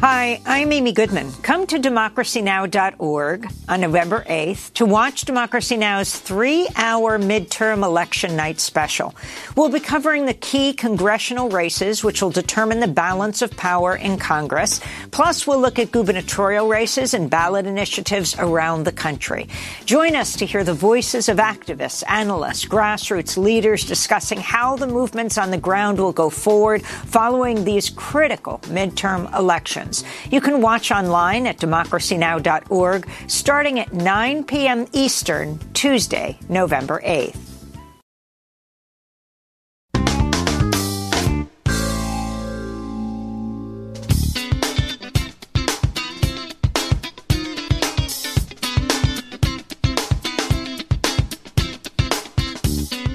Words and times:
Hi, 0.00 0.40
I'm 0.46 0.72
Amy 0.72 0.92
Goodman. 0.92 1.30
Come 1.42 1.66
to 1.66 1.78
democracynow.org 1.78 3.52
on 3.68 3.80
November 3.82 4.24
8th 4.26 4.72
to 4.72 4.86
watch 4.86 5.26
Democracy 5.26 5.76
Now!'s 5.76 6.18
three-hour 6.18 7.18
midterm 7.18 7.84
election 7.84 8.34
night 8.34 8.60
special. 8.60 9.14
We'll 9.56 9.68
be 9.68 9.78
covering 9.78 10.24
the 10.24 10.32
key 10.32 10.72
congressional 10.72 11.50
races, 11.50 12.02
which 12.02 12.22
will 12.22 12.30
determine 12.30 12.80
the 12.80 12.88
balance 12.88 13.42
of 13.42 13.54
power 13.58 13.94
in 13.94 14.16
Congress. 14.16 14.80
Plus, 15.10 15.46
we'll 15.46 15.60
look 15.60 15.78
at 15.78 15.92
gubernatorial 15.92 16.66
races 16.66 17.12
and 17.12 17.28
ballot 17.28 17.66
initiatives 17.66 18.34
around 18.38 18.84
the 18.84 18.92
country. 18.92 19.50
Join 19.84 20.16
us 20.16 20.34
to 20.36 20.46
hear 20.46 20.64
the 20.64 20.72
voices 20.72 21.28
of 21.28 21.36
activists, 21.36 22.02
analysts, 22.08 22.64
grassroots 22.64 23.36
leaders 23.36 23.84
discussing 23.84 24.38
how 24.40 24.76
the 24.76 24.86
movements 24.86 25.36
on 25.36 25.50
the 25.50 25.58
ground 25.58 25.98
will 25.98 26.14
go 26.14 26.30
forward 26.30 26.86
following 26.86 27.64
these 27.64 27.90
critical 27.90 28.60
midterm 28.60 29.30
elections. 29.38 29.89
You 30.30 30.40
can 30.40 30.60
watch 30.60 30.90
online 30.90 31.46
at 31.46 31.58
democracynow.org 31.58 33.08
starting 33.26 33.80
at 33.80 33.92
9 33.92 34.44
p.m. 34.44 34.86
Eastern, 34.92 35.58
Tuesday, 35.72 36.38
November 36.48 37.00
8th. 37.04 37.36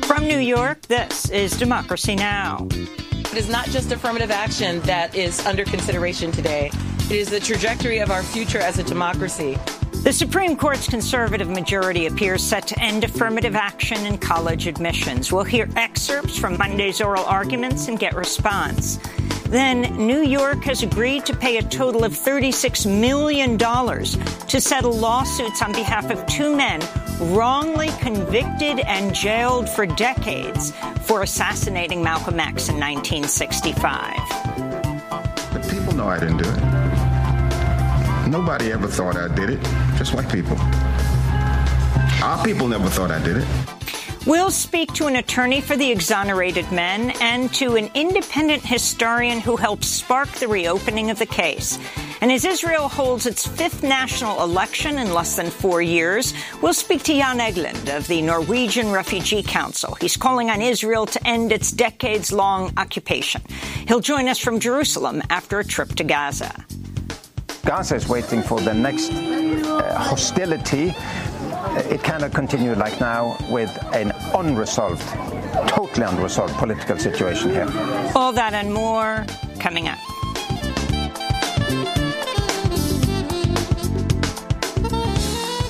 From 0.06 0.28
New 0.28 0.40
York, 0.40 0.82
this 0.84 1.30
is 1.30 1.58
Democracy 1.58 2.16
Now! 2.16 2.68
It 3.20 3.38
is 3.38 3.50
not 3.50 3.66
just 3.68 3.92
affirmative 3.92 4.32
action 4.32 4.80
that 4.82 5.16
is 5.16 5.46
under 5.46 5.66
consideration 5.66 6.32
today. 6.32 6.72
It 7.10 7.12
is 7.12 7.30
the 7.30 7.40
trajectory 7.40 8.00
of 8.00 8.12
our 8.12 8.24
future 8.24 8.60
as 8.60 8.80
a 8.80 8.84
democracy. 8.84 9.58
The 10.04 10.14
Supreme 10.14 10.56
Court's 10.56 10.88
conservative 10.88 11.50
majority 11.50 12.06
appears 12.06 12.44
set 12.44 12.68
to 12.68 12.80
end 12.80 13.04
affirmative 13.04 13.56
action 13.56 14.06
in 14.06 14.18
college 14.20 14.68
admissions. 14.68 15.32
We'll 15.32 15.44
hear 15.44 15.68
excerpts 15.76 16.38
from 16.38 16.58
Monday's 16.58 17.02
oral 17.02 17.26
arguments 17.26 17.88
and 17.88 18.00
get 18.00 18.16
response. 18.16 19.00
Then, 19.50 19.82
New 19.96 20.22
York 20.22 20.64
has 20.64 20.82
agreed 20.82 21.26
to 21.28 21.36
pay 21.36 21.58
a 21.58 21.62
total 21.62 22.04
of 22.04 22.14
$36 22.14 22.86
million 23.00 23.58
to 23.58 24.62
settle 24.62 24.92
lawsuits 24.92 25.62
on 25.62 25.72
behalf 25.72 26.10
of 26.10 26.26
two 26.26 26.56
men 26.56 26.82
wrongly 27.20 27.90
convicted 28.00 28.80
and 28.80 29.14
jailed 29.14 29.70
for 29.70 29.86
decades 29.86 30.74
for 31.02 31.22
assassinating 31.22 32.04
Malcolm 32.04 32.40
X 32.40 32.70
in 32.70 32.76
1965. 32.80 34.16
But 35.54 35.70
people 35.70 35.94
know 35.94 36.08
I 36.08 36.20
didn't 36.20 36.38
do 36.38 36.50
it. 36.50 36.60
Nobody 38.28 38.72
ever 38.72 38.88
thought 38.88 39.16
I 39.16 39.28
did 39.34 39.52
it, 39.52 39.62
just 39.98 40.14
white 40.16 40.30
people. 40.32 40.58
Our 42.24 42.44
people 42.44 42.68
never 42.68 42.90
thought 42.90 43.12
I 43.12 43.24
did 43.24 43.38
it. 43.38 43.48
We'll 44.26 44.50
speak 44.50 44.92
to 44.94 45.06
an 45.06 45.18
attorney 45.18 45.62
for 45.62 45.78
the 45.78 45.92
exonerated 45.92 46.72
men 46.72 47.12
and 47.22 47.54
to 47.54 47.76
an 47.76 47.92
independent 47.94 48.64
historian 48.66 49.40
who 49.40 49.56
helped 49.56 49.84
spark 49.86 50.30
the 50.30 50.48
reopening 50.48 51.12
of 51.12 51.20
the 51.20 51.28
case. 51.28 51.78
And 52.22 52.32
as 52.32 52.44
Israel 52.44 52.88
holds 52.88 53.28
its 53.28 53.46
fifth 53.46 53.84
national 53.84 54.42
election 54.42 54.98
in 54.98 55.14
less 55.14 55.36
than 55.36 55.52
four 55.52 55.80
years, 55.84 56.34
we'll 56.60 56.74
speak 56.74 57.04
to 57.04 57.14
Jan 57.14 57.38
Egeland 57.38 57.96
of 57.96 58.08
the 58.08 58.24
Norwegian 58.24 58.92
Refugee 58.92 59.44
Council. 59.44 59.96
He's 60.02 60.18
calling 60.18 60.50
on 60.50 60.60
Israel 60.60 61.06
to 61.06 61.28
end 61.28 61.52
its 61.52 61.72
decades 61.72 62.32
long 62.32 62.74
occupation. 62.78 63.44
He'll 63.88 64.00
join 64.00 64.28
us 64.28 64.40
from 64.40 64.60
Jerusalem 64.60 65.22
after 65.30 65.60
a 65.60 65.64
trip 65.64 65.90
to 65.96 66.04
Gaza. 66.04 66.66
Gaza 67.64 67.96
is 67.96 68.08
waiting 68.08 68.42
for 68.42 68.60
the 68.60 68.74
next 68.74 69.12
uh, 69.12 69.98
hostility. 70.00 70.96
It 71.78 72.04
cannot 72.04 72.34
continue 72.34 72.74
like 72.74 73.00
now 73.00 73.38
with 73.50 73.70
an 73.94 74.12
unresolved, 74.34 75.04
totally 75.68 76.06
unresolved 76.06 76.54
political 76.56 76.98
situation 76.98 77.50
here. 77.50 77.68
All 78.16 78.32
that 78.34 78.54
and 78.54 78.74
more 78.74 79.26
coming 79.60 79.88
up. 79.88 80.00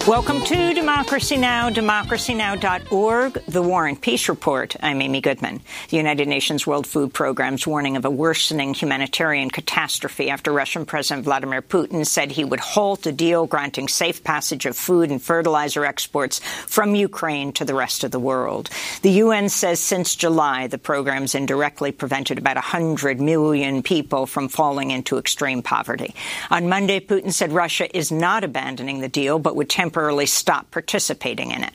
Welcome 0.07 0.41
to 0.41 0.75
Democracy 0.75 1.35
Now!, 1.35 1.71
democracynow.org, 1.71 3.41
The 3.47 3.61
War 3.63 3.87
and 3.87 3.99
Peace 3.99 4.29
Report. 4.29 4.75
I'm 4.83 5.01
Amy 5.01 5.19
Goodman. 5.19 5.61
The 5.89 5.97
United 5.97 6.27
Nations 6.27 6.67
World 6.67 6.85
Food 6.85 7.11
Programme's 7.11 7.65
warning 7.65 7.97
of 7.97 8.05
a 8.05 8.11
worsening 8.11 8.75
humanitarian 8.75 9.49
catastrophe 9.49 10.29
after 10.29 10.51
Russian 10.51 10.85
President 10.85 11.25
Vladimir 11.25 11.63
Putin 11.63 12.05
said 12.05 12.31
he 12.31 12.45
would 12.45 12.59
halt 12.59 13.07
a 13.07 13.11
deal 13.11 13.47
granting 13.47 13.87
safe 13.87 14.23
passage 14.23 14.67
of 14.67 14.77
food 14.77 15.09
and 15.09 15.19
fertilizer 15.19 15.83
exports 15.83 16.37
from 16.67 16.93
Ukraine 16.93 17.51
to 17.53 17.65
the 17.65 17.73
rest 17.73 18.03
of 18.03 18.11
the 18.11 18.19
world. 18.19 18.69
The 19.01 19.09
UN 19.09 19.49
says 19.49 19.79
since 19.79 20.15
July, 20.15 20.67
the 20.67 20.77
program's 20.77 21.33
indirectly 21.33 21.91
prevented 21.91 22.37
about 22.37 22.57
100 22.57 23.19
million 23.19 23.81
people 23.81 24.27
from 24.27 24.49
falling 24.49 24.91
into 24.91 25.17
extreme 25.17 25.63
poverty. 25.63 26.13
On 26.51 26.69
Monday, 26.69 26.99
Putin 26.99 27.33
said 27.33 27.51
Russia 27.51 27.97
is 27.97 28.11
not 28.11 28.43
abandoning 28.43 28.99
the 28.99 29.09
deal, 29.09 29.39
but 29.39 29.55
would 29.55 29.67
temporarily 29.67 29.94
temporarily 29.95 30.25
stop 30.25 30.69
participating 30.71 31.51
in 31.51 31.63
it. 31.63 31.73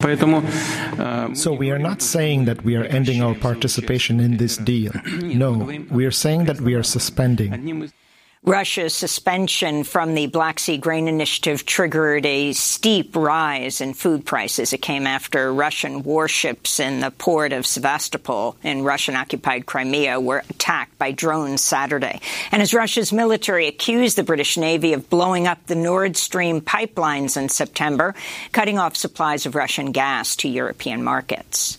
Э, 0.00 1.34
so 1.34 1.52
we 1.52 1.70
are 1.70 1.78
not 1.78 2.02
saying 2.02 2.44
that 2.44 2.62
we 2.62 2.76
are 2.76 2.84
ending 2.84 3.22
our 3.22 3.34
participation 3.34 4.20
in 4.20 4.36
this 4.36 4.56
deal. 4.58 4.92
No, 5.22 5.52
we 5.90 6.06
are 6.06 6.12
saying 6.12 6.44
that 6.44 6.60
we 6.60 6.74
are 6.74 6.84
suspending. 6.84 7.90
Russia's 8.44 8.94
suspension 8.94 9.82
from 9.82 10.14
the 10.14 10.28
Black 10.28 10.60
Sea 10.60 10.78
Grain 10.78 11.08
Initiative 11.08 11.66
triggered 11.66 12.24
a 12.24 12.52
steep 12.52 13.16
rise 13.16 13.80
in 13.80 13.94
food 13.94 14.24
prices. 14.24 14.72
It 14.72 14.80
came 14.80 15.08
after 15.08 15.52
Russian 15.52 16.04
warships 16.04 16.78
in 16.78 17.00
the 17.00 17.10
port 17.10 17.52
of 17.52 17.66
Sevastopol 17.66 18.56
in 18.62 18.84
Russian-occupied 18.84 19.66
Crimea 19.66 20.20
were 20.20 20.44
attacked 20.48 20.96
by 20.98 21.10
drones 21.10 21.62
Saturday. 21.62 22.20
And 22.52 22.62
as 22.62 22.72
Russia's 22.72 23.12
military 23.12 23.66
accused 23.66 24.16
the 24.16 24.22
British 24.22 24.56
Navy 24.56 24.92
of 24.92 25.10
blowing 25.10 25.48
up 25.48 25.66
the 25.66 25.74
Nord 25.74 26.16
Stream 26.16 26.60
pipelines 26.60 27.36
in 27.36 27.48
September, 27.48 28.14
cutting 28.52 28.78
off 28.78 28.96
supplies 28.96 29.46
of 29.46 29.56
Russian 29.56 29.90
gas 29.90 30.36
to 30.36 30.48
European 30.48 31.02
markets. 31.02 31.76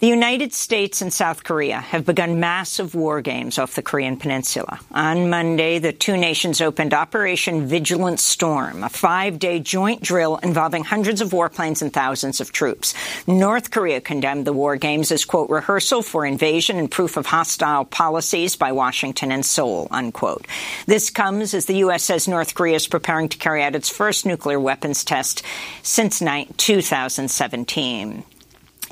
The 0.00 0.06
United 0.06 0.52
States 0.54 1.02
and 1.02 1.12
South 1.12 1.44
Korea 1.44 1.78
have 1.78 2.06
begun 2.06 2.40
massive 2.40 2.94
war 2.94 3.20
games 3.20 3.58
off 3.58 3.74
the 3.74 3.82
Korean 3.82 4.16
peninsula. 4.16 4.80
On 4.92 5.28
Monday, 5.28 5.78
the 5.78 5.92
two 5.92 6.16
nations 6.16 6.62
opened 6.62 6.94
Operation 6.94 7.66
Vigilant 7.66 8.18
Storm, 8.18 8.82
a 8.82 8.88
five-day 8.88 9.60
joint 9.60 10.02
drill 10.02 10.38
involving 10.38 10.84
hundreds 10.84 11.20
of 11.20 11.32
warplanes 11.32 11.82
and 11.82 11.92
thousands 11.92 12.40
of 12.40 12.50
troops. 12.50 12.94
North 13.26 13.70
Korea 13.70 14.00
condemned 14.00 14.46
the 14.46 14.54
war 14.54 14.76
games 14.76 15.12
as, 15.12 15.26
quote, 15.26 15.50
rehearsal 15.50 16.00
for 16.00 16.24
invasion 16.24 16.78
and 16.78 16.90
proof 16.90 17.18
of 17.18 17.26
hostile 17.26 17.84
policies 17.84 18.56
by 18.56 18.72
Washington 18.72 19.30
and 19.30 19.44
Seoul, 19.44 19.86
unquote. 19.90 20.46
This 20.86 21.10
comes 21.10 21.52
as 21.52 21.66
the 21.66 21.76
U.S. 21.84 22.04
says 22.04 22.26
North 22.26 22.54
Korea 22.54 22.76
is 22.76 22.88
preparing 22.88 23.28
to 23.28 23.36
carry 23.36 23.62
out 23.62 23.76
its 23.76 23.90
first 23.90 24.24
nuclear 24.24 24.58
weapons 24.58 25.04
test 25.04 25.42
since 25.82 26.20
2017. 26.20 28.24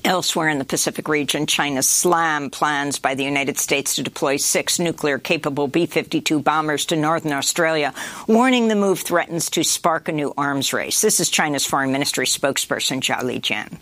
Elsewhere 0.04 0.48
in 0.48 0.58
the 0.58 0.64
Pacific 0.64 1.08
region, 1.08 1.46
China 1.46 1.82
slammed 1.82 2.52
plans 2.52 2.98
by 2.98 3.14
the 3.14 3.24
United 3.24 3.58
States 3.58 3.96
to 3.96 4.02
deploy 4.02 4.36
six 4.36 4.78
nuclear-capable 4.78 5.68
B-52 5.68 6.42
bombers 6.42 6.86
to 6.86 6.96
northern 6.96 7.32
Australia, 7.32 7.92
warning 8.26 8.68
the 8.68 8.76
move 8.76 9.00
threatens 9.00 9.50
to 9.50 9.64
spark 9.64 10.08
a 10.08 10.12
new 10.12 10.32
arms 10.38 10.72
race. 10.72 11.00
This 11.00 11.20
is 11.20 11.28
China's 11.30 11.66
foreign 11.66 11.92
ministry 11.92 12.26
spokesperson 12.26 13.00
Zhao 13.00 13.20
Lijian. 13.22 13.78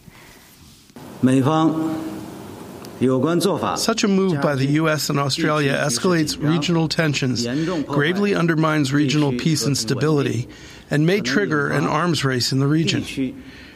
Such 3.79 4.05
a 4.05 4.09
move 4.09 4.41
by 4.41 4.55
the 4.55 4.67
U.S. 4.67 5.11
and 5.11 5.19
Australia 5.19 5.75
escalates 5.75 6.43
regional 6.43 6.89
tensions, 6.89 7.47
gravely 7.85 8.35
undermines 8.35 8.91
regional 8.93 9.33
peace 9.33 9.67
and 9.67 9.77
stability, 9.77 10.49
and 10.91 11.05
may 11.05 11.21
trigger 11.21 11.69
an 11.69 11.87
arms 11.87 12.25
race 12.25 12.53
in 12.53 12.59
the 12.59 12.67
region. 12.67 13.05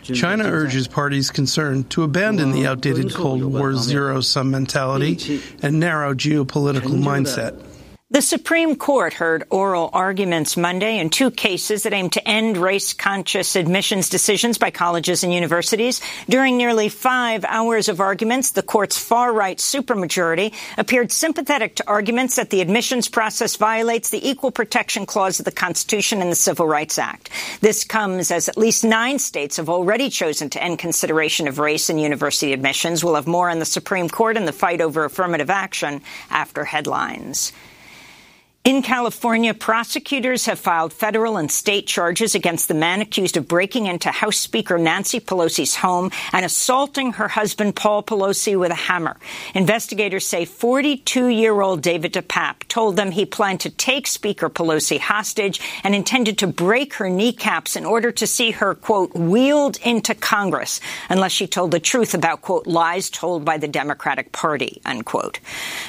China 0.02 0.44
urges 0.44 0.88
parties 0.88 1.30
concerned 1.30 1.90
to 1.90 2.02
abandon 2.02 2.52
the 2.52 2.66
outdated 2.66 3.12
Cold 3.14 3.44
War 3.44 3.74
zero 3.74 4.20
sum 4.20 4.50
mentality 4.50 5.40
and 5.62 5.78
narrow 5.78 6.14
geopolitical 6.14 6.98
mindset. 7.02 7.62
The 8.12 8.22
Supreme 8.22 8.74
Court 8.74 9.12
heard 9.12 9.44
oral 9.50 9.88
arguments 9.92 10.56
Monday 10.56 10.98
in 10.98 11.10
two 11.10 11.30
cases 11.30 11.84
that 11.84 11.92
aim 11.92 12.10
to 12.10 12.28
end 12.28 12.56
race-conscious 12.56 13.54
admissions 13.54 14.08
decisions 14.08 14.58
by 14.58 14.72
colleges 14.72 15.22
and 15.22 15.32
universities. 15.32 16.00
During 16.28 16.56
nearly 16.56 16.88
five 16.88 17.44
hours 17.44 17.88
of 17.88 18.00
arguments, 18.00 18.50
the 18.50 18.64
court's 18.64 18.98
far-right 18.98 19.58
supermajority 19.58 20.52
appeared 20.76 21.12
sympathetic 21.12 21.76
to 21.76 21.86
arguments 21.86 22.34
that 22.34 22.50
the 22.50 22.60
admissions 22.60 23.06
process 23.06 23.54
violates 23.54 24.10
the 24.10 24.28
Equal 24.28 24.50
Protection 24.50 25.06
Clause 25.06 25.38
of 25.38 25.44
the 25.44 25.52
Constitution 25.52 26.20
and 26.20 26.32
the 26.32 26.36
Civil 26.36 26.66
Rights 26.66 26.98
Act. 26.98 27.30
This 27.60 27.84
comes 27.84 28.32
as 28.32 28.48
at 28.48 28.58
least 28.58 28.82
nine 28.82 29.20
states 29.20 29.58
have 29.58 29.68
already 29.68 30.10
chosen 30.10 30.50
to 30.50 30.60
end 30.60 30.80
consideration 30.80 31.46
of 31.46 31.60
race 31.60 31.88
in 31.88 31.96
university 31.96 32.52
admissions. 32.52 33.04
We'll 33.04 33.14
have 33.14 33.28
more 33.28 33.48
on 33.48 33.60
the 33.60 33.64
Supreme 33.64 34.08
Court 34.08 34.36
and 34.36 34.48
the 34.48 34.52
fight 34.52 34.80
over 34.80 35.04
affirmative 35.04 35.48
action 35.48 36.02
after 36.28 36.64
headlines. 36.64 37.52
In 38.62 38.82
California, 38.82 39.54
prosecutors 39.54 40.44
have 40.44 40.58
filed 40.58 40.92
federal 40.92 41.38
and 41.38 41.50
state 41.50 41.86
charges 41.86 42.34
against 42.34 42.68
the 42.68 42.74
man 42.74 43.00
accused 43.00 43.38
of 43.38 43.48
breaking 43.48 43.86
into 43.86 44.10
House 44.10 44.36
Speaker 44.36 44.76
Nancy 44.76 45.18
Pelosi's 45.18 45.76
home 45.76 46.10
and 46.30 46.44
assaulting 46.44 47.14
her 47.14 47.28
husband 47.28 47.74
Paul 47.74 48.02
Pelosi 48.02 48.60
with 48.60 48.70
a 48.70 48.74
hammer. 48.74 49.16
Investigators 49.54 50.26
say 50.26 50.44
42-year-old 50.44 51.80
David 51.80 52.12
DePape 52.12 52.68
told 52.68 52.96
them 52.96 53.12
he 53.12 53.24
planned 53.24 53.60
to 53.60 53.70
take 53.70 54.06
Speaker 54.06 54.50
Pelosi 54.50 54.98
hostage 54.98 55.58
and 55.82 55.94
intended 55.94 56.36
to 56.36 56.46
break 56.46 56.92
her 56.94 57.08
kneecaps 57.08 57.76
in 57.76 57.86
order 57.86 58.12
to 58.12 58.26
see 58.26 58.50
her, 58.50 58.74
quote, 58.74 59.14
wheeled 59.14 59.78
into 59.78 60.14
Congress 60.14 60.82
unless 61.08 61.32
she 61.32 61.46
told 61.46 61.70
the 61.70 61.80
truth 61.80 62.12
about, 62.12 62.42
quote, 62.42 62.66
lies 62.66 63.08
told 63.08 63.42
by 63.42 63.56
the 63.56 63.68
Democratic 63.68 64.32
Party, 64.32 64.82
unquote. 64.84 65.40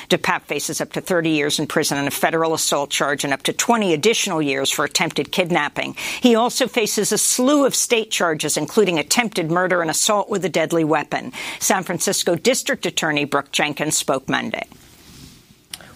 DePape 0.08 0.44
faces 0.44 0.80
up 0.80 0.94
to 0.94 1.02
30 1.02 1.32
years 1.32 1.60
in 1.60 1.68
prison 1.68 1.98
and 1.98 2.08
a 2.08 2.12
federal 2.12 2.54
assault 2.62 2.92
charge 2.92 3.24
and 3.24 3.34
up 3.34 3.42
to 3.44 3.54
20 3.54 3.94
additional 3.94 4.42
years 4.42 4.70
for 4.70 4.86
attempted 4.86 5.32
kidnapping. 5.32 5.96
He 6.22 6.36
also 6.36 6.68
faces 6.68 7.12
a 7.12 7.18
slew 7.18 7.66
of 7.66 7.74
state 7.74 8.12
charges, 8.12 8.56
including 8.56 9.00
attempted 9.00 9.50
murder 9.50 9.82
and 9.82 9.90
assault 9.90 10.30
with 10.30 10.46
a 10.46 10.50
deadly 10.50 10.84
weapon. 10.84 11.34
San 11.60 11.84
Francisco 11.84 12.36
District 12.36 12.86
Attorney 12.86 13.26
Brooke 13.26 13.52
Jenkins 13.52 13.98
spoke 13.98 14.30
Monday. 14.30 14.68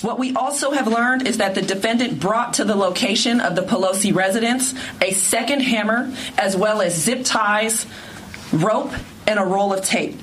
What 0.02 0.20
we 0.20 0.36
also 0.36 0.72
have 0.72 0.88
learned 0.88 1.28
is 1.28 1.38
that 1.38 1.56
the 1.56 1.62
defendant 1.62 2.20
brought 2.20 2.56
to 2.56 2.66
the 2.66 2.76
location 2.76 3.40
of 3.40 3.56
the 3.56 3.62
Pelosi 3.62 4.14
residence 4.14 4.74
a 5.02 5.12
second 5.12 5.62
hammer, 5.62 6.12
as 6.38 6.58
well 6.58 6.82
as 6.82 6.96
zip 6.96 7.24
ties, 7.24 7.86
rope, 8.52 8.92
and 9.28 9.40
a 9.40 9.44
roll 9.44 9.72
of 9.72 9.84
tape. 9.84 10.20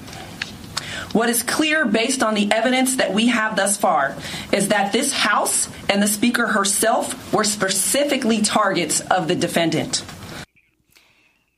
What 1.12 1.28
is 1.28 1.42
clear 1.42 1.84
based 1.84 2.22
on 2.22 2.34
the 2.34 2.50
evidence 2.50 2.96
that 2.96 3.12
we 3.12 3.28
have 3.28 3.54
thus 3.54 3.76
far 3.76 4.16
is 4.50 4.68
that 4.68 4.92
this 4.92 5.12
House 5.12 5.68
and 5.90 6.02
the 6.02 6.06
Speaker 6.06 6.46
herself 6.46 7.32
were 7.34 7.44
specifically 7.44 8.40
targets 8.40 9.00
of 9.00 9.28
the 9.28 9.34
defendant. 9.34 10.02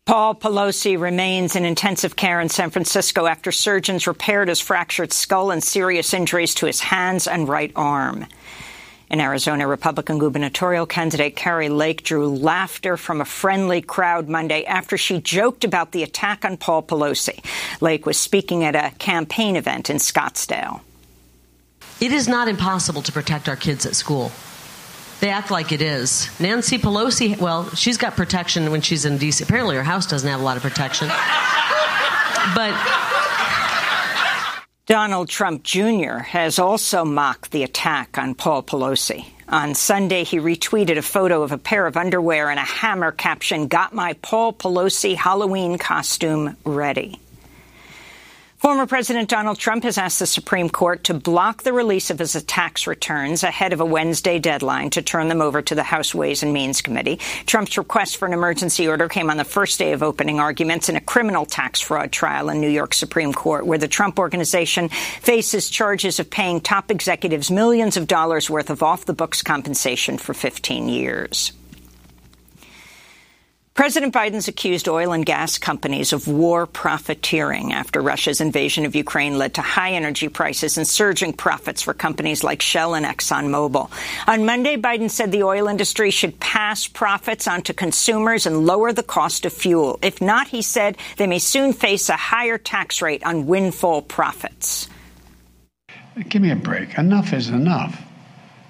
Paul 0.06 0.34
Pelosi 0.34 1.00
remains 1.00 1.56
in 1.56 1.64
intensive 1.64 2.14
care 2.14 2.40
in 2.40 2.50
San 2.50 2.70
Francisco 2.70 3.26
after 3.26 3.50
surgeons 3.50 4.06
repaired 4.06 4.48
his 4.48 4.60
fractured 4.60 5.12
skull 5.12 5.50
and 5.50 5.64
serious 5.64 6.12
injuries 6.12 6.54
to 6.56 6.66
his 6.66 6.80
hands 6.80 7.26
and 7.26 7.48
right 7.48 7.72
arm. 7.74 8.26
In 9.14 9.20
Arizona, 9.20 9.68
Republican 9.68 10.18
gubernatorial 10.18 10.86
candidate 10.86 11.36
Kari 11.36 11.68
Lake 11.68 12.02
drew 12.02 12.34
laughter 12.34 12.96
from 12.96 13.20
a 13.20 13.24
friendly 13.24 13.80
crowd 13.80 14.28
Monday 14.28 14.64
after 14.64 14.98
she 14.98 15.20
joked 15.20 15.62
about 15.62 15.92
the 15.92 16.02
attack 16.02 16.44
on 16.44 16.56
Paul 16.56 16.82
Pelosi. 16.82 17.38
Lake 17.80 18.06
was 18.06 18.18
speaking 18.18 18.64
at 18.64 18.74
a 18.74 18.92
campaign 18.98 19.54
event 19.54 19.88
in 19.88 19.98
Scottsdale. 19.98 20.80
It 22.00 22.10
is 22.10 22.26
not 22.26 22.48
impossible 22.48 23.02
to 23.02 23.12
protect 23.12 23.48
our 23.48 23.54
kids 23.54 23.86
at 23.86 23.94
school. 23.94 24.32
They 25.20 25.28
act 25.28 25.48
like 25.48 25.70
it 25.70 25.80
is. 25.80 26.28
Nancy 26.40 26.76
Pelosi, 26.76 27.38
well, 27.38 27.70
she's 27.70 27.96
got 27.96 28.16
protection 28.16 28.72
when 28.72 28.80
she's 28.80 29.04
in 29.04 29.18
D.C. 29.18 29.44
Apparently, 29.44 29.76
her 29.76 29.84
house 29.84 30.08
doesn't 30.08 30.28
have 30.28 30.40
a 30.40 30.42
lot 30.42 30.56
of 30.56 30.64
protection. 30.64 31.06
But 31.06 32.74
Donald 34.86 35.30
Trump 35.30 35.62
Jr. 35.62 36.18
has 36.18 36.58
also 36.58 37.06
mocked 37.06 37.52
the 37.52 37.62
attack 37.62 38.18
on 38.18 38.34
Paul 38.34 38.62
Pelosi. 38.62 39.24
On 39.48 39.74
Sunday, 39.74 40.24
he 40.24 40.38
retweeted 40.38 40.98
a 40.98 41.02
photo 41.02 41.42
of 41.42 41.52
a 41.52 41.58
pair 41.58 41.86
of 41.86 41.96
underwear 41.96 42.50
and 42.50 42.60
a 42.60 42.64
hammer 42.64 43.10
caption, 43.10 43.66
Got 43.66 43.94
my 43.94 44.12
Paul 44.20 44.52
Pelosi 44.52 45.16
Halloween 45.16 45.78
costume 45.78 46.58
ready. 46.66 47.18
Former 48.64 48.86
President 48.86 49.28
Donald 49.28 49.58
Trump 49.58 49.84
has 49.84 49.98
asked 49.98 50.20
the 50.20 50.26
Supreme 50.26 50.70
Court 50.70 51.04
to 51.04 51.12
block 51.12 51.64
the 51.64 51.74
release 51.74 52.08
of 52.08 52.18
his 52.18 52.32
tax 52.44 52.86
returns 52.86 53.42
ahead 53.42 53.74
of 53.74 53.80
a 53.82 53.84
Wednesday 53.84 54.38
deadline 54.38 54.88
to 54.88 55.02
turn 55.02 55.28
them 55.28 55.42
over 55.42 55.60
to 55.60 55.74
the 55.74 55.82
House 55.82 56.14
Ways 56.14 56.42
and 56.42 56.54
Means 56.54 56.80
Committee. 56.80 57.16
Trump's 57.44 57.76
request 57.76 58.16
for 58.16 58.24
an 58.24 58.32
emergency 58.32 58.88
order 58.88 59.06
came 59.06 59.28
on 59.28 59.36
the 59.36 59.44
first 59.44 59.78
day 59.78 59.92
of 59.92 60.02
opening 60.02 60.40
arguments 60.40 60.88
in 60.88 60.96
a 60.96 61.00
criminal 61.02 61.44
tax 61.44 61.82
fraud 61.82 62.10
trial 62.10 62.48
in 62.48 62.62
New 62.62 62.70
York 62.70 62.94
Supreme 62.94 63.34
Court, 63.34 63.66
where 63.66 63.76
the 63.76 63.86
Trump 63.86 64.18
organization 64.18 64.88
faces 64.88 65.68
charges 65.68 66.18
of 66.18 66.30
paying 66.30 66.62
top 66.62 66.90
executives 66.90 67.50
millions 67.50 67.98
of 67.98 68.06
dollars 68.06 68.48
worth 68.48 68.70
of 68.70 68.82
off 68.82 69.04
the 69.04 69.12
books 69.12 69.42
compensation 69.42 70.16
for 70.16 70.32
15 70.32 70.88
years. 70.88 71.52
President 73.74 74.14
Biden's 74.14 74.46
accused 74.46 74.88
oil 74.88 75.12
and 75.12 75.26
gas 75.26 75.58
companies 75.58 76.12
of 76.12 76.28
war 76.28 76.64
profiteering 76.64 77.72
after 77.72 78.00
Russia's 78.00 78.40
invasion 78.40 78.86
of 78.86 78.94
Ukraine 78.94 79.36
led 79.36 79.54
to 79.54 79.62
high 79.62 79.94
energy 79.94 80.28
prices 80.28 80.78
and 80.78 80.86
surging 80.86 81.32
profits 81.32 81.82
for 81.82 81.92
companies 81.92 82.44
like 82.44 82.62
Shell 82.62 82.94
and 82.94 83.04
ExxonMobil. 83.04 83.90
On 84.28 84.46
Monday, 84.46 84.76
Biden 84.76 85.10
said 85.10 85.32
the 85.32 85.42
oil 85.42 85.66
industry 85.66 86.12
should 86.12 86.38
pass 86.38 86.86
profits 86.86 87.48
onto 87.48 87.72
consumers 87.72 88.46
and 88.46 88.64
lower 88.64 88.92
the 88.92 89.02
cost 89.02 89.44
of 89.44 89.52
fuel. 89.52 89.98
If 90.02 90.22
not, 90.22 90.46
he 90.46 90.62
said, 90.62 90.96
they 91.16 91.26
may 91.26 91.40
soon 91.40 91.72
face 91.72 92.08
a 92.08 92.16
higher 92.16 92.58
tax 92.58 93.02
rate 93.02 93.24
on 93.24 93.46
windfall 93.48 94.02
profits. 94.02 94.88
Give 96.28 96.40
me 96.40 96.52
a 96.52 96.56
break. 96.56 96.96
Enough 96.96 97.32
is 97.32 97.48
enough. 97.48 98.03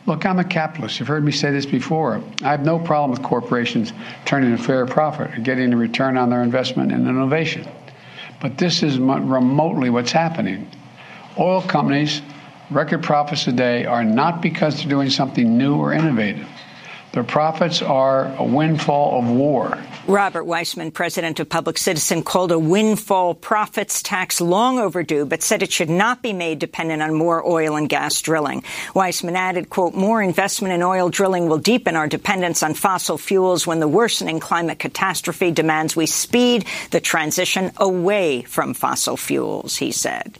Look, 0.06 0.26
I'm 0.26 0.38
a 0.38 0.44
capitalist. 0.44 1.00
You've 1.00 1.08
heard 1.08 1.24
me 1.24 1.32
say 1.32 1.50
this 1.50 1.64
before. 1.64 2.22
I 2.42 2.50
have 2.50 2.64
no 2.64 2.78
problem 2.78 3.10
with 3.10 3.22
corporations 3.22 3.94
turning 4.26 4.52
a 4.52 4.58
fair 4.58 4.84
profit 4.84 5.32
or 5.34 5.40
getting 5.40 5.72
a 5.72 5.76
return 5.76 6.18
on 6.18 6.28
their 6.28 6.42
investment 6.42 6.92
in 6.92 7.08
innovation. 7.08 7.66
But 8.40 8.58
this 8.58 8.82
is 8.82 8.98
remotely 8.98 9.88
what's 9.88 10.12
happening. 10.12 10.70
Oil 11.38 11.62
companies, 11.62 12.20
record 12.70 13.02
profits 13.02 13.44
today, 13.44 13.86
are 13.86 14.04
not 14.04 14.42
because 14.42 14.76
they're 14.76 14.90
doing 14.90 15.08
something 15.08 15.56
new 15.56 15.76
or 15.76 15.94
innovative. 15.94 16.46
Their 17.14 17.22
profits 17.22 17.80
are 17.80 18.34
a 18.38 18.44
windfall 18.44 19.20
of 19.20 19.30
war. 19.30 19.78
Robert 20.08 20.42
Weissman, 20.42 20.90
president 20.90 21.38
of 21.38 21.48
Public 21.48 21.78
Citizen, 21.78 22.24
called 22.24 22.50
a 22.50 22.58
windfall 22.58 23.34
profits 23.34 24.02
tax 24.02 24.40
long 24.40 24.80
overdue, 24.80 25.24
but 25.24 25.40
said 25.40 25.62
it 25.62 25.70
should 25.70 25.88
not 25.88 26.22
be 26.22 26.32
made 26.32 26.58
dependent 26.58 27.02
on 27.02 27.14
more 27.14 27.46
oil 27.46 27.76
and 27.76 27.88
gas 27.88 28.20
drilling. 28.20 28.64
Weissman 28.94 29.36
added, 29.36 29.70
quote, 29.70 29.94
more 29.94 30.20
investment 30.20 30.74
in 30.74 30.82
oil 30.82 31.08
drilling 31.08 31.48
will 31.48 31.58
deepen 31.58 31.94
our 31.94 32.08
dependence 32.08 32.64
on 32.64 32.74
fossil 32.74 33.16
fuels 33.16 33.64
when 33.64 33.78
the 33.78 33.86
worsening 33.86 34.40
climate 34.40 34.80
catastrophe 34.80 35.52
demands 35.52 35.94
we 35.94 36.06
speed 36.06 36.66
the 36.90 37.00
transition 37.00 37.70
away 37.76 38.42
from 38.42 38.74
fossil 38.74 39.16
fuels, 39.16 39.76
he 39.76 39.92
said. 39.92 40.36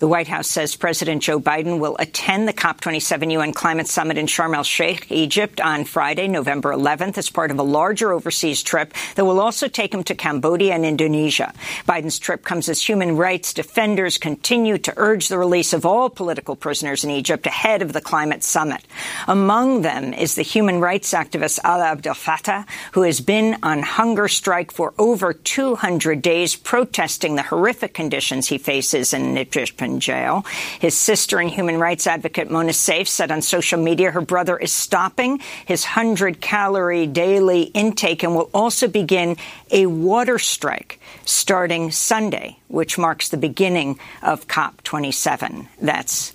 The 0.00 0.08
White 0.08 0.26
House 0.26 0.48
says 0.48 0.74
President 0.74 1.22
Joe 1.22 1.38
Biden 1.38 1.78
will 1.78 1.94
attend 2.00 2.48
the 2.48 2.52
COP27 2.52 3.30
UN 3.32 3.52
Climate 3.52 3.86
Summit 3.86 4.18
in 4.18 4.26
Sharm 4.26 4.56
el-Sheikh, 4.56 5.06
Egypt, 5.12 5.60
on 5.60 5.84
Friday, 5.84 6.26
November 6.26 6.72
11th, 6.72 7.16
as 7.16 7.30
part 7.30 7.52
of 7.52 7.60
a 7.60 7.62
larger 7.62 8.12
overseas 8.12 8.64
trip 8.64 8.92
that 9.14 9.24
will 9.24 9.38
also 9.38 9.68
take 9.68 9.94
him 9.94 10.02
to 10.02 10.16
Cambodia 10.16 10.74
and 10.74 10.84
Indonesia. 10.84 11.52
Biden's 11.86 12.18
trip 12.18 12.44
comes 12.44 12.68
as 12.68 12.82
human 12.82 13.16
rights 13.16 13.54
defenders 13.54 14.18
continue 14.18 14.78
to 14.78 14.92
urge 14.96 15.28
the 15.28 15.38
release 15.38 15.72
of 15.72 15.86
all 15.86 16.10
political 16.10 16.56
prisoners 16.56 17.04
in 17.04 17.10
Egypt 17.10 17.46
ahead 17.46 17.80
of 17.80 17.92
the 17.92 18.00
climate 18.00 18.42
summit. 18.42 18.84
Among 19.28 19.82
them 19.82 20.12
is 20.12 20.34
the 20.34 20.42
human 20.42 20.80
rights 20.80 21.12
activist 21.12 21.60
Alaa 21.60 21.92
Abdel 21.92 22.14
Fattah, 22.14 22.66
who 22.92 23.02
has 23.02 23.20
been 23.20 23.58
on 23.62 23.82
hunger 23.82 24.26
strike 24.26 24.72
for 24.72 24.92
over 24.98 25.32
200 25.32 26.20
days, 26.20 26.56
protesting 26.56 27.36
the 27.36 27.42
horrific 27.42 27.94
conditions 27.94 28.48
he 28.48 28.58
faces 28.58 29.12
in 29.12 29.38
Egypt 29.38 29.83
in 29.84 30.00
jail. 30.00 30.44
His 30.80 30.96
sister 30.96 31.38
and 31.38 31.50
human 31.50 31.78
rights 31.78 32.06
advocate 32.06 32.50
Mona 32.50 32.72
Seif 32.72 33.06
said 33.06 33.30
on 33.30 33.42
social 33.42 33.80
media 33.80 34.10
her 34.10 34.20
brother 34.20 34.56
is 34.56 34.72
stopping 34.72 35.40
his 35.66 35.84
100 35.84 36.40
calorie 36.40 37.06
daily 37.06 37.62
intake 37.62 38.22
and 38.22 38.34
will 38.34 38.50
also 38.52 38.88
begin 38.88 39.36
a 39.70 39.86
water 39.86 40.38
strike 40.38 41.00
starting 41.24 41.90
Sunday, 41.90 42.58
which 42.68 42.98
marks 42.98 43.28
the 43.28 43.36
beginning 43.36 43.98
of 44.22 44.48
COP27. 44.48 45.68
That's 45.80 46.32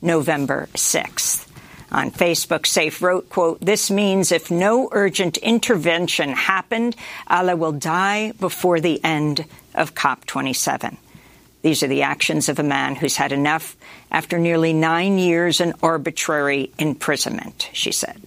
November 0.00 0.68
6th. 0.74 1.48
On 1.92 2.10
Facebook, 2.10 2.62
Seif 2.62 3.02
wrote, 3.02 3.28
quote, 3.28 3.60
this 3.60 3.90
means 3.90 4.32
if 4.32 4.50
no 4.50 4.88
urgent 4.92 5.36
intervention 5.36 6.30
happened, 6.30 6.96
Alaa 7.28 7.58
will 7.58 7.72
die 7.72 8.32
before 8.40 8.80
the 8.80 9.02
end 9.04 9.44
of 9.74 9.94
COP27. 9.94 10.96
These 11.62 11.82
are 11.82 11.88
the 11.88 12.02
actions 12.02 12.48
of 12.48 12.58
a 12.58 12.64
man 12.64 12.96
who's 12.96 13.16
had 13.16 13.32
enough 13.32 13.76
after 14.10 14.38
nearly 14.38 14.72
nine 14.72 15.18
years 15.18 15.60
in 15.60 15.74
arbitrary 15.82 16.72
imprisonment, 16.78 17.70
she 17.72 17.92
said. 17.92 18.20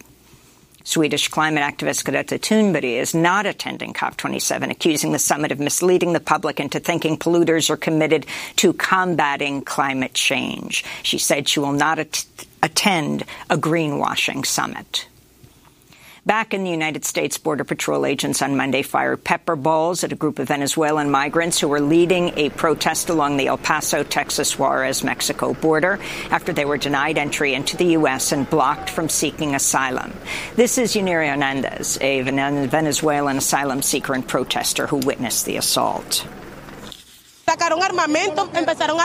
Swedish 0.86 1.30
climate 1.30 1.64
activist 1.64 2.06
Greta 2.06 2.38
Thunberg 2.38 2.84
is 2.84 3.16
not 3.16 3.48
attending 3.48 3.92
COP27, 3.92 4.70
accusing 4.70 5.12
the 5.12 5.20
summit 5.20 5.52
of 5.52 5.60
misleading 5.60 6.14
the 6.14 6.20
public 6.20 6.60
into 6.60 6.80
thinking 6.80 7.18
polluters 7.18 7.72
are 7.72 7.78
committed 7.78 8.28
to 8.58 8.72
combating 8.72 9.64
climate 9.64 10.14
change. 10.14 10.86
She 11.02 11.18
said 11.18 11.50
she 11.50 11.60
will 11.60 11.72
not 11.72 11.98
at- 11.98 12.26
attend 12.62 13.24
a 13.50 13.58
greenwashing 13.58 14.46
summit. 14.46 15.08
Back 16.26 16.56
in 16.56 16.64
the 16.64 16.72
United 16.72 17.06
States, 17.06 17.38
Border 17.38 17.64
Patrol 17.64 18.04
agents 18.04 18.42
on 18.42 18.58
Monday 18.58 18.82
fired 18.82 19.24
pepper 19.24 19.56
balls 19.56 20.04
at 20.04 20.12
a 20.12 20.16
group 20.16 20.40
of 20.40 20.48
Venezuelan 20.48 21.12
migrants 21.12 21.60
who 21.60 21.68
were 21.68 21.80
leading 21.80 22.34
a 22.36 22.50
protest 22.50 23.10
along 23.10 23.38
the 23.38 23.46
El 23.46 23.60
Paso, 23.60 24.02
Texas, 24.02 24.58
Juarez, 24.58 25.04
Mexico 25.04 25.54
border 25.54 26.00
after 26.32 26.52
they 26.52 26.66
were 26.66 26.78
denied 26.78 27.20
entry 27.20 27.54
into 27.54 27.78
the 27.78 27.92
U.S. 28.00 28.32
and 28.32 28.50
blocked 28.50 28.90
from 28.90 29.08
seeking 29.08 29.54
asylum. 29.54 30.12
This 30.56 30.80
is 30.80 30.96
Yuniria 30.96 31.30
Hernandez, 31.30 32.00
a 32.02 32.24
Venezuelan 32.24 33.38
asylum 33.38 33.84
seeker 33.84 34.16
and 34.16 34.28
protester 34.28 34.88
who 34.88 34.98
witnessed 34.98 35.46
the 35.46 35.58
assault. 35.58 36.28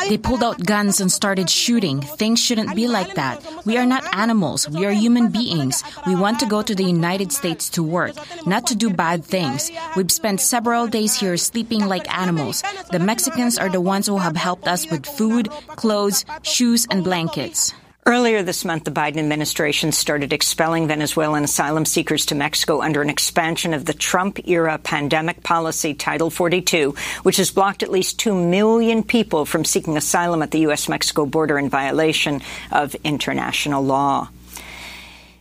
They 0.08 0.18
pulled 0.18 0.42
out 0.42 0.64
guns 0.64 1.00
and 1.00 1.12
started 1.12 1.50
shooting. 1.50 2.00
Things 2.00 2.40
shouldn't 2.40 2.74
be 2.74 2.88
like 2.88 3.14
that. 3.14 3.44
We 3.66 3.76
are 3.76 3.84
not 3.84 4.02
animals. 4.14 4.68
We 4.68 4.86
are 4.86 4.92
human 4.92 5.28
beings. 5.28 5.84
We 6.06 6.14
want 6.14 6.40
to 6.40 6.46
go 6.46 6.62
to 6.62 6.74
the 6.74 6.84
United 6.84 7.32
States 7.32 7.68
to 7.70 7.82
work, 7.82 8.14
not 8.46 8.66
to 8.68 8.74
do 8.74 8.90
bad 8.90 9.24
things. 9.24 9.70
We've 9.94 10.10
spent 10.10 10.40
several 10.40 10.86
days 10.86 11.14
here 11.14 11.36
sleeping 11.36 11.86
like 11.86 12.08
animals. 12.16 12.62
The 12.90 12.98
Mexicans 12.98 13.58
are 13.58 13.68
the 13.68 13.80
ones 13.80 14.06
who 14.06 14.16
have 14.16 14.36
helped 14.36 14.66
us 14.66 14.90
with 14.90 15.04
food, 15.04 15.50
clothes, 15.76 16.24
shoes, 16.42 16.86
and 16.90 17.04
blankets. 17.04 17.74
Earlier 18.06 18.42
this 18.42 18.64
month, 18.64 18.84
the 18.84 18.90
Biden 18.90 19.18
administration 19.18 19.92
started 19.92 20.32
expelling 20.32 20.88
Venezuelan 20.88 21.44
asylum 21.44 21.84
seekers 21.84 22.24
to 22.26 22.34
Mexico 22.34 22.80
under 22.80 23.02
an 23.02 23.10
expansion 23.10 23.74
of 23.74 23.84
the 23.84 23.92
Trump 23.92 24.48
era 24.48 24.78
pandemic 24.78 25.42
policy, 25.42 25.92
Title 25.92 26.30
42, 26.30 26.94
which 27.24 27.36
has 27.36 27.50
blocked 27.50 27.82
at 27.82 27.90
least 27.90 28.18
2 28.18 28.34
million 28.34 29.02
people 29.02 29.44
from 29.44 29.66
seeking 29.66 29.98
asylum 29.98 30.40
at 30.40 30.50
the 30.50 30.60
U.S. 30.60 30.88
Mexico 30.88 31.26
border 31.26 31.58
in 31.58 31.68
violation 31.68 32.40
of 32.72 32.96
international 33.04 33.84
law. 33.84 34.30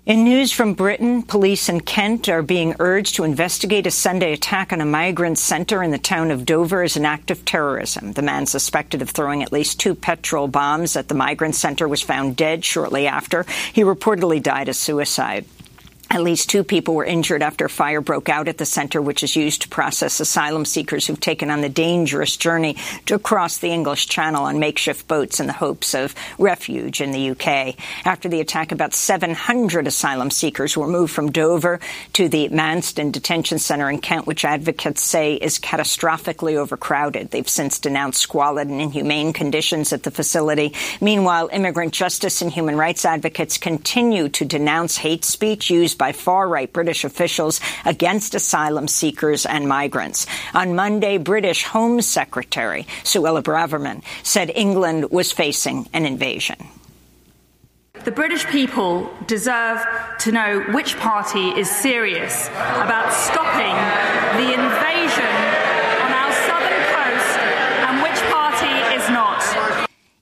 In 0.05 0.23
news 0.23 0.51
from 0.51 0.73
Britain, 0.75 1.21
police 1.21 1.67
in 1.67 1.81
Kent 1.81 2.29
are 2.29 2.41
being 2.41 2.73
urged 2.79 3.15
to 3.15 3.25
investigate 3.25 3.85
a 3.85 3.91
Sunday 3.91 4.31
attack 4.31 4.71
on 4.71 4.79
a 4.79 4.85
migrant 4.85 5.37
center 5.37 5.83
in 5.83 5.91
the 5.91 5.97
town 5.97 6.31
of 6.31 6.45
Dover 6.45 6.81
as 6.83 6.95
an 6.95 7.05
act 7.05 7.29
of 7.29 7.43
terrorism. 7.43 8.13
The 8.13 8.21
man 8.21 8.45
suspected 8.45 9.01
of 9.01 9.09
throwing 9.09 9.43
at 9.43 9.51
least 9.51 9.79
two 9.79 9.93
petrol 9.93 10.47
bombs 10.47 10.95
at 10.95 11.09
the 11.09 11.15
migrant 11.15 11.55
center 11.55 11.87
was 11.87 12.01
found 12.01 12.37
dead 12.37 12.63
shortly 12.63 13.07
after. 13.07 13.45
He 13.73 13.83
reportedly 13.83 14.41
died 14.41 14.69
a 14.69 14.73
suicide. 14.73 15.45
At 16.11 16.23
least 16.23 16.49
two 16.49 16.63
people 16.63 16.95
were 16.95 17.05
injured 17.05 17.43
after 17.43 17.65
a 17.65 17.69
fire 17.69 18.01
broke 18.01 18.29
out 18.29 18.47
at 18.47 18.57
the 18.57 18.65
center, 18.65 18.99
which 18.99 19.21
is 19.21 19.35
used 19.35 19.61
to 19.61 19.69
process 19.69 20.19
asylum 20.19 20.65
seekers 20.65 21.05
who've 21.05 21.19
taken 21.19 21.51
on 21.51 21.61
the 21.61 21.69
dangerous 21.69 22.35
journey 22.35 22.77
to 23.05 23.19
cross 23.19 23.59
the 23.59 23.69
English 23.69 24.07
Channel 24.07 24.45
on 24.45 24.57
makeshift 24.57 25.07
boats 25.07 25.39
in 25.39 25.45
the 25.45 25.53
hopes 25.53 25.93
of 25.93 26.15
refuge 26.39 26.99
in 26.99 27.11
the 27.11 27.29
UK. 27.29 27.75
After 28.05 28.27
the 28.27 28.41
attack, 28.41 28.71
about 28.71 28.95
700 28.95 29.85
asylum 29.85 30.31
seekers 30.31 30.75
were 30.75 30.87
moved 30.87 31.13
from 31.13 31.31
Dover 31.31 31.79
to 32.13 32.27
the 32.27 32.49
Manston 32.49 33.11
Detention 33.11 33.59
Center 33.59 33.87
in 33.87 33.99
Kent, 33.99 34.25
which 34.25 34.43
advocates 34.43 35.03
say 35.03 35.35
is 35.35 35.59
catastrophically 35.59 36.55
overcrowded. 36.55 37.29
They've 37.29 37.47
since 37.47 37.77
denounced 37.77 38.19
squalid 38.19 38.67
and 38.67 38.81
inhumane 38.81 39.31
conditions 39.31 39.93
at 39.93 40.01
the 40.01 40.11
facility. 40.11 40.73
Meanwhile, 41.01 41.51
immigrant 41.53 41.93
justice 41.93 42.41
and 42.41 42.51
human 42.51 42.77
rights 42.77 43.05
advocates 43.05 43.59
continue 43.59 44.27
to 44.29 44.43
denounce 44.43 44.97
hate 44.97 45.23
speech 45.23 45.69
used 45.69 45.98
by 45.99 46.11
far-right 46.11 46.73
British 46.73 47.03
officials 47.03 47.61
against 47.85 48.33
asylum 48.33 48.87
seekers 48.87 49.45
and 49.45 49.67
migrants. 49.67 50.25
On 50.55 50.73
Monday, 50.73 51.19
British 51.19 51.63
Home 51.65 52.01
Secretary 52.01 52.87
Suella 53.03 53.43
Braverman 53.43 54.01
said 54.23 54.51
England 54.55 55.11
was 55.11 55.31
facing 55.31 55.87
an 55.93 56.07
invasion. 56.07 56.57
The 58.05 58.11
British 58.11 58.45
people 58.45 59.11
deserve 59.27 59.85
to 60.19 60.31
know 60.31 60.61
which 60.71 60.97
party 60.97 61.49
is 61.49 61.69
serious 61.69 62.47
about 62.47 63.11
stopping 63.11 63.75
the 64.39 64.53
invasion 64.53 65.48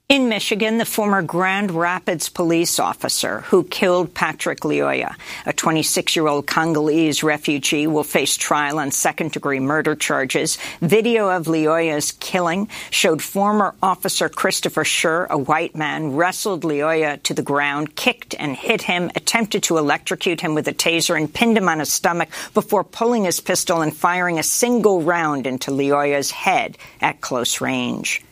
In 0.08 0.30
Michigan, 0.30 0.78
the 0.78 0.86
former 0.86 1.20
Grand 1.20 1.70
Rapids 1.70 2.30
police 2.30 2.78
officer 2.78 3.42
who 3.42 3.62
killed 3.62 4.14
Patrick 4.14 4.60
Lyoya, 4.60 5.14
a 5.44 5.52
26-year-old 5.52 6.46
Congolese 6.46 7.22
refugee, 7.22 7.86
will 7.86 8.04
face 8.04 8.34
trial 8.34 8.78
on 8.78 8.90
second-degree 8.90 9.60
murder 9.60 9.94
charges. 9.94 10.56
Video 10.80 11.28
of 11.28 11.44
Lyoya's 11.44 12.12
killing 12.12 12.70
showed 12.88 13.20
former 13.20 13.74
officer 13.82 14.30
Christopher 14.30 14.84
Schur, 14.84 15.28
a 15.28 15.36
white 15.36 15.76
man, 15.76 16.16
wrestled 16.16 16.62
Lyoya 16.62 17.22
to 17.24 17.34
the 17.34 17.42
ground, 17.42 17.94
kicked 17.94 18.34
and 18.38 18.56
hit 18.56 18.80
him, 18.80 19.10
attempted 19.14 19.64
to 19.64 19.76
electrocute 19.76 20.40
him 20.40 20.54
with 20.54 20.68
a 20.68 20.72
taser, 20.72 21.18
and 21.18 21.34
pinned 21.34 21.58
him 21.58 21.68
on 21.68 21.80
his 21.80 21.92
stomach 21.92 22.30
before 22.54 22.82
pulling 22.82 23.24
his 23.24 23.40
pistol 23.40 23.82
and 23.82 23.94
firing 23.94 24.38
a 24.38 24.42
single 24.42 25.02
round 25.02 25.46
into 25.46 25.70
Lyoya's 25.70 26.30
head 26.30 26.78
at 27.02 27.20
close 27.20 27.60
range. 27.60 28.22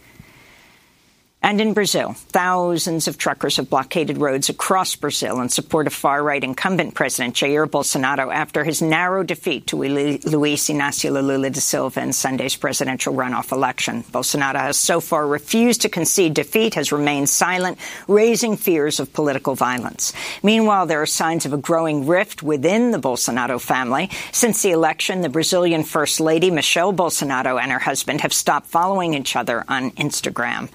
And 1.43 1.61
in 1.61 1.75
Brazil, 1.75 2.15
thousands 2.15 3.07
of 3.07 3.19
truckers 3.19 3.59
have 3.59 3.71
blockaded 3.71 4.19
roads 4.19 4.49
across 4.49 4.97
Brazil 4.97 5.41
in 5.41 5.49
support 5.49 5.87
of 5.87 5.93
far-right 5.93 6.43
incumbent 6.43 6.95
President 6.95 7.37
Jair 7.37 7.67
Bolsonaro 7.67 8.35
after 8.35 8.65
his 8.65 8.83
narrow 8.83 9.23
defeat 9.23 9.69
to 9.69 9.77
Luiz 9.77 10.25
Inácio 10.25 11.13
Lula 11.13 11.51
da 11.51 11.61
Silva 11.61 12.01
in 12.01 12.13
Sunday's 12.13 12.57
presidential 12.57 13.15
runoff 13.15 13.53
election. 13.53 14.03
Bolsonaro 14.11 14.57
has 14.57 14.77
so 14.77 14.99
far 14.99 15.25
refused 15.25 15.83
to 15.83 15.89
concede 15.89 16.35
defeat, 16.35 16.75
has 16.75 16.91
remained 16.91 17.29
silent, 17.29 17.79
raising 18.09 18.57
fears 18.57 18.99
of 18.99 19.13
political 19.13 19.55
violence. 19.55 20.13
Meanwhile, 20.43 20.87
there 20.87 21.03
are 21.03 21.07
signs 21.07 21.47
of 21.47 21.53
a 21.53 21.59
growing 21.59 22.07
rift 22.07 22.43
within 22.43 22.91
the 22.91 22.99
Bolsonaro 22.99 23.61
family. 23.61 24.11
Since 24.33 24.63
the 24.63 24.73
election, 24.73 25.21
the 25.21 25.29
Brazilian 25.29 25.85
First 25.85 26.19
Lady, 26.19 26.51
Michelle 26.51 26.93
Bolsonaro, 26.93 27.63
and 27.63 27.71
her 27.71 27.79
husband 27.79 28.23
have 28.23 28.33
stopped 28.33 28.67
following 28.67 29.15
each 29.15 29.37
other 29.37 29.63
on 29.69 29.93
Instagram. 29.93 30.71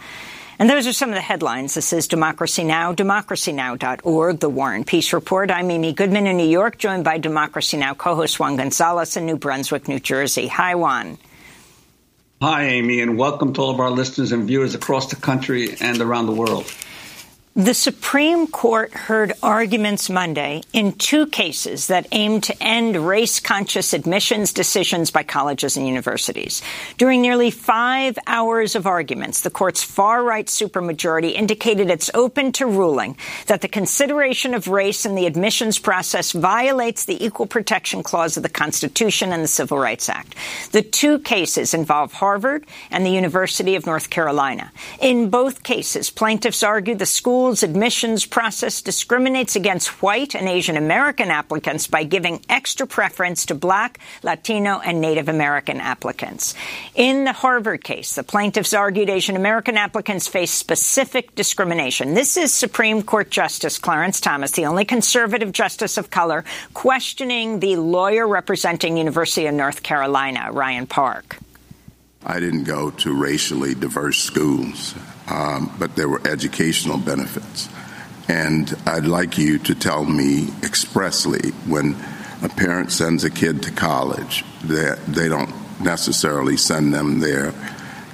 And 0.61 0.69
those 0.69 0.85
are 0.85 0.93
some 0.93 1.09
of 1.09 1.15
the 1.15 1.21
headlines. 1.21 1.73
This 1.73 1.91
is 1.91 2.07
Democracy 2.07 2.63
Now!, 2.63 2.93
democracynow.org, 2.93 4.39
The 4.39 4.47
War 4.47 4.71
and 4.71 4.85
Peace 4.85 5.11
Report. 5.11 5.49
I'm 5.49 5.71
Amy 5.71 5.91
Goodman 5.91 6.27
in 6.27 6.37
New 6.37 6.47
York, 6.47 6.77
joined 6.77 7.03
by 7.03 7.17
Democracy 7.17 7.77
Now! 7.77 7.95
co-host 7.95 8.39
Juan 8.39 8.57
Gonzalez 8.57 9.17
in 9.17 9.25
New 9.25 9.37
Brunswick, 9.37 9.87
New 9.87 9.99
Jersey. 9.99 10.45
Hi, 10.45 10.75
Juan. 10.75 11.17
Hi, 12.43 12.65
Amy, 12.65 13.01
and 13.01 13.17
welcome 13.17 13.53
to 13.53 13.61
all 13.61 13.71
of 13.71 13.79
our 13.79 13.89
listeners 13.89 14.33
and 14.33 14.45
viewers 14.45 14.75
across 14.75 15.09
the 15.09 15.15
country 15.15 15.77
and 15.81 15.99
around 15.99 16.27
the 16.27 16.33
world. 16.33 16.71
The 17.53 17.73
Supreme 17.73 18.47
Court 18.47 18.93
heard 18.93 19.33
arguments 19.43 20.09
Monday 20.09 20.61
in 20.71 20.93
two 20.93 21.27
cases 21.27 21.87
that 21.87 22.07
aim 22.13 22.39
to 22.41 22.63
end 22.63 22.95
race 22.95 23.41
conscious 23.41 23.91
admissions 23.91 24.53
decisions 24.53 25.11
by 25.11 25.23
colleges 25.23 25.75
and 25.75 25.85
universities. 25.85 26.61
During 26.97 27.21
nearly 27.21 27.51
five 27.51 28.17
hours 28.25 28.77
of 28.77 28.87
arguments, 28.87 29.41
the 29.41 29.49
court's 29.49 29.83
far 29.83 30.23
right 30.23 30.45
supermajority 30.45 31.33
indicated 31.33 31.89
it's 31.89 32.09
open 32.13 32.53
to 32.53 32.65
ruling 32.65 33.17
that 33.47 33.59
the 33.59 33.67
consideration 33.67 34.53
of 34.53 34.69
race 34.69 35.05
in 35.05 35.15
the 35.15 35.25
admissions 35.25 35.77
process 35.77 36.31
violates 36.31 37.03
the 37.03 37.21
Equal 37.21 37.47
Protection 37.47 38.01
Clause 38.01 38.37
of 38.37 38.43
the 38.43 38.49
Constitution 38.49 39.33
and 39.33 39.43
the 39.43 39.49
Civil 39.49 39.77
Rights 39.77 40.07
Act. 40.07 40.35
The 40.71 40.83
two 40.83 41.19
cases 41.19 41.73
involve 41.73 42.13
Harvard 42.13 42.65
and 42.89 43.05
the 43.05 43.11
University 43.11 43.75
of 43.75 43.85
North 43.85 44.09
Carolina. 44.09 44.71
In 45.01 45.29
both 45.29 45.63
cases, 45.63 46.09
plaintiffs 46.09 46.63
argue 46.63 46.95
the 46.95 47.05
school 47.05 47.40
school's 47.41 47.63
admissions 47.63 48.23
process 48.23 48.83
discriminates 48.83 49.55
against 49.55 50.03
white 50.03 50.35
and 50.35 50.47
Asian 50.47 50.77
American 50.77 51.31
applicants 51.31 51.87
by 51.87 52.03
giving 52.03 52.39
extra 52.47 52.85
preference 52.85 53.47
to 53.47 53.55
black, 53.55 53.97
Latino, 54.21 54.79
and 54.79 55.01
Native 55.01 55.27
American 55.27 55.81
applicants. 55.81 56.53
In 56.93 57.23
the 57.23 57.33
Harvard 57.33 57.83
case, 57.83 58.13
the 58.13 58.21
plaintiffs 58.21 58.75
argued 58.75 59.09
Asian 59.09 59.35
American 59.35 59.75
applicants 59.75 60.27
face 60.27 60.51
specific 60.51 61.33
discrimination. 61.33 62.13
This 62.13 62.37
is 62.37 62.53
Supreme 62.53 63.01
Court 63.01 63.31
Justice 63.31 63.79
Clarence 63.79 64.21
Thomas, 64.21 64.51
the 64.51 64.67
only 64.67 64.85
conservative 64.85 65.51
justice 65.51 65.97
of 65.97 66.11
color, 66.11 66.45
questioning 66.75 67.59
the 67.59 67.75
lawyer 67.75 68.27
representing 68.27 68.97
University 68.97 69.47
of 69.47 69.55
North 69.55 69.81
Carolina, 69.81 70.49
Ryan 70.51 70.85
Park. 70.85 71.39
I 72.23 72.39
didn't 72.39 72.65
go 72.65 72.91
to 72.91 73.19
racially 73.19 73.73
diverse 73.73 74.19
schools 74.19 74.93
um, 75.31 75.73
but 75.79 75.95
there 75.95 76.09
were 76.09 76.21
educational 76.27 76.97
benefits. 76.97 77.69
And 78.27 78.75
I'd 78.85 79.05
like 79.05 79.37
you 79.37 79.59
to 79.59 79.75
tell 79.75 80.03
me 80.03 80.49
expressly 80.61 81.51
when 81.65 81.95
a 82.43 82.49
parent 82.49 82.91
sends 82.91 83.23
a 83.23 83.29
kid 83.29 83.63
to 83.63 83.71
college 83.71 84.43
that 84.65 84.99
they 85.05 85.29
don't 85.29 85.53
necessarily 85.81 86.57
send 86.57 86.93
them 86.93 87.19
there 87.19 87.53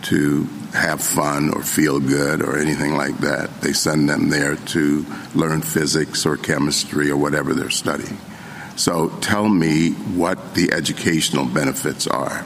to 0.04 0.44
have 0.74 1.02
fun 1.02 1.52
or 1.54 1.64
feel 1.64 2.00
good 2.00 2.42
or 2.42 2.58
anything 2.58 2.96
like 2.96 3.18
that. 3.20 3.62
They 3.62 3.74
send 3.74 4.08
them 4.08 4.30
there 4.30 4.56
to 4.56 5.06
learn 5.34 5.62
physics 5.62 6.26
or 6.26 6.38
chemistry 6.38 7.10
or 7.10 7.18
whatever 7.18 7.54
they're 7.54 7.70
studying. 7.70 8.18
So 8.76 9.10
tell 9.22 9.50
me 9.50 9.92
what 9.92 10.54
the 10.54 10.72
educational 10.72 11.46
benefits 11.46 12.06
are. 12.06 12.46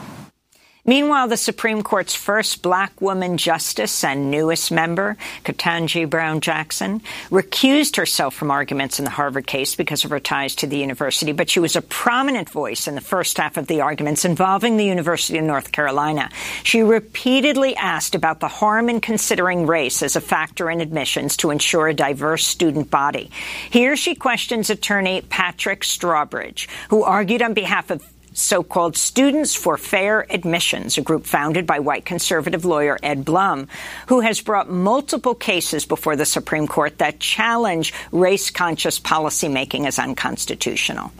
Meanwhile, 0.84 1.28
the 1.28 1.36
Supreme 1.36 1.82
Court's 1.82 2.12
first 2.12 2.60
black 2.60 3.00
woman 3.00 3.36
justice 3.38 4.02
and 4.02 4.32
newest 4.32 4.72
member, 4.72 5.16
Ketanji 5.44 6.10
Brown 6.10 6.40
Jackson, 6.40 7.02
recused 7.30 7.94
herself 7.96 8.34
from 8.34 8.50
arguments 8.50 8.98
in 8.98 9.04
the 9.04 9.10
Harvard 9.12 9.46
case 9.46 9.76
because 9.76 10.04
of 10.04 10.10
her 10.10 10.18
ties 10.18 10.56
to 10.56 10.66
the 10.66 10.78
university, 10.78 11.30
but 11.30 11.48
she 11.48 11.60
was 11.60 11.76
a 11.76 11.82
prominent 11.82 12.50
voice 12.50 12.88
in 12.88 12.96
the 12.96 13.00
first 13.00 13.38
half 13.38 13.56
of 13.56 13.68
the 13.68 13.80
arguments 13.80 14.24
involving 14.24 14.76
the 14.76 14.84
University 14.84 15.38
of 15.38 15.44
North 15.44 15.70
Carolina. 15.70 16.28
She 16.64 16.82
repeatedly 16.82 17.76
asked 17.76 18.16
about 18.16 18.40
the 18.40 18.48
harm 18.48 18.88
in 18.88 19.00
considering 19.00 19.68
race 19.68 20.02
as 20.02 20.16
a 20.16 20.20
factor 20.20 20.68
in 20.68 20.80
admissions 20.80 21.36
to 21.36 21.50
ensure 21.50 21.86
a 21.86 21.94
diverse 21.94 22.44
student 22.44 22.90
body. 22.90 23.30
Here 23.70 23.94
she 23.94 24.16
questions 24.16 24.68
attorney 24.68 25.20
Patrick 25.20 25.82
Strawbridge, 25.82 26.66
who 26.88 27.04
argued 27.04 27.42
on 27.42 27.54
behalf 27.54 27.92
of 27.92 28.02
so-called 28.34 28.96
Students 28.96 29.54
for 29.54 29.76
Fair 29.76 30.26
Admissions, 30.32 30.96
a 30.98 31.02
group 31.02 31.26
founded 31.26 31.66
by 31.66 31.80
white 31.80 32.04
conservative 32.04 32.64
lawyer 32.64 32.98
Ed 33.02 33.24
Blum, 33.24 33.68
who 34.08 34.20
has 34.20 34.40
brought 34.40 34.70
multiple 34.70 35.34
cases 35.34 35.84
before 35.84 36.16
the 36.16 36.24
Supreme 36.24 36.66
Court 36.66 36.98
that 36.98 37.20
challenge 37.20 37.92
race-conscious 38.10 39.00
policymaking 39.00 39.86
as 39.86 39.98
unconstitutional. 39.98 41.12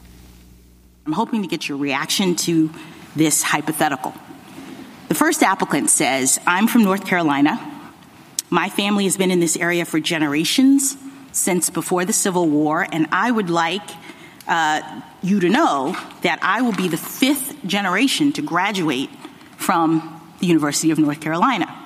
I'm 1.06 1.12
hoping 1.12 1.42
to 1.42 1.48
get 1.48 1.68
your 1.68 1.78
reaction 1.78 2.36
to 2.36 2.70
this 3.16 3.42
hypothetical. 3.42 4.14
The 5.08 5.14
first 5.14 5.42
applicant 5.42 5.90
says, 5.90 6.40
I'm 6.46 6.68
from 6.68 6.84
North 6.84 7.06
Carolina. 7.06 7.60
My 8.48 8.68
family 8.68 9.04
has 9.04 9.16
been 9.16 9.30
in 9.30 9.40
this 9.40 9.56
area 9.56 9.84
for 9.84 10.00
generations, 10.00 10.96
since 11.32 11.70
before 11.70 12.04
the 12.04 12.12
Civil 12.12 12.48
War, 12.48 12.86
and 12.90 13.08
I 13.12 13.30
would 13.30 13.50
like 13.50 13.82
uh, 14.46 15.02
you 15.22 15.40
to 15.40 15.48
know 15.48 15.96
that 16.22 16.38
I 16.42 16.62
will 16.62 16.72
be 16.72 16.88
the 16.88 16.96
fifth 16.96 17.64
generation 17.66 18.32
to 18.32 18.42
graduate 18.42 19.10
from 19.56 20.20
the 20.40 20.46
University 20.46 20.90
of 20.90 20.98
North 20.98 21.20
Carolina. 21.20 21.78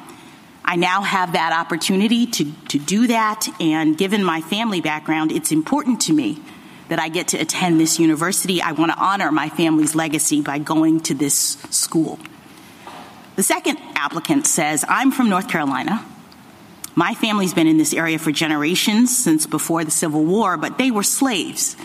I 0.65 0.77
now 0.77 1.03
have 1.03 1.35
that 1.35 1.53
opportunity 1.53 2.27
to, 2.27 2.53
to 2.69 2.79
do 2.79 3.07
that, 3.07 3.49
and 3.61 3.97
given 3.97 4.25
my 4.25 4.41
family 4.41 4.81
background, 4.81 5.31
it's 5.31 5.53
important 5.53 6.01
to 6.03 6.13
me 6.13 6.43
that 6.89 6.99
I 6.99 7.09
get 7.09 7.29
to 7.29 7.39
attend 7.39 7.79
this 7.79 7.99
university. 7.99 8.61
I 8.61 8.73
want 8.73 8.93
to 8.93 8.99
honor 8.99 9.31
my 9.31 9.49
family's 9.49 9.95
legacy 9.95 10.41
by 10.41 10.59
going 10.59 11.01
to 11.03 11.15
this 11.15 11.59
school. 11.71 12.19
The 13.37 13.43
second 13.43 13.79
applicant 13.95 14.47
says, 14.47 14.85
I'm 14.89 15.13
from 15.13 15.29
North 15.29 15.49
Carolina. 15.49 16.05
My 16.95 17.15
family's 17.15 17.53
been 17.53 17.67
in 17.67 17.77
this 17.77 17.93
area 17.93 18.19
for 18.19 18.33
generations 18.33 19.17
since 19.17 19.47
before 19.47 19.85
the 19.85 19.91
Civil 19.91 20.25
War, 20.25 20.57
but 20.57 20.79
they 20.79 20.91
were 20.91 21.03
slaves 21.03 21.77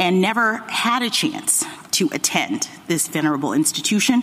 and 0.00 0.20
never 0.22 0.56
had 0.66 1.02
a 1.02 1.10
chance 1.10 1.64
to 1.92 2.08
attend 2.12 2.68
this 2.88 3.06
venerable 3.06 3.52
institution. 3.52 4.22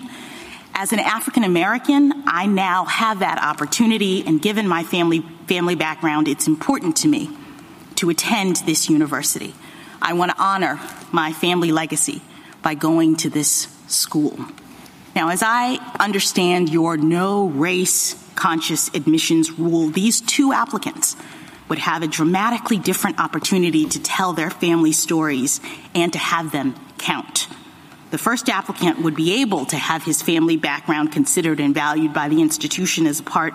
As 0.74 0.92
an 0.92 1.00
African 1.00 1.44
American, 1.44 2.24
I 2.26 2.48
now 2.48 2.86
have 2.86 3.20
that 3.20 3.40
opportunity, 3.42 4.26
and 4.26 4.42
given 4.42 4.68
my 4.68 4.84
family, 4.84 5.24
family 5.48 5.76
background, 5.76 6.28
it's 6.28 6.48
important 6.48 6.98
to 6.98 7.08
me 7.08 7.30
to 7.96 8.10
attend 8.10 8.58
this 8.66 8.90
university. 8.90 9.54
I 10.02 10.14
want 10.14 10.32
to 10.32 10.42
honor 10.42 10.80
my 11.12 11.32
family 11.32 11.72
legacy 11.72 12.22
by 12.64 12.74
going 12.74 13.16
to 13.18 13.30
this 13.30 13.68
school. 13.88 14.38
Now, 15.16 15.30
as 15.30 15.42
I 15.44 15.78
understand 16.00 16.70
your 16.70 16.98
no 16.98 17.48
race 17.48 18.24
conscious 18.36 18.88
admissions 18.96 19.52
rule, 19.52 19.90
these 19.90 20.22
two 20.22 20.54
applicants 20.54 21.16
would 21.70 21.80
have 21.80 22.04
a 22.04 22.08
dramatically 22.08 22.78
different 22.78 23.20
opportunity 23.20 23.86
to 23.86 24.02
tell 24.02 24.34
their 24.34 24.50
family 24.50 24.92
stories 24.92 25.60
and 25.94 26.14
to 26.14 26.20
have 26.20 26.52
them 26.52 26.76
count. 26.98 27.48
The 28.10 28.18
first 28.18 28.48
applicant 28.48 29.02
would 29.02 29.16
be 29.16 29.42
able 29.42 29.66
to 29.66 29.76
have 29.76 30.04
his 30.04 30.22
family 30.22 30.56
background 30.56 31.12
considered 31.12 31.60
and 31.60 31.74
valued 31.74 32.14
by 32.14 32.30
the 32.30 32.42
institution 32.42 33.06
as 33.06 33.20
a 33.20 33.24
part 33.24 33.54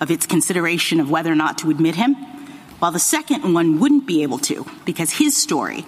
of 0.00 0.10
its 0.10 0.26
consideration 0.26 1.00
of 1.00 1.10
whether 1.10 1.32
or 1.32 1.36
not 1.36 1.58
to 1.58 1.70
admit 1.70 1.94
him, 1.94 2.14
while 2.80 2.92
the 2.92 2.98
second 2.98 3.54
one 3.54 3.80
wouldn't 3.80 4.06
be 4.06 4.22
able 4.22 4.38
to 4.38 4.66
because 4.84 5.10
his 5.10 5.36
story 5.36 5.86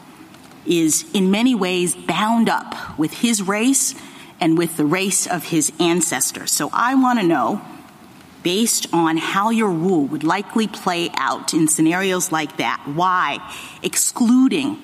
is 0.65 1.05
in 1.13 1.31
many 1.31 1.55
ways 1.55 1.95
bound 1.95 2.49
up 2.49 2.99
with 2.99 3.13
his 3.13 3.43
race 3.43 3.95
and 4.41 4.57
with 4.57 4.77
the 4.77 4.85
race 4.85 5.27
of 5.27 5.45
his 5.45 5.73
ancestors. 5.79 6.53
So 6.53 6.71
I 6.73 6.95
want 6.95 7.19
to 7.21 7.27
know 7.27 7.61
based 8.43 8.93
on 8.93 9.17
how 9.17 9.51
your 9.51 9.71
rule 9.71 10.07
would 10.07 10.25
likely 10.25 10.67
play 10.69 11.11
out 11.15 11.55
in 11.55 11.69
scenarios 11.69 12.31
like 12.31 12.59
that. 12.59 12.83
Why? 12.87 13.39
Excluding 13.83 14.79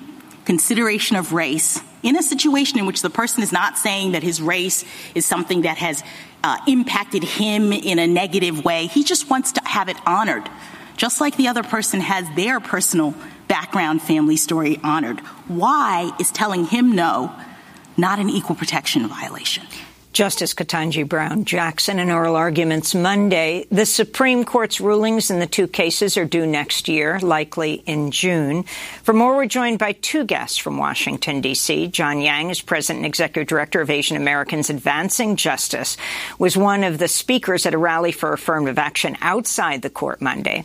consideration 0.45 1.15
of 1.15 1.33
race 1.33 1.81
in 2.03 2.17
a 2.17 2.21
situation 2.21 2.77
in 2.77 2.85
which 2.85 3.01
the 3.01 3.09
person 3.09 3.41
is 3.41 3.51
not 3.51 3.77
saying 3.77 4.11
that 4.11 4.23
his 4.23 4.41
race 4.41 4.83
is 5.15 5.25
something 5.25 5.61
that 5.61 5.77
has 5.77 6.03
uh, 6.43 6.57
impacted 6.67 7.23
him 7.23 7.71
in 7.71 7.97
a 7.99 8.05
negative 8.05 8.65
way. 8.65 8.87
He 8.87 9.03
just 9.03 9.29
wants 9.29 9.53
to 9.53 9.61
have 9.63 9.87
it 9.87 9.97
honored, 10.05 10.43
just 10.97 11.21
like 11.21 11.37
the 11.37 11.47
other 11.47 11.63
person 11.63 12.01
has 12.01 12.29
their 12.35 12.59
personal 12.59 13.15
background 13.47 14.01
family 14.01 14.35
story 14.35 14.79
honored. 14.83 15.21
Why 15.47 16.11
is 16.19 16.31
telling 16.31 16.65
him 16.65 16.93
no 16.93 17.33
not 17.95 18.19
an 18.19 18.29
equal 18.29 18.55
protection 18.55 19.07
violation? 19.07 19.65
Justice 20.13 20.53
Ketanji 20.53 21.09
Brown 21.09 21.43
Jackson 21.43 21.97
in 21.97 22.11
oral 22.11 22.35
arguments 22.35 22.93
Monday. 22.93 23.65
The 23.71 23.87
Supreme 23.87 24.45
Court's 24.45 24.79
rulings 24.79 25.31
in 25.31 25.39
the 25.39 25.47
two 25.47 25.67
cases 25.67 26.17
are 26.17 26.25
due 26.25 26.45
next 26.45 26.87
year, 26.87 27.19
likely 27.19 27.81
in 27.87 28.11
June. 28.11 28.61
For 29.01 29.11
more, 29.11 29.35
we're 29.35 29.47
joined 29.47 29.79
by 29.79 29.93
two 29.93 30.23
guests 30.23 30.59
from 30.59 30.77
Washington, 30.77 31.41
D.C. 31.41 31.87
John 31.87 32.21
Yang 32.21 32.51
is 32.51 32.61
President 32.61 32.99
and 32.99 33.07
Executive 33.07 33.47
Director 33.47 33.81
of 33.81 33.89
Asian 33.89 34.15
Americans 34.15 34.69
Advancing 34.69 35.35
Justice, 35.35 35.97
was 36.37 36.55
one 36.55 36.83
of 36.83 36.99
the 36.99 37.07
speakers 37.07 37.65
at 37.65 37.73
a 37.73 37.79
rally 37.79 38.11
for 38.11 38.33
affirmative 38.33 38.77
action 38.77 39.17
outside 39.19 39.81
the 39.81 39.89
court 39.89 40.21
Monday. 40.21 40.63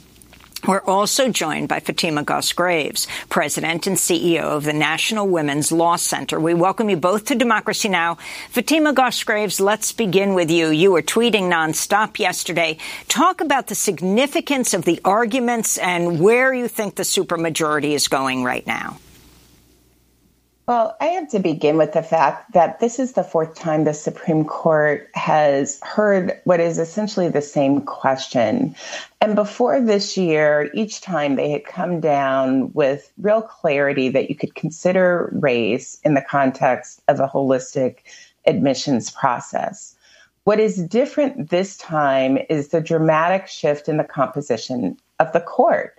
We're 0.67 0.83
also 0.83 1.31
joined 1.31 1.69
by 1.69 1.81
Fatima 1.81 2.25
Goss 2.25 2.53
Graves, 2.53 3.07
President 3.29 3.87
and 3.87 3.97
CEO 3.97 4.43
of 4.43 4.65
the 4.65 4.73
National 4.73 5.29
Women's 5.29 5.71
Law 5.71 5.97
Center. 5.97 6.41
We 6.41 6.53
welcome 6.53 6.91
you 6.91 6.97
both 6.97 7.27
to 7.27 7.35
Democracy 7.35 7.89
Now! 7.89 8.17
Fatima 8.51 8.93
Goss 8.93 9.23
Graves, 9.23 9.61
let's 9.61 9.93
begin 9.93 10.35
with 10.35 10.51
you. 10.51 10.71
You 10.71 10.91
were 10.91 11.03
tweeting 11.03 11.45
nonstop 11.45 12.19
yesterday. 12.19 12.79
Talk 13.07 13.41
about 13.41 13.69
the 13.69 13.75
significance 13.75 14.75
of 14.75 14.85
the 14.85 15.01
arguments 15.05 15.79
and 15.79 16.21
where 16.21 16.53
you 16.53 16.67
think 16.67 16.97
the 16.97 17.05
supermajority 17.05 17.93
is 17.93 18.09
going 18.09 18.43
right 18.43 18.67
now. 18.67 18.99
Well, 20.69 20.99
I 21.01 21.07
have 21.07 21.31
to 21.31 21.39
begin 21.39 21.79
with 21.79 21.95
the 21.95 22.03
fact 22.03 22.53
that 22.53 22.79
this 22.79 22.99
is 22.99 23.15
the 23.15 23.25
fourth 23.25 23.55
time 23.55 23.85
the 23.85 23.95
Supreme 23.95 24.45
Court 24.45 25.09
has 25.15 25.81
heard 25.83 26.39
what 26.45 26.61
is 26.61 26.79
essentially 26.79 27.31
the 27.31 27.41
same 27.41 27.81
question. 27.81 28.77
And 29.23 29.35
before 29.35 29.81
this 29.81 30.19
year, 30.19 30.71
each 30.75 31.01
time 31.01 31.37
they 31.37 31.49
had 31.49 31.65
come 31.65 32.01
down 32.01 32.71
with 32.75 33.11
real 33.17 33.41
clarity 33.41 34.11
that 34.11 34.29
you 34.29 34.37
could 34.37 34.55
consider 34.55 35.31
race 35.33 35.99
in 36.05 36.13
the 36.13 36.21
context 36.21 37.01
of 37.09 37.19
a 37.19 37.27
holistic 37.27 38.01
admissions 38.47 39.11
process. 39.11 39.97
What 40.45 40.61
is 40.61 40.77
different 40.77 41.49
this 41.49 41.79
time 41.79 42.37
is 42.51 42.69
the 42.69 42.83
dramatic 42.83 43.47
shift 43.47 43.89
in 43.89 43.97
the 43.97 44.05
composition 44.05 44.99
of 45.19 45.33
the 45.33 45.41
court. 45.41 45.98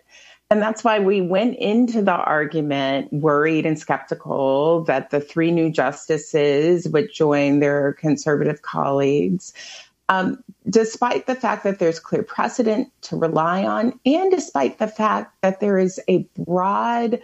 And 0.51 0.61
that's 0.61 0.83
why 0.83 0.99
we 0.99 1.21
went 1.21 1.57
into 1.57 2.01
the 2.01 2.11
argument 2.11 3.13
worried 3.13 3.67
and 3.67 3.77
skeptical 3.77 4.83
that 4.85 5.11
the 5.11 5.19
three 5.19 5.51
new 5.51 5.71
justices 5.71 6.87
would 6.87 7.13
join 7.13 7.59
their 7.59 7.93
conservative 7.93 8.63
colleagues. 8.63 9.53
Um, 10.09 10.43
despite 10.67 11.27
the 11.27 11.35
fact 11.35 11.65
that 11.65 11.77
there's 11.77 11.99
clear 11.99 12.23
precedent 12.23 12.91
to 13.03 13.15
rely 13.15 13.63
on, 13.63 13.99
and 14.07 14.31
despite 14.31 14.79
the 14.79 14.87
fact 14.87 15.35
that 15.43 15.59
there 15.59 15.77
is 15.77 16.01
a 16.07 16.27
broad 16.35 17.21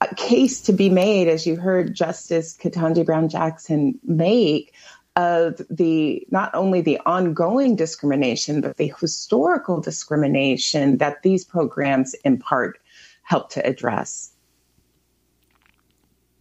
uh, 0.00 0.06
case 0.16 0.60
to 0.62 0.72
be 0.72 0.88
made, 0.88 1.26
as 1.26 1.48
you 1.48 1.56
heard 1.56 1.96
Justice 1.96 2.56
Ketanji 2.56 3.04
Brown 3.04 3.28
Jackson 3.28 3.98
make, 4.04 4.72
of 5.18 5.60
the 5.68 6.24
not 6.30 6.54
only 6.54 6.80
the 6.80 7.00
ongoing 7.04 7.74
discrimination 7.74 8.60
but 8.60 8.76
the 8.76 8.94
historical 9.00 9.80
discrimination 9.80 10.98
that 10.98 11.22
these 11.22 11.44
programs 11.44 12.14
in 12.24 12.38
part 12.38 12.78
help 13.24 13.50
to 13.50 13.66
address. 13.66 14.30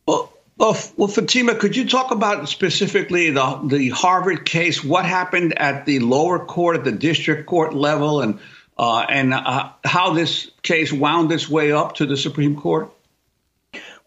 Well, 0.06 0.32
well, 0.60 0.74
Fatima, 0.74 1.56
could 1.56 1.76
you 1.76 1.88
talk 1.88 2.12
about 2.12 2.50
specifically 2.50 3.32
the 3.32 3.62
the 3.66 3.90
Harvard 3.90 4.46
case? 4.46 4.84
What 4.84 5.06
happened 5.06 5.58
at 5.58 5.88
the 5.88 6.00
lower 6.00 6.46
court, 6.46 6.78
at 6.78 6.84
the 6.84 6.92
district 6.92 7.48
court 7.48 7.74
level, 7.74 8.22
and 8.22 8.40
uh, 8.78 9.06
and 9.10 9.34
uh, 9.34 9.72
how 9.84 10.14
this 10.14 10.52
case 10.62 10.94
wound 10.94 11.32
its 11.32 11.50
way 11.50 11.72
up 11.72 11.96
to 11.96 12.06
the 12.06 12.18
Supreme 12.18 12.56
Court? 12.56 12.92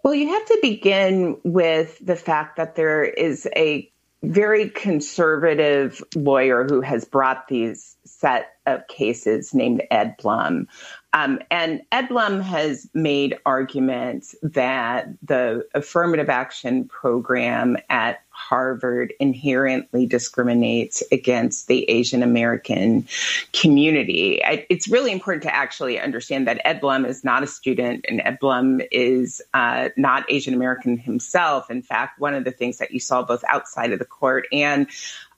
Well, 0.03 0.15
you 0.15 0.29
have 0.29 0.47
to 0.47 0.59
begin 0.63 1.39
with 1.45 1.99
the 2.01 2.17
fact 2.17 2.57
that 2.57 2.75
there 2.77 3.05
is 3.05 3.49
a 3.55 3.91
very 4.23 4.69
conservative 4.69 6.03
lawyer 6.15 6.65
who 6.65 6.81
has 6.81 7.05
brought 7.05 7.49
these 7.49 7.97
set 8.05 8.53
of 8.67 8.87
cases 8.89 9.55
named 9.55 9.83
Ed 9.91 10.17
Blum. 10.19 10.69
Um, 11.13 11.41
and 11.51 11.83
Ed 11.91 12.09
Blum 12.09 12.41
has 12.41 12.89
made 12.95 13.39
arguments 13.47 14.35
that 14.43 15.09
the 15.23 15.67
affirmative 15.75 16.29
action 16.29 16.85
program 16.87 17.77
at 17.89 18.21
Harvard 18.49 19.13
inherently 19.21 20.07
discriminates 20.07 21.03
against 21.13 21.69
the 21.69 21.89
Asian 21.91 22.23
American 22.23 23.07
community. 23.53 24.41
It's 24.71 24.89
really 24.89 25.13
important 25.13 25.43
to 25.45 25.55
actually 25.55 26.01
understand 26.01 26.49
that 26.49 26.61
Ed 26.65 26.81
Blum 26.81 27.05
is 27.05 27.23
not 27.23 27.43
a 27.43 27.47
student 27.47 28.07
and 28.09 28.23
Ed 28.25 28.39
Blum 28.41 28.81
is 28.91 29.43
uh, 29.53 29.91
not 29.97 30.25
Asian 30.29 30.55
American 30.55 30.97
himself. 30.97 31.71
In 31.71 31.83
fact, 31.83 32.19
one 32.19 32.35
of 32.35 32.45
the 32.45 32.51
things 32.51 32.79
that 32.79 32.91
you 32.91 32.99
saw 33.01 33.23
both 33.23 33.45
outside 33.47 33.93
of 33.93 33.99
the 33.99 34.05
court 34.05 34.47
and 34.53 34.89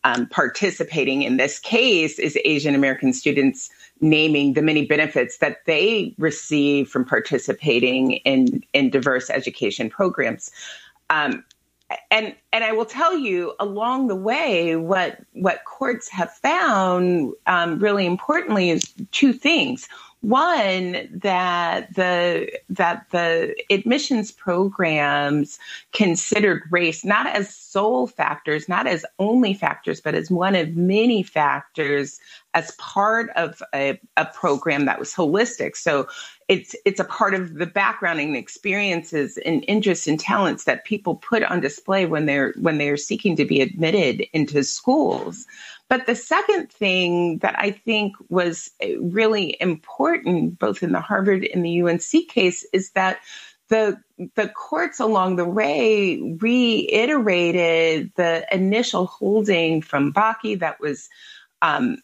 um, 0.04 0.26
participating 0.26 1.22
in 1.22 1.36
this 1.36 1.58
case 1.58 2.18
is 2.18 2.38
Asian 2.44 2.74
American 2.74 3.12
students 3.12 3.70
naming 4.00 4.54
the 4.54 4.62
many 4.62 4.86
benefits 4.86 5.38
that 5.38 5.64
they 5.66 6.14
receive 6.18 6.88
from 6.88 7.04
participating 7.04 8.12
in, 8.12 8.64
in 8.72 8.90
diverse 8.90 9.30
education 9.30 9.90
programs. 9.90 10.50
Um, 11.10 11.44
and 12.10 12.34
and 12.52 12.64
I 12.64 12.72
will 12.72 12.84
tell 12.84 13.16
you 13.16 13.54
along 13.60 14.08
the 14.08 14.16
way 14.16 14.76
what 14.76 15.18
what 15.32 15.64
courts 15.64 16.10
have 16.10 16.32
found 16.32 17.32
um, 17.46 17.78
really 17.78 18.06
importantly 18.06 18.70
is 18.70 18.92
two 19.12 19.32
things. 19.32 19.88
One 20.22 21.08
that 21.12 21.92
the 21.94 22.48
that 22.70 23.06
the 23.10 23.56
admissions 23.70 24.30
programs 24.30 25.58
considered 25.92 26.62
race 26.70 27.04
not 27.04 27.26
as 27.26 27.52
sole 27.52 28.06
factors, 28.06 28.68
not 28.68 28.86
as 28.86 29.04
only 29.18 29.52
factors, 29.52 30.00
but 30.00 30.14
as 30.14 30.30
one 30.30 30.54
of 30.54 30.76
many 30.76 31.24
factors 31.24 32.20
as 32.54 32.70
part 32.72 33.30
of 33.30 33.60
a, 33.74 33.98
a 34.16 34.26
program 34.26 34.84
that 34.84 35.00
was 35.00 35.12
holistic. 35.12 35.76
So 35.76 36.06
it's 36.48 36.76
it's 36.84 37.00
a 37.00 37.04
part 37.04 37.34
of 37.34 37.54
the 37.54 37.66
background 37.66 38.20
and 38.20 38.36
experiences 38.36 39.38
and 39.44 39.64
interests 39.66 40.06
and 40.06 40.20
talents 40.20 40.64
that 40.64 40.84
people 40.84 41.16
put 41.16 41.42
on 41.42 41.60
display 41.60 42.06
when 42.06 42.26
they're 42.26 42.52
when 42.58 42.78
they're 42.78 42.96
seeking 42.96 43.34
to 43.36 43.44
be 43.44 43.60
admitted 43.60 44.24
into 44.32 44.62
schools. 44.62 45.46
But 45.92 46.06
the 46.06 46.16
second 46.16 46.72
thing 46.72 47.36
that 47.40 47.54
I 47.58 47.70
think 47.70 48.14
was 48.30 48.70
really 48.98 49.58
important, 49.60 50.58
both 50.58 50.82
in 50.82 50.92
the 50.92 51.02
Harvard 51.02 51.44
and 51.44 51.62
the 51.62 51.82
UNC 51.82 52.30
case, 52.30 52.66
is 52.72 52.92
that 52.92 53.18
the 53.68 54.00
the 54.34 54.48
courts 54.48 55.00
along 55.00 55.36
the 55.36 55.44
way 55.44 56.18
reiterated 56.40 58.10
the 58.16 58.46
initial 58.50 59.04
holding 59.04 59.82
from 59.82 60.14
Bakke 60.14 60.60
that 60.60 60.80
was 60.80 61.10
um, 61.60 61.98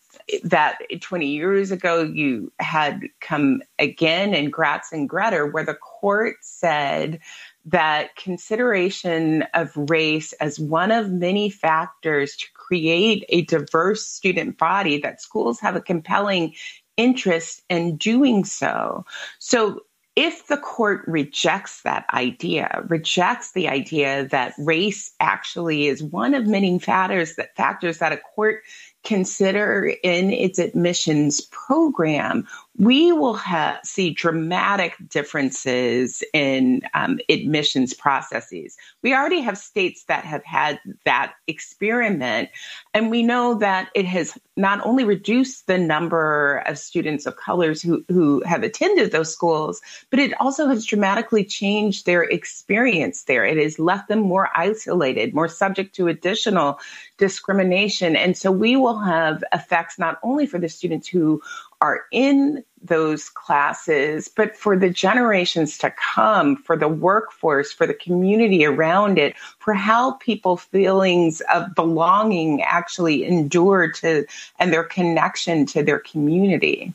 that 0.44 0.80
20 1.00 1.26
years 1.26 1.70
ago 1.70 2.02
you 2.02 2.52
had 2.60 3.00
come 3.22 3.62
again 3.78 4.34
in 4.34 4.50
Gratz 4.50 4.92
and 4.92 5.08
Grutter, 5.08 5.50
where 5.50 5.64
the 5.64 5.72
court 5.72 6.36
said 6.42 7.20
that 7.64 8.16
consideration 8.16 9.44
of 9.54 9.72
race 9.74 10.34
as 10.34 10.60
one 10.60 10.90
of 10.90 11.10
many 11.10 11.48
factors 11.48 12.36
to 12.36 12.46
create 12.68 13.24
a 13.30 13.42
diverse 13.46 14.04
student 14.04 14.58
body, 14.58 15.00
that 15.00 15.22
schools 15.22 15.58
have 15.60 15.74
a 15.74 15.80
compelling 15.80 16.54
interest 16.98 17.62
in 17.70 17.96
doing 17.96 18.44
so. 18.44 19.06
So 19.38 19.80
if 20.14 20.48
the 20.48 20.56
court 20.56 21.04
rejects 21.06 21.82
that 21.82 22.04
idea, 22.12 22.84
rejects 22.88 23.52
the 23.52 23.68
idea 23.68 24.26
that 24.28 24.52
race 24.58 25.14
actually 25.20 25.86
is 25.86 26.02
one 26.02 26.34
of 26.34 26.46
many 26.46 26.78
factors 26.78 27.36
that 27.36 27.56
factors 27.56 27.98
that 27.98 28.12
a 28.12 28.18
court 28.34 28.62
consider 29.04 29.94
in 30.02 30.30
its 30.30 30.58
admissions 30.58 31.40
program, 31.40 32.48
we 32.78 33.10
will 33.10 33.34
have, 33.34 33.80
see 33.82 34.10
dramatic 34.10 34.94
differences 35.08 36.22
in 36.32 36.82
um, 36.94 37.18
admissions 37.28 37.92
processes. 37.92 38.76
We 39.02 39.12
already 39.14 39.40
have 39.40 39.58
states 39.58 40.04
that 40.04 40.24
have 40.24 40.44
had 40.44 40.78
that 41.04 41.34
experiment, 41.48 42.50
and 42.94 43.10
we 43.10 43.24
know 43.24 43.54
that 43.54 43.90
it 43.94 44.04
has 44.04 44.38
not 44.56 44.84
only 44.86 45.02
reduced 45.02 45.66
the 45.66 45.78
number 45.78 46.62
of 46.66 46.78
students 46.78 47.26
of 47.26 47.36
colors 47.36 47.82
who, 47.82 48.04
who 48.08 48.42
have 48.46 48.62
attended 48.62 49.10
those 49.10 49.32
schools, 49.32 49.80
but 50.10 50.20
it 50.20 50.32
also 50.40 50.68
has 50.68 50.84
dramatically 50.84 51.44
changed 51.44 52.06
their 52.06 52.22
experience 52.22 53.24
there. 53.24 53.44
It 53.44 53.56
has 53.56 53.80
left 53.80 54.08
them 54.08 54.20
more 54.20 54.50
isolated, 54.54 55.34
more 55.34 55.48
subject 55.48 55.96
to 55.96 56.06
additional 56.06 56.78
discrimination. 57.18 58.14
And 58.14 58.36
so 58.36 58.52
we 58.52 58.76
will 58.76 58.98
have 58.98 59.42
effects 59.52 59.98
not 59.98 60.18
only 60.22 60.46
for 60.46 60.58
the 60.58 60.68
students 60.68 61.08
who 61.08 61.42
are 61.80 62.02
in 62.10 62.64
those 62.82 63.28
classes, 63.28 64.28
but 64.28 64.56
for 64.56 64.76
the 64.76 64.90
generations 64.90 65.78
to 65.78 65.92
come, 66.14 66.56
for 66.56 66.76
the 66.76 66.88
workforce, 66.88 67.72
for 67.72 67.86
the 67.86 67.94
community 67.94 68.64
around 68.64 69.18
it, 69.18 69.36
for 69.58 69.74
how 69.74 70.12
people 70.12 70.56
feelings 70.56 71.40
of 71.52 71.74
belonging 71.74 72.62
actually 72.62 73.24
endure 73.24 73.90
to 73.92 74.26
and 74.58 74.72
their 74.72 74.84
connection 74.84 75.66
to 75.66 75.82
their 75.82 75.98
community. 75.98 76.94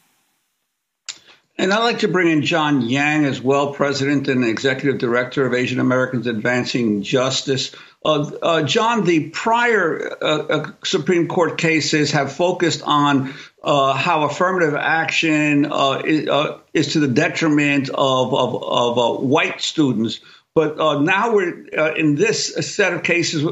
And 1.56 1.72
I'd 1.72 1.84
like 1.84 2.00
to 2.00 2.08
bring 2.08 2.30
in 2.30 2.42
John 2.42 2.82
Yang 2.82 3.26
as 3.26 3.42
well, 3.42 3.74
President 3.74 4.28
and 4.28 4.44
Executive 4.44 4.98
Director 4.98 5.46
of 5.46 5.54
Asian 5.54 5.80
Americans 5.80 6.26
Advancing 6.26 7.04
Justice. 7.04 7.76
Uh, 8.04 8.32
uh, 8.42 8.64
John, 8.64 9.06
the 9.06 9.30
prior 9.30 10.18
uh, 10.20 10.26
uh 10.26 10.72
Supreme 10.84 11.28
Court 11.28 11.60
cases 11.60 12.12
have 12.12 12.34
focused 12.34 12.82
on 12.82 13.36
uh, 13.64 13.94
how 13.94 14.24
affirmative 14.24 14.76
action 14.76 15.66
uh, 15.72 16.02
is, 16.06 16.28
uh, 16.28 16.58
is, 16.74 16.94
to 16.94 17.00
the 17.00 17.08
detriment 17.08 17.90
of, 17.90 18.34
of, 18.34 18.64
of 18.64 18.98
uh, 18.98 19.22
white 19.22 19.62
students. 19.62 20.20
But 20.56 20.80
uh, 20.80 21.00
now 21.00 21.34
we're 21.34 21.66
in 21.96 22.16
this 22.16 22.54
set 22.76 22.94
of 22.94 23.04
cases, 23.04 23.44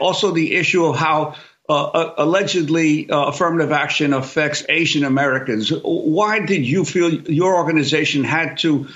also 0.00 0.32
the 0.32 0.54
issue 0.54 0.84
of 0.84 0.96
how 0.96 1.36
allegedly 1.68 3.06
affirmative 3.10 3.72
action 3.72 4.12
affects 4.12 4.62
Asian 4.68 5.04
Americans. 5.04 5.72
Why 5.72 6.44
did 6.44 6.66
you 6.66 6.84
feel 6.84 7.10
your 7.10 7.56
organization 7.56 8.24
had 8.24 8.58
to 8.58 8.88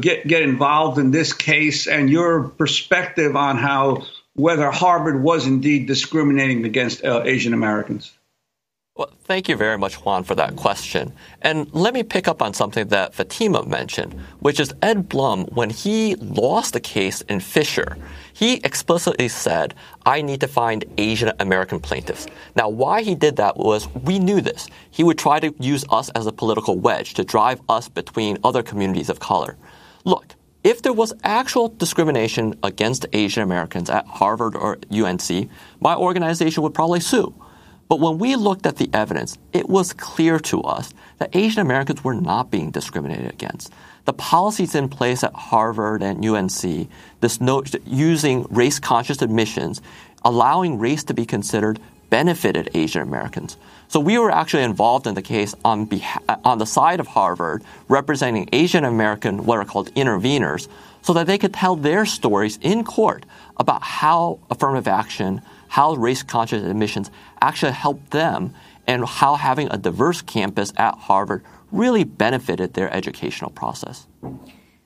get 0.00 0.26
get 0.26 0.42
involved 0.42 0.98
in 0.98 1.12
this 1.12 1.32
case, 1.32 1.86
and 1.86 2.10
your 2.10 2.48
perspective 2.48 3.36
on 3.36 3.58
how 3.58 4.06
whether 4.34 4.70
Harvard 4.70 5.22
was 5.22 5.46
indeed 5.46 5.86
discriminating 5.86 6.64
against 6.64 7.04
uh, 7.04 7.22
Asian 7.24 7.54
Americans. 7.54 8.12
Well, 8.96 9.10
thank 9.24 9.48
you 9.48 9.56
very 9.56 9.76
much, 9.76 9.96
Juan, 9.96 10.22
for 10.22 10.36
that 10.36 10.54
question. 10.54 11.14
And 11.42 11.68
let 11.74 11.94
me 11.94 12.04
pick 12.04 12.28
up 12.28 12.40
on 12.40 12.54
something 12.54 12.86
that 12.88 13.12
Fatima 13.12 13.66
mentioned, 13.66 14.12
which 14.38 14.60
is 14.60 14.72
Ed 14.82 15.08
Blum, 15.08 15.46
when 15.46 15.70
he 15.70 16.14
lost 16.14 16.74
the 16.74 16.80
case 16.80 17.20
in 17.22 17.40
Fisher, 17.40 17.98
he 18.32 18.60
explicitly 18.62 19.26
said, 19.26 19.74
I 20.06 20.22
need 20.22 20.40
to 20.42 20.46
find 20.46 20.84
Asian 20.96 21.32
American 21.40 21.80
plaintiffs. 21.80 22.28
Now, 22.54 22.68
why 22.68 23.02
he 23.02 23.16
did 23.16 23.34
that 23.34 23.56
was 23.56 23.88
we 23.88 24.20
knew 24.20 24.40
this. 24.40 24.68
He 24.92 25.02
would 25.02 25.18
try 25.18 25.40
to 25.40 25.52
use 25.58 25.84
us 25.90 26.08
as 26.10 26.28
a 26.28 26.32
political 26.32 26.78
wedge 26.78 27.14
to 27.14 27.24
drive 27.24 27.62
us 27.68 27.88
between 27.88 28.38
other 28.44 28.62
communities 28.62 29.10
of 29.10 29.18
color. 29.18 29.56
Look, 30.04 30.36
if 30.62 30.82
there 30.82 30.92
was 30.92 31.12
actual 31.24 31.66
discrimination 31.66 32.56
against 32.62 33.06
Asian 33.12 33.42
Americans 33.42 33.90
at 33.90 34.06
Harvard 34.06 34.54
or 34.54 34.78
UNC, 34.92 35.50
my 35.80 35.96
organization 35.96 36.62
would 36.62 36.74
probably 36.74 37.00
sue. 37.00 37.34
But 37.88 38.00
when 38.00 38.18
we 38.18 38.36
looked 38.36 38.66
at 38.66 38.76
the 38.76 38.90
evidence, 38.92 39.38
it 39.52 39.68
was 39.68 39.92
clear 39.92 40.38
to 40.40 40.62
us 40.62 40.92
that 41.18 41.34
Asian 41.36 41.60
Americans 41.60 42.02
were 42.02 42.14
not 42.14 42.50
being 42.50 42.70
discriminated 42.70 43.30
against. 43.30 43.72
The 44.04 44.12
policies 44.12 44.74
in 44.74 44.88
place 44.88 45.22
at 45.22 45.34
Harvard 45.34 46.02
and 46.02 46.24
UNC, 46.24 46.88
this 47.20 47.40
note, 47.40 47.74
using 47.86 48.44
race 48.50 48.78
conscious 48.78 49.22
admissions, 49.22 49.80
allowing 50.24 50.78
race 50.78 51.04
to 51.04 51.14
be 51.14 51.24
considered, 51.26 51.78
benefited 52.10 52.70
Asian 52.74 53.02
Americans. 53.02 53.56
So 53.88 54.00
we 54.00 54.18
were 54.18 54.30
actually 54.30 54.62
involved 54.62 55.06
in 55.06 55.14
the 55.14 55.22
case 55.22 55.54
on, 55.64 55.84
beha- 55.86 56.40
on 56.44 56.58
the 56.58 56.66
side 56.66 57.00
of 57.00 57.06
Harvard, 57.06 57.62
representing 57.88 58.48
Asian 58.52 58.84
American, 58.84 59.46
what 59.46 59.58
are 59.58 59.64
called 59.64 59.94
interveners, 59.94 60.68
so 61.02 61.12
that 61.12 61.26
they 61.26 61.38
could 61.38 61.52
tell 61.52 61.76
their 61.76 62.06
stories 62.06 62.58
in 62.62 62.82
court 62.82 63.24
about 63.58 63.82
how 63.82 64.38
affirmative 64.50 64.88
action, 64.88 65.42
how 65.74 65.92
race 65.94 66.22
conscious 66.22 66.62
admissions 66.62 67.10
actually 67.40 67.72
helped 67.72 68.12
them, 68.12 68.54
and 68.86 69.04
how 69.04 69.34
having 69.34 69.66
a 69.72 69.76
diverse 69.76 70.22
campus 70.22 70.72
at 70.76 70.94
Harvard 70.94 71.42
really 71.72 72.04
benefited 72.04 72.74
their 72.74 72.88
educational 72.94 73.50
process. 73.50 74.06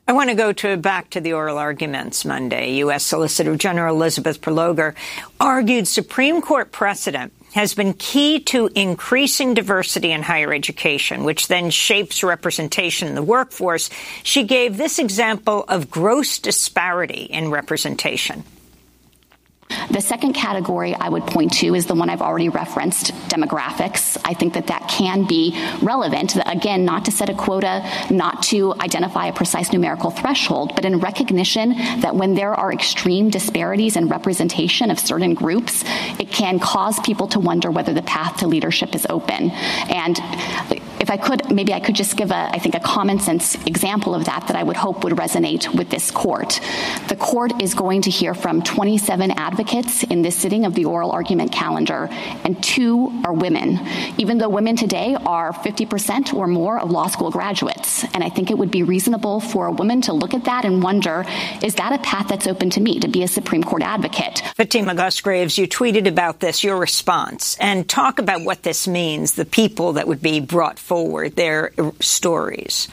I 0.06 0.12
want 0.12 0.30
to 0.30 0.34
go 0.34 0.50
to 0.50 0.78
back 0.78 1.10
to 1.10 1.20
the 1.20 1.34
oral 1.34 1.58
arguments 1.58 2.24
Monday. 2.24 2.76
U.S. 2.76 3.04
Solicitor 3.04 3.54
General 3.56 3.94
Elizabeth 3.94 4.40
Prelogar 4.40 4.94
argued 5.38 5.86
Supreme 5.86 6.40
Court 6.40 6.72
precedent 6.72 7.34
has 7.52 7.74
been 7.74 7.92
key 7.92 8.40
to 8.40 8.70
increasing 8.74 9.52
diversity 9.52 10.10
in 10.10 10.22
higher 10.22 10.54
education, 10.54 11.24
which 11.24 11.48
then 11.48 11.68
shapes 11.68 12.22
representation 12.22 13.08
in 13.08 13.14
the 13.14 13.22
workforce. 13.22 13.90
She 14.22 14.44
gave 14.44 14.78
this 14.78 14.98
example 14.98 15.66
of 15.68 15.90
gross 15.90 16.38
disparity 16.38 17.24
in 17.24 17.50
representation. 17.50 18.42
The 19.90 20.00
second 20.00 20.34
category 20.34 20.94
I 20.94 21.08
would 21.08 21.26
point 21.26 21.52
to 21.54 21.74
is 21.74 21.86
the 21.86 21.94
one 21.94 22.10
I've 22.10 22.22
already 22.22 22.48
referenced 22.48 23.12
demographics. 23.28 24.18
I 24.24 24.34
think 24.34 24.54
that 24.54 24.66
that 24.66 24.88
can 24.88 25.26
be 25.26 25.58
relevant. 25.82 26.36
Again, 26.46 26.84
not 26.84 27.06
to 27.06 27.10
set 27.10 27.30
a 27.30 27.34
quota, 27.34 27.88
not 28.10 28.42
to 28.44 28.74
identify 28.80 29.26
a 29.26 29.32
precise 29.32 29.72
numerical 29.72 30.10
threshold, 30.10 30.72
but 30.74 30.84
in 30.84 30.98
recognition 30.98 31.70
that 32.00 32.14
when 32.14 32.34
there 32.34 32.54
are 32.54 32.72
extreme 32.72 33.30
disparities 33.30 33.96
in 33.96 34.08
representation 34.08 34.90
of 34.90 34.98
certain 34.98 35.34
groups, 35.34 35.84
it 36.18 36.30
can 36.30 36.58
cause 36.58 37.00
people 37.00 37.28
to 37.28 37.40
wonder 37.40 37.70
whether 37.70 37.94
the 37.94 38.02
path 38.02 38.38
to 38.38 38.46
leadership 38.46 38.94
is 38.94 39.06
open. 39.08 39.50
And 39.50 40.18
if 41.00 41.10
I 41.10 41.16
could, 41.16 41.50
maybe 41.50 41.72
I 41.72 41.80
could 41.80 41.94
just 41.94 42.16
give 42.16 42.30
a, 42.30 42.50
I 42.52 42.58
think, 42.58 42.74
a 42.74 42.80
common 42.80 43.20
sense 43.20 43.54
example 43.66 44.14
of 44.14 44.26
that 44.26 44.48
that 44.48 44.56
I 44.56 44.62
would 44.62 44.76
hope 44.76 45.04
would 45.04 45.14
resonate 45.14 45.74
with 45.74 45.90
this 45.90 46.10
court. 46.10 46.60
The 47.08 47.16
court 47.16 47.62
is 47.62 47.74
going 47.74 48.02
to 48.02 48.10
hear 48.10 48.34
from 48.34 48.62
27 48.62 49.30
advocates 49.30 49.77
in 50.04 50.22
this 50.22 50.36
sitting 50.36 50.64
of 50.64 50.74
the 50.74 50.84
oral 50.84 51.10
argument 51.10 51.52
calendar, 51.52 52.08
and 52.44 52.62
two 52.62 53.22
are 53.24 53.32
women, 53.32 53.78
even 54.18 54.38
though 54.38 54.48
women 54.48 54.76
today 54.76 55.16
are 55.26 55.52
50% 55.52 56.34
or 56.34 56.46
more 56.46 56.78
of 56.78 56.90
law 56.90 57.06
school 57.06 57.30
graduates. 57.30 58.04
And 58.14 58.24
I 58.24 58.28
think 58.28 58.50
it 58.50 58.58
would 58.58 58.70
be 58.70 58.82
reasonable 58.82 59.40
for 59.40 59.66
a 59.66 59.72
woman 59.72 60.00
to 60.02 60.12
look 60.12 60.34
at 60.34 60.44
that 60.44 60.64
and 60.64 60.82
wonder, 60.82 61.24
is 61.62 61.74
that 61.76 61.92
a 61.92 61.98
path 62.02 62.28
that's 62.28 62.46
open 62.46 62.70
to 62.70 62.80
me 62.80 63.00
to 63.00 63.08
be 63.08 63.22
a 63.22 63.28
Supreme 63.28 63.62
Court 63.62 63.82
advocate? 63.82 64.42
Fatima 64.56 64.94
Goss 64.94 65.20
Graves, 65.20 65.58
you 65.58 65.68
tweeted 65.68 66.06
about 66.06 66.40
this, 66.40 66.64
your 66.64 66.76
response, 66.76 67.56
and 67.60 67.88
talk 67.88 68.18
about 68.18 68.42
what 68.42 68.62
this 68.62 68.88
means, 68.88 69.34
the 69.34 69.44
people 69.44 69.94
that 69.94 70.08
would 70.08 70.22
be 70.22 70.40
brought 70.40 70.78
forward, 70.78 71.36
their 71.36 71.72
stories. 72.00 72.88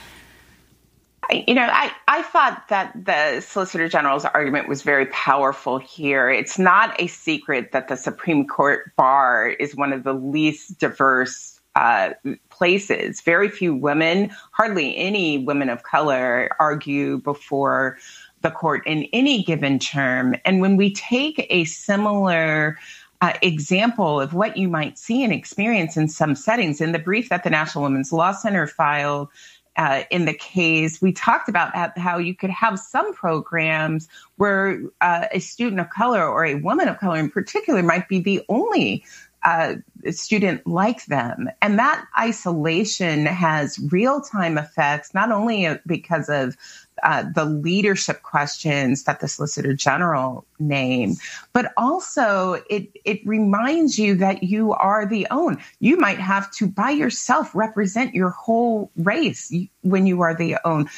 You 1.32 1.56
know, 1.56 1.68
I, 1.72 1.92
I 2.08 2.22
thought 2.22 2.68
that 2.70 2.94
the 3.06 3.42
Solicitor 3.42 3.90
General's 3.90 4.26
argument 4.26 4.68
was 4.68 4.82
very 4.84 5.08
powerful 5.08 5.78
here. 5.78 6.30
It's 6.30 6.60
not 6.60 7.00
a 7.02 7.08
secret 7.08 7.72
that 7.72 7.88
the 7.88 7.98
Supreme 7.98 8.48
Court 8.48 8.96
bar 8.96 9.50
is 9.50 9.76
one 9.76 9.94
of 9.94 10.04
the 10.04 10.14
least 10.14 10.78
diverse 10.78 11.60
uh, 11.76 12.12
places. 12.50 13.22
Very 13.22 13.50
few 13.50 13.76
women, 13.76 14.32
hardly 14.52 14.96
any 14.96 15.40
women 15.40 15.70
of 15.70 15.84
color, 15.84 16.50
argue 16.60 17.18
before 17.20 17.98
the 18.42 18.52
court 18.52 18.86
in 18.86 19.08
any 19.12 19.44
given 19.44 19.80
term. 19.80 20.36
And 20.46 20.62
when 20.62 20.78
we 20.78 20.94
take 20.94 21.48
a 21.50 21.66
similar 21.66 22.78
uh, 23.22 23.34
example 23.42 24.22
of 24.22 24.34
what 24.34 24.58
you 24.58 24.68
might 24.68 24.98
see 24.98 25.24
and 25.24 25.34
experience 25.34 25.98
in 25.98 26.08
some 26.08 26.36
settings, 26.36 26.82
in 26.82 26.92
the 26.92 27.00
brief 27.00 27.30
that 27.30 27.44
the 27.44 27.50
National 27.50 27.84
Women's 27.84 28.14
Law 28.14 28.32
Center 28.32 28.68
filed, 28.68 29.30
uh, 29.78 30.04
in 30.10 30.26
the 30.26 30.34
case, 30.34 31.02
we 31.02 31.12
talked 31.12 31.50
about 31.50 31.98
how 31.98 32.18
you 32.18 32.34
could 32.36 32.50
have 32.50 32.80
some 32.80 33.14
programs 33.14 34.08
where 34.38 34.82
uh, 35.02 35.26
a 35.32 35.40
student 35.40 35.82
of 35.82 35.90
color 35.90 36.26
or 36.26 36.46
a 36.46 36.56
woman 36.56 36.88
of 36.88 36.98
color 37.00 37.18
in 37.18 37.30
particular 37.30 37.84
might 37.84 38.08
be 38.08 38.20
the 38.20 38.42
only 38.50 39.04
uh, 39.44 39.76
student 40.10 40.66
like 40.66 41.06
them. 41.06 41.50
And 41.62 41.78
that 41.78 42.04
isolation 42.20 43.26
has 43.28 43.80
real 43.92 44.22
time 44.22 44.58
effects, 44.58 45.14
not 45.14 45.32
only 45.32 45.68
because 45.86 46.30
of 46.30 46.58
uh, 47.06 47.24
the 47.36 47.46
leadership 47.46 48.24
questions 48.24 49.04
that 49.04 49.20
the 49.20 49.28
Solicitor 49.28 49.74
General 49.74 50.44
name, 50.58 51.14
but 51.54 51.72
also 51.78 52.64
it 52.68 52.90
it 53.06 53.26
reminds 53.26 54.00
you 54.00 54.16
that 54.16 54.42
you 54.42 54.74
are 54.74 55.06
the 55.06 55.28
own. 55.30 55.60
You 55.80 55.98
might 55.98 56.20
have 56.20 56.52
to 56.54 56.68
by 56.68 56.90
yourself 56.90 57.54
represent 57.54 58.16
your 58.16 58.32
whole 58.32 58.92
race 58.98 59.54
when 59.82 60.08
you 60.08 60.22
are 60.22 60.34
the 60.34 60.58
own. 60.66 60.90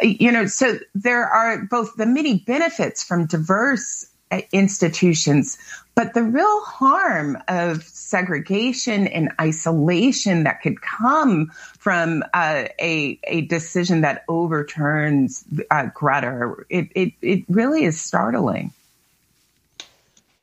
You 0.00 0.30
know, 0.30 0.46
so 0.46 0.78
there 0.94 1.26
are 1.26 1.64
both 1.64 1.96
the 1.96 2.06
many 2.06 2.38
benefits 2.38 3.02
from 3.02 3.26
diverse 3.26 4.06
institutions, 4.52 5.58
but 5.94 6.14
the 6.14 6.22
real 6.22 6.60
harm 6.62 7.38
of 7.48 7.82
segregation 7.82 9.06
and 9.06 9.30
isolation 9.40 10.44
that 10.44 10.60
could 10.62 10.80
come 10.80 11.50
from 11.78 12.22
uh, 12.34 12.64
a, 12.80 13.18
a 13.24 13.42
decision 13.42 14.02
that 14.02 14.24
overturns 14.28 15.44
uh, 15.70 15.88
Grutter, 15.94 16.64
it, 16.68 16.88
it, 16.94 17.12
it 17.22 17.44
really 17.48 17.84
is 17.84 18.00
startling. 18.00 18.72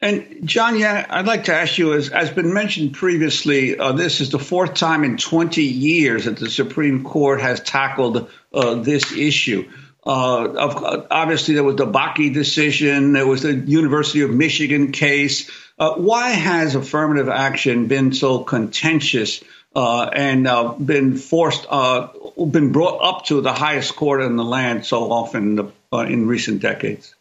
And 0.02 0.46
John, 0.46 0.78
yeah, 0.78 1.06
I'd 1.10 1.28
like 1.28 1.46
to 1.46 1.54
ask 1.54 1.78
you, 1.78 1.94
as 1.94 2.10
has 2.10 2.30
been 2.30 2.54
mentioned 2.54 2.94
previously, 2.94 3.78
uh, 3.78 3.94
this 3.94 4.20
is 4.20 4.32
the 4.32 4.40
fourth 4.40 4.74
time 4.74 5.06
in 5.06 5.16
20 5.16 5.64
years 5.64 6.26
that 6.26 6.36
the 6.36 6.50
Supreme 6.50 7.06
Court 7.06 7.40
has 7.40 7.62
tackled 7.62 8.30
uh, 8.54 8.76
this 8.76 9.14
issue. 9.14 9.70
Uh, 10.06 11.06
obviously, 11.10 11.54
there 11.54 11.64
was 11.64 11.78
the 11.78 11.88
Bakke 11.88 12.34
decision. 12.34 13.14
There 13.14 13.28
was 13.28 13.44
the 13.44 13.54
University 13.54 14.22
of 14.22 14.32
Michigan 14.32 14.92
case. 14.92 15.50
Uh, 15.80 15.94
why 15.96 16.30
has 16.32 16.76
affirmative 16.76 17.30
action 17.30 17.88
been 17.88 18.14
so 18.14 18.44
contentious 18.44 19.44
uh, 19.76 20.04
and 20.04 20.48
uh, 20.48 20.74
been 20.74 21.16
forced, 21.18 21.66
uh, 21.70 22.10
been 22.38 22.72
brought 22.72 23.00
up 23.02 23.26
to 23.26 23.42
the 23.42 23.54
highest 23.54 23.96
court 23.96 24.22
in 24.22 24.36
the 24.36 24.44
land 24.44 24.86
so 24.86 25.12
often 25.12 25.44
in, 25.44 25.56
the, 25.56 25.72
uh, 25.92 26.00
in 26.00 26.28
recent 26.28 26.62
decades? 26.62 27.16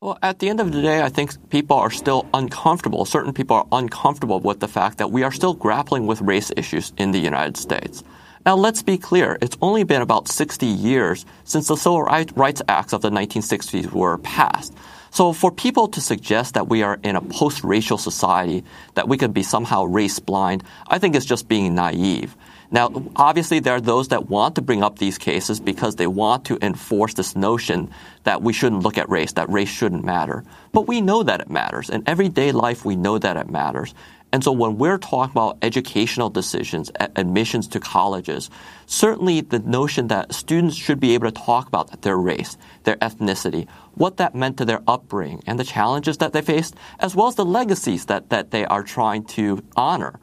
Well, 0.00 0.18
at 0.22 0.38
the 0.38 0.48
end 0.48 0.60
of 0.60 0.72
the 0.72 0.82
day, 0.82 1.00
I 1.00 1.08
think 1.08 1.48
people 1.50 1.76
are 1.76 1.90
still 1.90 2.26
uncomfortable. 2.34 3.04
Certain 3.04 3.32
people 3.32 3.56
are 3.56 3.66
uncomfortable 3.72 4.40
with 4.40 4.60
the 4.60 4.68
fact 4.68 4.98
that 4.98 5.10
we 5.10 5.22
are 5.22 5.32
still 5.32 5.54
grappling 5.54 6.06
with 6.06 6.20
race 6.20 6.50
issues 6.56 6.92
in 6.98 7.12
the 7.12 7.18
United 7.18 7.56
States. 7.56 8.04
Now, 8.46 8.56
let's 8.56 8.82
be 8.82 8.98
clear. 8.98 9.38
It's 9.40 9.56
only 9.62 9.84
been 9.84 10.02
about 10.02 10.28
60 10.28 10.66
years 10.66 11.24
since 11.44 11.68
the 11.68 11.76
Civil 11.76 12.02
Rights 12.02 12.60
Acts 12.68 12.92
of 12.92 13.00
the 13.00 13.08
1960s 13.08 13.90
were 13.90 14.18
passed. 14.18 14.74
So 15.10 15.32
for 15.32 15.50
people 15.50 15.88
to 15.88 16.00
suggest 16.02 16.52
that 16.52 16.68
we 16.68 16.82
are 16.82 16.98
in 17.02 17.16
a 17.16 17.22
post-racial 17.22 17.96
society, 17.96 18.62
that 18.94 19.08
we 19.08 19.16
could 19.16 19.32
be 19.32 19.42
somehow 19.44 19.84
race 19.84 20.18
blind, 20.18 20.62
I 20.88 20.98
think 20.98 21.14
it's 21.14 21.24
just 21.24 21.48
being 21.48 21.74
naive. 21.74 22.36
Now, 22.70 22.90
obviously, 23.16 23.60
there 23.60 23.76
are 23.76 23.80
those 23.80 24.08
that 24.08 24.28
want 24.28 24.56
to 24.56 24.62
bring 24.62 24.82
up 24.82 24.98
these 24.98 25.16
cases 25.16 25.60
because 25.60 25.96
they 25.96 26.08
want 26.08 26.44
to 26.46 26.58
enforce 26.60 27.14
this 27.14 27.36
notion 27.36 27.90
that 28.24 28.42
we 28.42 28.52
shouldn't 28.52 28.82
look 28.82 28.98
at 28.98 29.08
race, 29.08 29.32
that 29.34 29.48
race 29.48 29.68
shouldn't 29.68 30.04
matter. 30.04 30.44
But 30.72 30.88
we 30.88 31.00
know 31.00 31.22
that 31.22 31.40
it 31.40 31.48
matters. 31.48 31.88
In 31.88 32.02
everyday 32.06 32.52
life, 32.52 32.84
we 32.84 32.96
know 32.96 33.16
that 33.16 33.36
it 33.36 33.48
matters. 33.48 33.94
And 34.34 34.42
so 34.42 34.50
when 34.50 34.78
we're 34.78 34.98
talking 34.98 35.30
about 35.30 35.58
educational 35.62 36.28
decisions, 36.28 36.90
admissions 36.98 37.68
to 37.68 37.78
colleges, 37.78 38.50
certainly 38.84 39.42
the 39.42 39.60
notion 39.60 40.08
that 40.08 40.34
students 40.34 40.74
should 40.74 40.98
be 40.98 41.14
able 41.14 41.30
to 41.30 41.40
talk 41.40 41.68
about 41.68 42.02
their 42.02 42.16
race, 42.16 42.58
their 42.82 42.96
ethnicity, 42.96 43.68
what 43.94 44.16
that 44.16 44.34
meant 44.34 44.56
to 44.56 44.64
their 44.64 44.82
upbringing 44.88 45.40
and 45.46 45.56
the 45.56 45.62
challenges 45.62 46.18
that 46.18 46.32
they 46.32 46.42
faced, 46.42 46.74
as 46.98 47.14
well 47.14 47.28
as 47.28 47.36
the 47.36 47.44
legacies 47.44 48.06
that, 48.06 48.30
that 48.30 48.50
they 48.50 48.64
are 48.64 48.82
trying 48.82 49.24
to 49.24 49.62
honor 49.76 50.18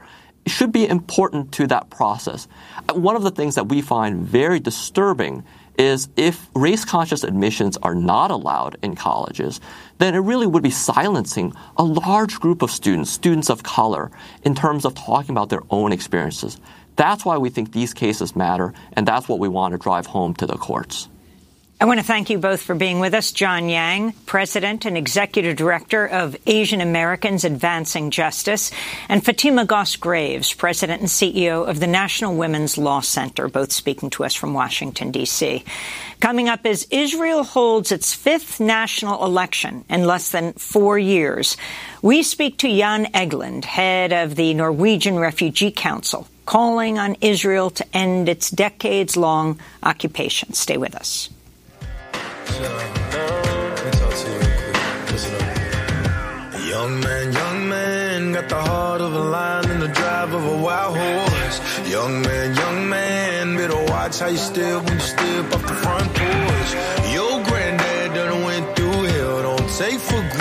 should 0.45 0.73
be 0.73 0.85
important 0.85 1.53
to 1.53 1.67
that 1.67 1.89
process. 1.89 2.49
Uh, 2.89 2.95
one 2.95 3.15
of 3.15 3.23
the 3.23 3.31
things 3.31 3.55
that 3.55 3.69
we 3.69 3.81
find 3.81 4.23
very 4.23 4.59
disturbing 4.59 5.41
is 5.77 6.09
if 6.15 6.47
race 6.53 6.85
conscious 6.85 7.23
admissions 7.23 7.77
are 7.77 7.95
not 7.95 8.31
allowed 8.31 8.77
in 8.81 8.95
colleges, 8.95 9.59
then 9.97 10.15
it 10.15 10.19
really 10.19 10.47
would 10.47 10.63
be 10.63 10.69
silencing 10.69 11.53
a 11.77 11.83
large 11.83 12.39
group 12.39 12.61
of 12.61 12.71
students, 12.71 13.09
students 13.09 13.49
of 13.49 13.63
color, 13.63 14.11
in 14.43 14.55
terms 14.55 14.85
of 14.85 14.95
talking 14.95 15.31
about 15.31 15.49
their 15.49 15.63
own 15.69 15.91
experiences. 15.91 16.59
That's 16.95 17.25
why 17.25 17.37
we 17.37 17.49
think 17.49 17.71
these 17.71 17.93
cases 17.93 18.35
matter, 18.35 18.73
and 18.93 19.07
that's 19.07 19.27
what 19.27 19.39
we 19.39 19.47
want 19.47 19.71
to 19.73 19.77
drive 19.77 20.05
home 20.05 20.33
to 20.35 20.45
the 20.45 20.57
courts. 20.57 21.07
I 21.81 21.85
want 21.85 21.99
to 21.99 22.05
thank 22.05 22.29
you 22.29 22.37
both 22.37 22.61
for 22.61 22.75
being 22.75 22.99
with 22.99 23.15
us. 23.15 23.31
John 23.31 23.67
Yang, 23.67 24.11
President 24.27 24.85
and 24.85 24.95
Executive 24.95 25.55
Director 25.55 26.05
of 26.05 26.37
Asian 26.45 26.79
Americans 26.79 27.43
Advancing 27.43 28.11
Justice, 28.11 28.69
and 29.09 29.25
Fatima 29.25 29.65
Goss 29.65 29.95
Graves, 29.95 30.53
President 30.53 31.01
and 31.01 31.09
CEO 31.09 31.67
of 31.67 31.79
the 31.79 31.87
National 31.87 32.35
Women's 32.35 32.77
Law 32.77 32.99
Center, 32.99 33.47
both 33.47 33.71
speaking 33.71 34.11
to 34.11 34.23
us 34.23 34.35
from 34.35 34.53
Washington, 34.53 35.09
D.C. 35.09 35.63
Coming 36.19 36.49
up 36.49 36.67
as 36.67 36.85
Israel 36.91 37.43
holds 37.43 37.91
its 37.91 38.13
fifth 38.13 38.59
national 38.59 39.25
election 39.25 39.83
in 39.89 40.05
less 40.05 40.29
than 40.29 40.53
four 40.53 40.99
years, 40.99 41.57
we 42.03 42.21
speak 42.21 42.59
to 42.59 42.69
Jan 42.69 43.05
Egeland, 43.05 43.65
head 43.65 44.13
of 44.13 44.35
the 44.35 44.53
Norwegian 44.53 45.17
Refugee 45.17 45.71
Council, 45.71 46.27
calling 46.45 46.99
on 46.99 47.17
Israel 47.21 47.71
to 47.71 47.97
end 47.97 48.29
its 48.29 48.51
decades 48.51 49.17
long 49.17 49.59
occupation. 49.81 50.53
Stay 50.53 50.77
with 50.77 50.93
us. 50.93 51.27
Young 56.71 56.99
man, 57.01 57.33
young 57.33 57.69
man, 57.69 58.31
got 58.31 58.49
the 58.49 58.55
heart 58.55 59.01
of 59.01 59.13
a 59.13 59.19
lion 59.19 59.69
and 59.71 59.81
the 59.81 59.87
drive 59.87 60.33
of 60.33 60.45
a 60.45 60.57
wild 60.57 60.97
horse. 60.97 61.89
Young 61.89 62.21
man, 62.21 62.55
young 62.55 62.89
man, 62.89 63.57
better 63.57 63.83
watch 63.91 64.19
how 64.19 64.27
you 64.27 64.37
step 64.37 64.83
when 64.83 64.93
you 64.93 64.99
step 64.99 65.53
off 65.53 65.61
the 65.61 65.75
front 65.83 66.07
porch. 66.13 66.71
Your 67.13 67.43
granddad 67.43 68.13
done 68.13 68.43
went 68.43 68.75
through 68.75 69.03
hell, 69.03 69.41
don't 69.43 69.69
take 69.77 69.99
for 69.99 70.21
granted 70.21 70.40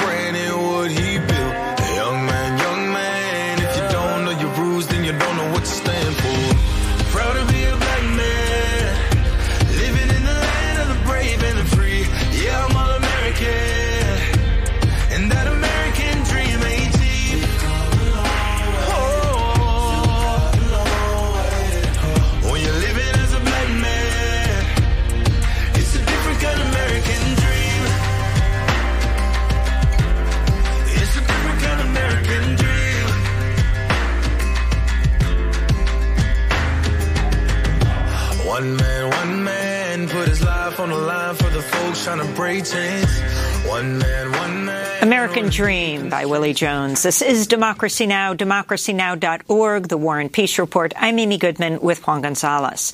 One 38.61 38.77
man, 38.77 39.11
one 39.11 39.45
man, 39.45 40.09
put 40.11 40.29
his 40.29 40.45
life 40.45 40.79
on 40.81 40.91
the 40.91 40.99
line 40.99 41.35
for 41.35 41.49
the 41.49 41.63
folks 41.63 42.05
trying 42.05 42.19
to 42.19 42.31
break 42.35 42.67
chains. 42.67 43.21
One 43.67 43.97
man, 43.97 44.33
one 44.33 44.67
man. 44.67 45.03
American 45.03 45.49
Dream 45.49 46.11
by 46.11 46.27
Willie 46.27 46.53
Jones. 46.53 47.03
This 47.03 47.23
is 47.23 47.47
Democracy 47.47 48.05
Now!, 48.05 48.35
democracynow.org, 48.35 49.89
The 49.89 49.97
War 49.97 50.21
and 50.21 50.31
Peace 50.31 50.59
Report. 50.59 50.93
I'm 50.95 51.19
Amy 51.19 51.39
Goodman 51.39 51.81
with 51.81 52.07
Juan 52.07 52.21
Gonzalez. 52.21 52.93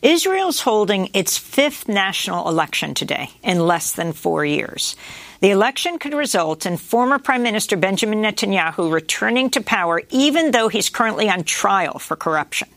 Israel's 0.00 0.60
holding 0.60 1.10
its 1.12 1.36
fifth 1.36 1.88
national 1.88 2.48
election 2.48 2.94
today 2.94 3.30
in 3.42 3.58
less 3.58 3.90
than 3.90 4.12
four 4.12 4.44
years. 4.44 4.94
The 5.40 5.50
election 5.50 5.98
could 5.98 6.12
result 6.12 6.66
in 6.66 6.76
former 6.76 7.18
Prime 7.18 7.42
Minister 7.42 7.74
Benjamin 7.74 8.20
Netanyahu 8.20 8.92
returning 8.92 9.48
to 9.50 9.62
power, 9.62 10.02
even 10.10 10.50
though 10.50 10.68
he's 10.68 10.90
currently 10.90 11.30
on 11.30 11.44
trial 11.44 11.98
for 11.98 12.14
corruption. 12.14 12.68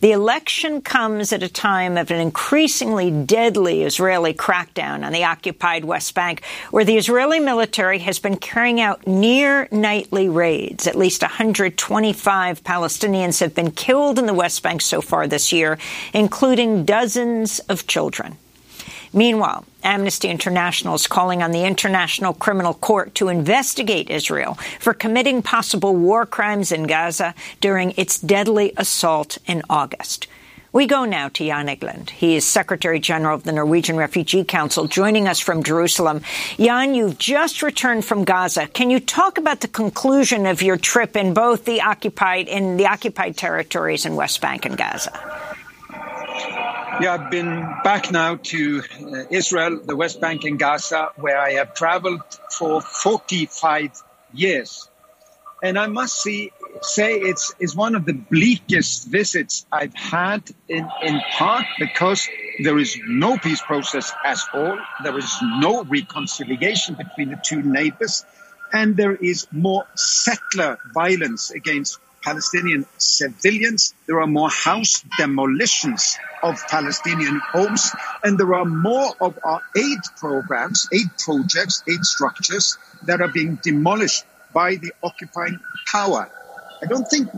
The 0.00 0.12
election 0.12 0.80
comes 0.80 1.34
at 1.34 1.42
a 1.42 1.50
time 1.50 1.98
of 1.98 2.10
an 2.10 2.18
increasingly 2.18 3.10
deadly 3.10 3.82
Israeli 3.82 4.32
crackdown 4.32 5.04
on 5.04 5.12
the 5.12 5.24
occupied 5.24 5.84
West 5.84 6.14
Bank, 6.14 6.42
where 6.70 6.84
the 6.84 6.96
Israeli 6.96 7.40
military 7.40 7.98
has 7.98 8.18
been 8.18 8.36
carrying 8.36 8.80
out 8.80 9.06
near 9.06 9.68
nightly 9.70 10.30
raids. 10.30 10.86
At 10.86 10.96
least 10.96 11.20
125 11.20 12.64
Palestinians 12.64 13.40
have 13.40 13.54
been 13.54 13.70
killed 13.70 14.18
in 14.18 14.24
the 14.24 14.32
West 14.32 14.62
Bank 14.62 14.80
so 14.80 15.02
far 15.02 15.26
this 15.26 15.52
year, 15.52 15.76
including 16.14 16.86
dozens 16.86 17.58
of 17.68 17.86
children. 17.86 18.38
Meanwhile, 19.12 19.64
Amnesty 19.82 20.28
International 20.28 20.94
is 20.94 21.06
calling 21.06 21.42
on 21.42 21.50
the 21.50 21.64
International 21.64 22.34
Criminal 22.34 22.74
Court 22.74 23.14
to 23.16 23.28
investigate 23.28 24.10
Israel 24.10 24.54
for 24.80 24.92
committing 24.92 25.42
possible 25.42 25.94
war 25.94 26.26
crimes 26.26 26.72
in 26.72 26.86
Gaza 26.86 27.34
during 27.60 27.94
its 27.96 28.18
deadly 28.18 28.72
assault 28.76 29.38
in 29.46 29.62
August. 29.70 30.28
We 30.70 30.86
go 30.86 31.06
now 31.06 31.28
to 31.30 31.46
Jan 31.46 31.66
Egeland. 31.66 32.10
He 32.10 32.36
is 32.36 32.46
Secretary 32.46 33.00
General 33.00 33.36
of 33.36 33.44
the 33.44 33.52
Norwegian 33.52 33.96
Refugee 33.96 34.44
Council, 34.44 34.86
joining 34.86 35.26
us 35.26 35.40
from 35.40 35.62
Jerusalem. 35.62 36.20
Jan, 36.58 36.94
you've 36.94 37.18
just 37.18 37.62
returned 37.62 38.04
from 38.04 38.24
Gaza. 38.24 38.66
Can 38.66 38.90
you 38.90 39.00
talk 39.00 39.38
about 39.38 39.60
the 39.60 39.68
conclusion 39.68 40.44
of 40.44 40.60
your 40.60 40.76
trip 40.76 41.16
in 41.16 41.32
both 41.32 41.64
the 41.64 41.80
occupied 41.80 42.48
in 42.48 42.76
the 42.76 42.86
occupied 42.86 43.38
territories 43.38 44.04
in 44.04 44.14
West 44.14 44.42
Bank 44.42 44.66
and 44.66 44.76
Gaza? 44.76 45.56
Yeah, 47.00 47.14
I've 47.14 47.30
been 47.30 47.60
back 47.84 48.10
now 48.10 48.36
to 48.36 48.82
uh, 48.82 49.24
Israel, 49.30 49.80
the 49.84 49.94
West 49.94 50.20
Bank, 50.20 50.42
and 50.44 50.58
Gaza, 50.58 51.10
where 51.16 51.38
I 51.38 51.52
have 51.52 51.74
traveled 51.74 52.22
for 52.50 52.80
45 52.80 53.92
years. 54.34 54.88
And 55.62 55.78
I 55.78 55.86
must 55.86 56.20
see, 56.20 56.52
say 56.82 57.14
it's, 57.20 57.54
it's 57.60 57.76
one 57.76 57.94
of 57.94 58.04
the 58.04 58.14
bleakest 58.14 59.08
visits 59.08 59.64
I've 59.70 59.94
had, 59.94 60.42
in, 60.68 60.88
in 61.02 61.20
part 61.32 61.66
because 61.78 62.26
there 62.64 62.78
is 62.78 62.98
no 63.06 63.38
peace 63.38 63.62
process 63.62 64.12
at 64.24 64.38
all. 64.52 64.76
There 65.04 65.16
is 65.18 65.32
no 65.60 65.84
reconciliation 65.84 66.96
between 66.96 67.30
the 67.30 67.40
two 67.44 67.62
neighbors. 67.62 68.24
And 68.72 68.96
there 68.96 69.14
is 69.14 69.46
more 69.52 69.86
settler 69.94 70.78
violence 70.94 71.50
against 71.52 72.00
Palestinian 72.22 72.86
civilians. 72.98 73.94
There 74.06 74.20
are 74.20 74.26
more 74.26 74.50
house 74.50 75.04
demolitions 75.16 76.18
of 76.42 76.60
Palestinian 76.68 77.40
homes, 77.52 77.90
and 78.22 78.38
there 78.38 78.54
are 78.54 78.64
more 78.64 79.14
of 79.20 79.38
our 79.44 79.62
aid 79.76 79.98
programs, 80.16 80.88
aid 80.92 81.08
projects, 81.18 81.82
aid 81.88 82.04
structures 82.04 82.76
that 83.04 83.20
are 83.20 83.32
being 83.32 83.58
demolished 83.62 84.24
by 84.52 84.76
the 84.76 84.92
occupying 85.02 85.58
power. 85.90 86.30
I 86.82 86.86
don't 86.86 87.06
think 87.06 87.28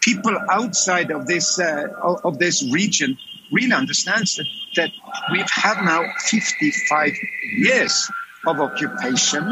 people 0.00 0.36
outside 0.50 1.10
of 1.10 1.26
this 1.26 1.58
uh, 1.58 1.86
of 2.24 2.38
this 2.38 2.62
region 2.72 3.16
really 3.52 3.72
understands 3.72 4.36
that, 4.36 4.46
that 4.76 4.90
we've 5.32 5.50
had 5.50 5.82
now 5.84 6.04
55 6.18 7.12
years 7.56 8.10
of 8.46 8.60
occupation, 8.60 9.44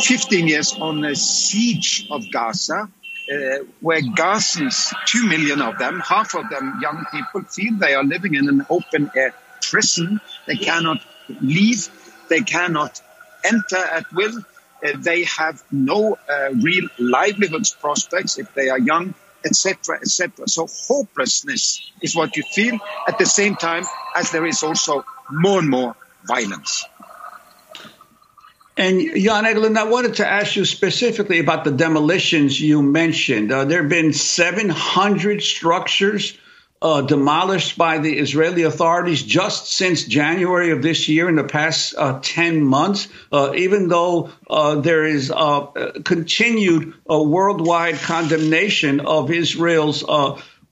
15 0.00 0.48
years 0.48 0.74
on 0.74 1.00
the 1.00 1.14
siege 1.14 2.06
of 2.10 2.30
Gaza, 2.30 2.88
uh, 3.30 3.64
where 3.80 4.00
Gazans, 4.00 4.92
two 5.06 5.26
million 5.26 5.60
of 5.60 5.78
them, 5.78 6.00
half 6.00 6.34
of 6.34 6.48
them 6.48 6.78
young 6.80 7.04
people, 7.12 7.42
feel 7.42 7.74
they 7.76 7.94
are 7.94 8.04
living 8.04 8.34
in 8.34 8.48
an 8.48 8.66
open 8.70 9.10
air 9.14 9.34
prison. 9.60 10.20
They 10.46 10.56
cannot 10.56 11.00
leave. 11.40 11.88
They 12.28 12.40
cannot 12.40 13.00
enter 13.44 13.76
at 13.76 14.10
will. 14.12 14.38
Uh, 14.84 14.92
they 14.96 15.24
have 15.24 15.62
no 15.70 16.16
uh, 16.28 16.50
real 16.54 16.88
livelihoods 16.98 17.72
prospects 17.72 18.38
if 18.38 18.54
they 18.54 18.68
are 18.70 18.78
young, 18.78 19.14
etc., 19.44 19.96
etc. 19.96 20.48
So 20.48 20.68
hopelessness 20.86 21.92
is 22.00 22.14
what 22.14 22.36
you 22.36 22.44
feel 22.54 22.78
at 23.06 23.18
the 23.18 23.26
same 23.26 23.56
time 23.56 23.84
as 24.14 24.30
there 24.30 24.46
is 24.46 24.62
also 24.62 25.04
more 25.30 25.58
and 25.58 25.68
more 25.68 25.96
violence. 26.26 26.84
And 28.78 29.00
Jan 29.00 29.42
Egeland, 29.42 29.76
I 29.76 29.84
wanted 29.84 30.14
to 30.14 30.26
ask 30.26 30.54
you 30.54 30.64
specifically 30.64 31.40
about 31.40 31.64
the 31.64 31.72
demolitions 31.72 32.60
you 32.60 32.80
mentioned. 32.80 33.50
Uh, 33.50 33.64
there 33.64 33.80
have 33.80 33.90
been 33.90 34.12
700 34.12 35.42
structures 35.42 36.38
uh, 36.80 37.00
demolished 37.00 37.76
by 37.76 37.98
the 37.98 38.16
Israeli 38.16 38.62
authorities 38.62 39.20
just 39.24 39.72
since 39.72 40.04
January 40.04 40.70
of 40.70 40.80
this 40.80 41.08
year 41.08 41.28
in 41.28 41.34
the 41.34 41.42
past 41.42 41.96
uh, 41.98 42.20
10 42.22 42.62
months, 42.62 43.08
uh, 43.32 43.52
even 43.56 43.88
though 43.88 44.30
uh, 44.48 44.76
there 44.76 45.04
is 45.04 45.32
uh, 45.34 45.66
continued 46.04 46.94
worldwide 47.08 47.96
condemnation 47.96 49.00
of 49.00 49.32
Israel's 49.32 50.04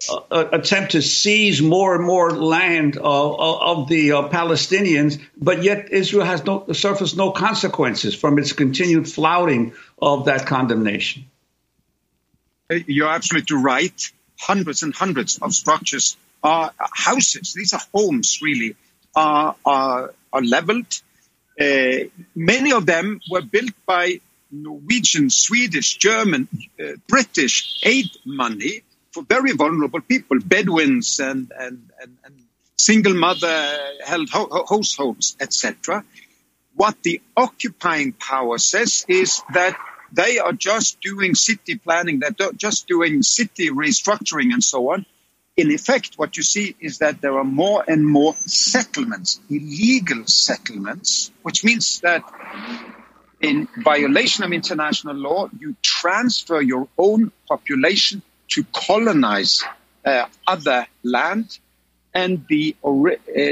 uh, 0.08 0.44
attempt 0.52 0.92
to 0.92 1.02
seize 1.02 1.62
more 1.62 1.94
and 1.94 2.04
more 2.04 2.30
land 2.30 2.96
uh, 2.96 3.00
of 3.02 3.88
the 3.88 4.12
uh, 4.12 4.28
Palestinians, 4.28 5.20
but 5.36 5.62
yet 5.62 5.90
Israel 5.92 6.24
has 6.24 6.44
no 6.44 6.66
surfaced 6.72 7.16
no 7.16 7.30
consequences 7.30 8.14
from 8.14 8.38
its 8.38 8.52
continued 8.52 9.08
flouting 9.08 9.74
of 10.00 10.26
that 10.26 10.46
condemnation. 10.46 11.24
You're 12.68 13.08
absolutely 13.08 13.56
right. 13.58 14.12
Hundreds 14.38 14.82
and 14.82 14.94
hundreds 14.94 15.38
of 15.38 15.54
structures 15.54 16.16
are 16.42 16.72
houses. 16.78 17.54
These 17.54 17.72
are 17.74 17.80
homes, 17.94 18.40
really, 18.42 18.76
are 19.14 19.56
are, 19.64 20.14
are 20.32 20.42
leveled. 20.42 21.00
Uh, 21.58 22.10
many 22.34 22.72
of 22.72 22.84
them 22.86 23.20
were 23.30 23.42
built 23.42 23.72
by 23.86 24.20
Norwegian, 24.50 25.30
Swedish, 25.30 25.96
German, 25.96 26.48
uh, 26.78 26.92
British 27.08 27.80
aid 27.82 28.10
money 28.24 28.82
for 29.16 29.22
very 29.22 29.52
vulnerable 29.52 30.02
people, 30.02 30.38
Bedouins 30.44 31.20
and, 31.20 31.50
and, 31.58 31.90
and, 32.02 32.18
and 32.22 32.34
single 32.76 33.14
mother 33.14 33.78
held 34.04 34.28
ho- 34.28 34.66
households, 34.68 35.38
etc. 35.40 36.04
What 36.74 37.02
the 37.02 37.22
occupying 37.34 38.12
power 38.12 38.58
says 38.58 39.06
is 39.08 39.40
that 39.54 39.74
they 40.12 40.38
are 40.38 40.52
just 40.52 41.00
doing 41.00 41.34
city 41.34 41.76
planning, 41.76 42.20
they're 42.20 42.52
just 42.52 42.86
doing 42.88 43.22
city 43.22 43.70
restructuring 43.70 44.52
and 44.52 44.62
so 44.62 44.92
on. 44.92 45.06
In 45.56 45.70
effect, 45.70 46.16
what 46.16 46.36
you 46.36 46.42
see 46.42 46.76
is 46.78 46.98
that 46.98 47.22
there 47.22 47.38
are 47.38 47.44
more 47.44 47.82
and 47.88 48.06
more 48.06 48.34
settlements, 48.44 49.40
illegal 49.48 50.26
settlements, 50.26 51.30
which 51.40 51.64
means 51.64 52.00
that 52.00 52.22
in 53.40 53.66
violation 53.82 54.44
of 54.44 54.52
international 54.52 55.16
law, 55.16 55.48
you 55.58 55.74
transfer 55.80 56.60
your 56.60 56.86
own 56.98 57.32
population 57.48 58.20
to 58.56 58.64
colonize 58.72 59.62
uh, 60.06 60.24
other 60.46 60.86
land, 61.02 61.58
and 62.14 62.46
the, 62.48 62.74
uh, 62.82 62.90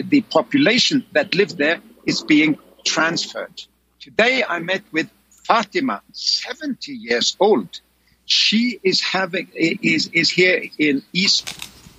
the 0.08 0.24
population 0.30 1.04
that 1.12 1.34
lived 1.34 1.58
there 1.58 1.78
is 2.06 2.22
being 2.22 2.56
transferred. 2.86 3.62
Today, 4.00 4.42
I 4.48 4.60
met 4.60 4.82
with 4.92 5.10
Fatima, 5.46 6.00
70 6.12 6.92
years 6.92 7.36
old. 7.38 7.68
She 8.24 8.80
is 8.82 9.02
having 9.02 9.48
is 9.54 10.08
is 10.14 10.30
here 10.30 10.64
in 10.78 11.02
East 11.12 11.54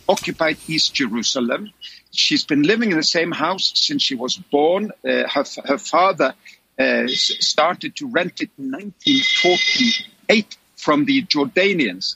occupied 0.09 0.57
East 0.67 0.95
Jerusalem. 0.95 1.69
She's 2.09 2.43
been 2.43 2.63
living 2.63 2.89
in 2.89 2.97
the 2.97 3.03
same 3.03 3.31
house 3.31 3.71
since 3.75 4.01
she 4.01 4.15
was 4.15 4.35
born. 4.35 4.91
Uh, 5.07 5.29
her 5.29 5.45
her 5.65 5.77
father 5.77 6.33
uh, 6.79 7.05
started 7.07 7.95
to 7.97 8.07
rent 8.07 8.41
it 8.41 8.49
in 8.57 8.71
1948 8.71 10.57
from 10.75 11.05
the 11.05 11.21
Jordanians. 11.21 12.15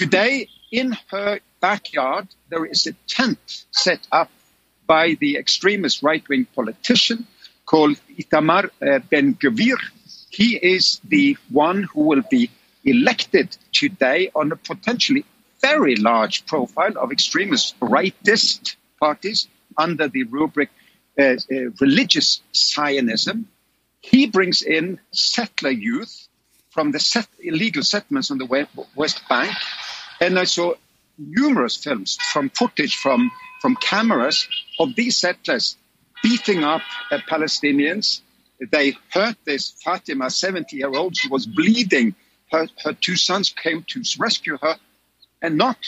Today, 0.00 0.48
in 0.72 0.96
her 1.10 1.40
backyard, 1.60 2.26
there 2.48 2.64
is 2.64 2.86
a 2.86 2.94
tent 3.06 3.66
set 3.70 4.00
up 4.10 4.30
by 4.86 5.18
the 5.20 5.36
extremist 5.36 6.02
right 6.02 6.26
wing 6.26 6.46
politician 6.56 7.26
called 7.66 7.98
Itamar 8.18 8.70
uh, 8.80 9.00
Ben 9.10 9.34
Gvir. 9.34 9.76
He 10.30 10.56
is 10.56 11.02
the 11.04 11.36
one 11.50 11.82
who 11.82 12.04
will 12.04 12.22
be 12.30 12.48
elected 12.82 13.54
today 13.72 14.30
on 14.34 14.50
a 14.52 14.56
potentially 14.56 15.26
very 15.60 15.96
large 15.96 16.46
profile 16.46 16.96
of 16.96 17.12
extremist 17.12 17.78
rightist 17.80 18.76
parties 18.98 19.48
under 19.76 20.08
the 20.08 20.22
rubric 20.22 20.70
uh, 21.18 21.24
uh, 21.24 21.36
religious 21.78 22.40
Zionism. 22.56 23.48
He 24.00 24.28
brings 24.28 24.62
in 24.62 24.98
settler 25.12 25.72
youth 25.72 26.26
from 26.70 26.92
the 26.92 27.00
set, 27.00 27.28
illegal 27.38 27.82
settlements 27.82 28.30
on 28.30 28.38
the 28.38 28.66
West 28.96 29.20
Bank 29.28 29.52
and 30.20 30.38
I 30.38 30.44
saw 30.44 30.74
numerous 31.18 31.76
films 31.76 32.18
from 32.32 32.50
footage 32.50 32.96
from, 32.96 33.30
from 33.60 33.76
cameras 33.76 34.46
of 34.78 34.94
these 34.94 35.16
settlers 35.16 35.76
beating 36.22 36.64
up 36.64 36.82
uh, 37.10 37.18
Palestinians. 37.28 38.20
They 38.70 38.96
hurt 39.10 39.36
this 39.44 39.70
Fatima, 39.82 40.30
70 40.30 40.76
year 40.76 40.90
old. 40.90 41.16
She 41.16 41.28
was 41.28 41.46
bleeding. 41.46 42.14
Her, 42.52 42.68
her 42.84 42.92
two 42.92 43.16
sons 43.16 43.50
came 43.50 43.84
to 43.88 44.02
rescue 44.18 44.58
her, 44.60 44.76
and 45.40 45.56
not, 45.56 45.78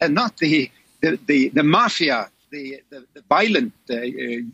and 0.00 0.14
not 0.14 0.36
the, 0.38 0.70
the, 1.00 1.18
the, 1.26 1.48
the 1.50 1.62
mafia, 1.62 2.30
the, 2.50 2.82
the, 2.90 3.06
the 3.14 3.22
violent 3.28 3.72
uh, 3.88 3.96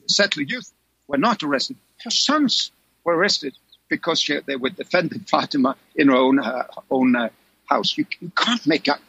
settler 0.06 0.42
youth 0.42 0.70
were 1.08 1.18
not 1.18 1.42
arrested. 1.42 1.76
Her 2.04 2.10
sons 2.10 2.70
were 3.04 3.16
arrested 3.16 3.54
because 3.88 4.20
she, 4.20 4.38
they 4.46 4.56
were 4.56 4.70
defending 4.70 5.20
Fatima 5.20 5.76
in 5.96 6.08
her 6.08 6.16
own, 6.16 6.38
uh, 6.38 6.66
own 6.90 7.16
uh, 7.16 7.30
house. 7.70 7.96
You, 7.96 8.06
you 8.20 8.30
can't 8.36 8.66
make 8.66 8.88
up 8.88 9.00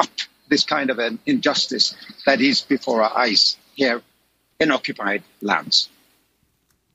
this 0.49 0.63
kind 0.63 0.89
of 0.89 0.99
an 0.99 1.19
injustice 1.25 1.95
that 2.25 2.41
is 2.41 2.61
before 2.61 3.01
our 3.01 3.17
eyes 3.17 3.57
here 3.75 4.01
in 4.59 4.71
occupied 4.71 5.23
lands. 5.41 5.89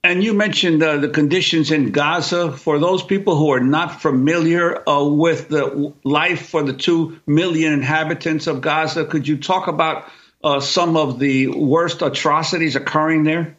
And 0.04 0.22
you 0.22 0.34
mentioned 0.34 0.82
uh, 0.84 0.98
the 0.98 1.08
conditions 1.08 1.72
in 1.72 1.90
Gaza. 1.90 2.52
For 2.52 2.78
those 2.78 3.02
people 3.02 3.34
who 3.34 3.50
are 3.50 3.60
not 3.60 4.00
familiar 4.00 4.88
uh, 4.88 5.02
with 5.02 5.48
the 5.48 5.92
life 6.04 6.48
for 6.48 6.62
the 6.62 6.74
two 6.74 7.18
million 7.26 7.72
inhabitants 7.72 8.46
of 8.46 8.60
Gaza, 8.60 9.04
could 9.04 9.26
you 9.26 9.36
talk 9.36 9.66
about 9.66 10.08
uh, 10.44 10.60
some 10.60 10.96
of 10.96 11.18
the 11.18 11.48
worst 11.48 12.02
atrocities 12.02 12.76
occurring 12.76 13.24
there? 13.24 13.56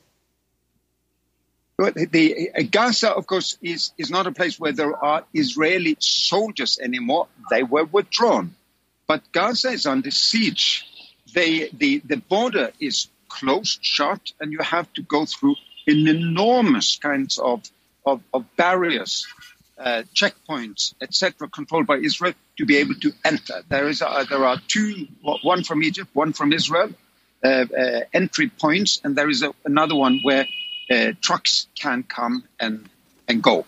But 1.78 1.94
the, 1.94 2.50
uh, 2.58 2.64
Gaza, 2.72 3.12
of 3.12 3.28
course, 3.28 3.58
is, 3.62 3.92
is 4.00 4.10
not 4.10 4.26
a 4.26 4.32
place 4.32 4.60
where 4.60 4.72
there 4.72 4.98
are 5.04 5.24
Israeli 5.34 5.96
soldiers 6.00 6.80
anymore. 6.80 7.28
They 7.52 7.62
were 7.62 7.86
withdrawn. 7.86 8.56
But 9.08 9.32
Gaza 9.32 9.70
is 9.70 9.86
under 9.86 10.10
siege. 10.10 10.86
They, 11.34 11.70
the, 11.70 12.00
the 12.00 12.18
border 12.18 12.72
is 12.80 13.08
closed, 13.30 13.80
shut, 13.84 14.32
and 14.40 14.52
you 14.52 14.60
have 14.60 14.92
to 14.94 15.04
go 15.04 15.26
through 15.26 15.56
an 15.86 16.08
enormous 16.08 16.98
kinds 16.98 17.38
of, 17.38 17.62
of, 18.06 18.22
of 18.34 18.44
barriers, 18.56 19.28
uh, 19.78 20.02
checkpoints, 20.16 20.96
etc., 21.00 21.48
controlled 21.48 21.86
by 21.86 21.98
Israel 21.98 22.34
to 22.58 22.66
be 22.66 22.78
able 22.78 22.96
to 22.96 23.12
enter. 23.24 23.62
There 23.70 23.88
is 23.88 24.02
a, 24.02 24.26
there 24.28 24.44
are 24.46 24.58
two, 24.68 25.08
one 25.22 25.64
from 25.64 25.84
Egypt, 25.84 26.10
one 26.14 26.34
from 26.34 26.54
Israel, 26.54 26.90
uh, 27.44 27.48
uh, 27.48 28.00
entry 28.14 28.50
points, 28.50 29.00
and 29.04 29.16
there 29.16 29.30
is 29.30 29.44
a, 29.44 29.54
another 29.64 29.96
one 29.96 30.22
where 30.24 30.48
uh, 30.90 31.14
trucks 31.22 31.68
can 31.76 32.04
come 32.04 32.44
and 32.60 32.88
and 33.28 33.42
go. 33.42 33.66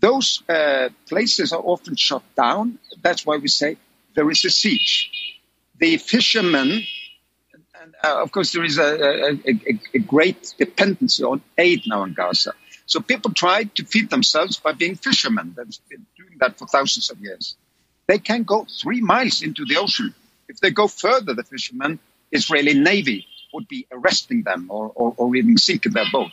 Those 0.00 0.42
uh, 0.48 0.88
places 1.08 1.52
are 1.52 1.62
often 1.62 1.96
shut 1.96 2.22
down. 2.36 2.78
That's 3.02 3.24
why 3.26 3.36
we 3.36 3.48
say 3.48 3.76
there 4.14 4.30
is 4.30 4.44
a 4.44 4.50
siege. 4.50 5.10
The 5.78 5.96
fishermen 5.96 6.82
and 7.80 7.94
uh, 8.04 8.22
of 8.22 8.30
course, 8.30 8.52
there 8.52 8.64
is 8.64 8.78
a, 8.78 9.30
a, 9.46 9.78
a, 9.94 9.98
great 9.98 10.54
dependency 10.58 11.24
on 11.24 11.40
aid 11.56 11.82
now 11.86 12.04
in 12.04 12.12
Gaza. 12.12 12.52
So 12.84 13.00
people 13.00 13.32
try 13.32 13.64
to 13.64 13.84
feed 13.84 14.10
themselves 14.10 14.58
by 14.58 14.72
being 14.72 14.96
fishermen. 14.96 15.54
They've 15.56 15.66
been 15.88 16.06
doing 16.16 16.36
that 16.40 16.58
for 16.58 16.66
thousands 16.66 17.10
of 17.10 17.20
years. 17.20 17.56
They 18.06 18.18
can 18.18 18.42
go 18.42 18.66
three 18.82 19.00
miles 19.00 19.42
into 19.42 19.64
the 19.64 19.76
ocean. 19.76 20.14
If 20.48 20.60
they 20.60 20.70
go 20.70 20.88
further, 20.88 21.32
the 21.32 21.44
fishermen, 21.44 21.98
Israeli 22.32 22.74
Navy 22.74 23.26
would 23.52 23.68
be 23.68 23.86
arresting 23.90 24.42
them 24.42 24.66
or, 24.70 24.92
or, 24.94 25.14
or 25.16 25.36
even 25.36 25.56
sinking 25.56 25.92
their 25.92 26.10
boat. 26.12 26.32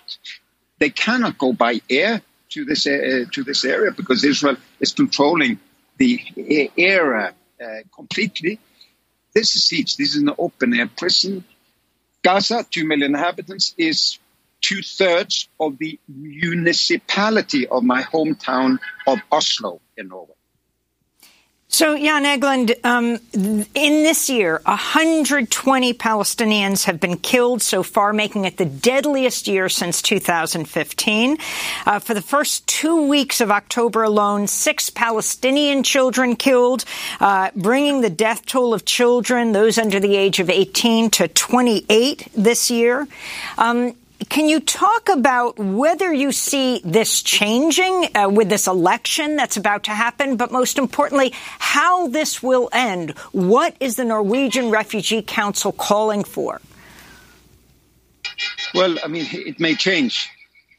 They 0.79 0.89
cannot 0.89 1.37
go 1.37 1.53
by 1.53 1.81
air 1.89 2.21
to 2.49 2.65
this 2.65 2.87
uh, 2.87 3.25
to 3.31 3.43
this 3.43 3.65
area 3.65 3.91
because 3.91 4.23
Israel 4.23 4.57
is 4.79 4.93
controlling 4.93 5.59
the 5.97 6.71
air 6.77 7.17
uh, 7.17 7.31
completely. 7.93 8.59
This 9.33 9.55
is 9.55 9.65
siege. 9.65 9.97
This 9.97 10.15
is 10.15 10.21
an 10.21 10.31
open 10.37 10.73
air 10.73 10.87
prison. 10.87 11.43
Gaza, 12.23 12.65
two 12.69 12.85
million 12.87 13.15
inhabitants, 13.15 13.73
is 13.77 14.19
two 14.61 14.81
thirds 14.81 15.47
of 15.59 15.77
the 15.77 15.99
municipality 16.07 17.67
of 17.67 17.83
my 17.83 18.01
hometown 18.01 18.79
of 19.05 19.19
Oslo 19.31 19.81
in 19.95 20.07
Norway. 20.09 20.36
So, 21.69 21.97
Jan 21.97 22.23
Egeland, 22.23 22.73
um, 22.85 23.19
in 23.33 24.03
this 24.03 24.29
year, 24.29 24.61
120 24.63 25.93
Palestinians 25.95 26.85
have 26.85 27.01
been 27.01 27.17
killed 27.17 27.61
so 27.61 27.83
far, 27.83 28.13
making 28.13 28.45
it 28.45 28.55
the 28.55 28.65
deadliest 28.65 29.49
year 29.49 29.67
since 29.67 30.01
2015. 30.01 31.37
Uh, 31.85 31.99
for 31.99 32.13
the 32.13 32.21
first 32.21 32.65
two 32.67 33.07
weeks 33.07 33.41
of 33.41 33.51
October 33.51 34.03
alone, 34.03 34.47
six 34.47 34.89
Palestinian 34.89 35.83
children 35.83 36.37
killed, 36.37 36.85
uh, 37.19 37.51
bringing 37.53 37.99
the 37.99 38.09
death 38.09 38.45
toll 38.45 38.73
of 38.73 38.85
children, 38.85 39.51
those 39.51 39.77
under 39.77 39.99
the 39.99 40.15
age 40.15 40.39
of 40.39 40.49
18, 40.49 41.09
to 41.09 41.27
28 41.27 42.29
this 42.33 42.71
year. 42.71 43.09
Um, 43.57 43.93
can 44.29 44.49
you 44.49 44.59
talk 44.59 45.09
about 45.09 45.57
whether 45.57 46.11
you 46.13 46.31
see 46.31 46.81
this 46.83 47.21
changing 47.21 48.09
uh, 48.15 48.29
with 48.29 48.49
this 48.49 48.67
election 48.67 49.35
that's 49.35 49.57
about 49.57 49.83
to 49.85 49.91
happen, 49.91 50.35
but 50.35 50.51
most 50.51 50.77
importantly, 50.77 51.31
how 51.59 52.07
this 52.07 52.43
will 52.43 52.69
end? 52.73 53.11
What 53.31 53.75
is 53.79 53.95
the 53.95 54.05
Norwegian 54.05 54.69
Refugee 54.69 55.21
Council 55.21 55.71
calling 55.71 56.23
for? 56.23 56.61
Well, 58.73 58.97
I 59.03 59.07
mean, 59.07 59.25
it 59.31 59.59
may 59.59 59.75
change 59.75 60.29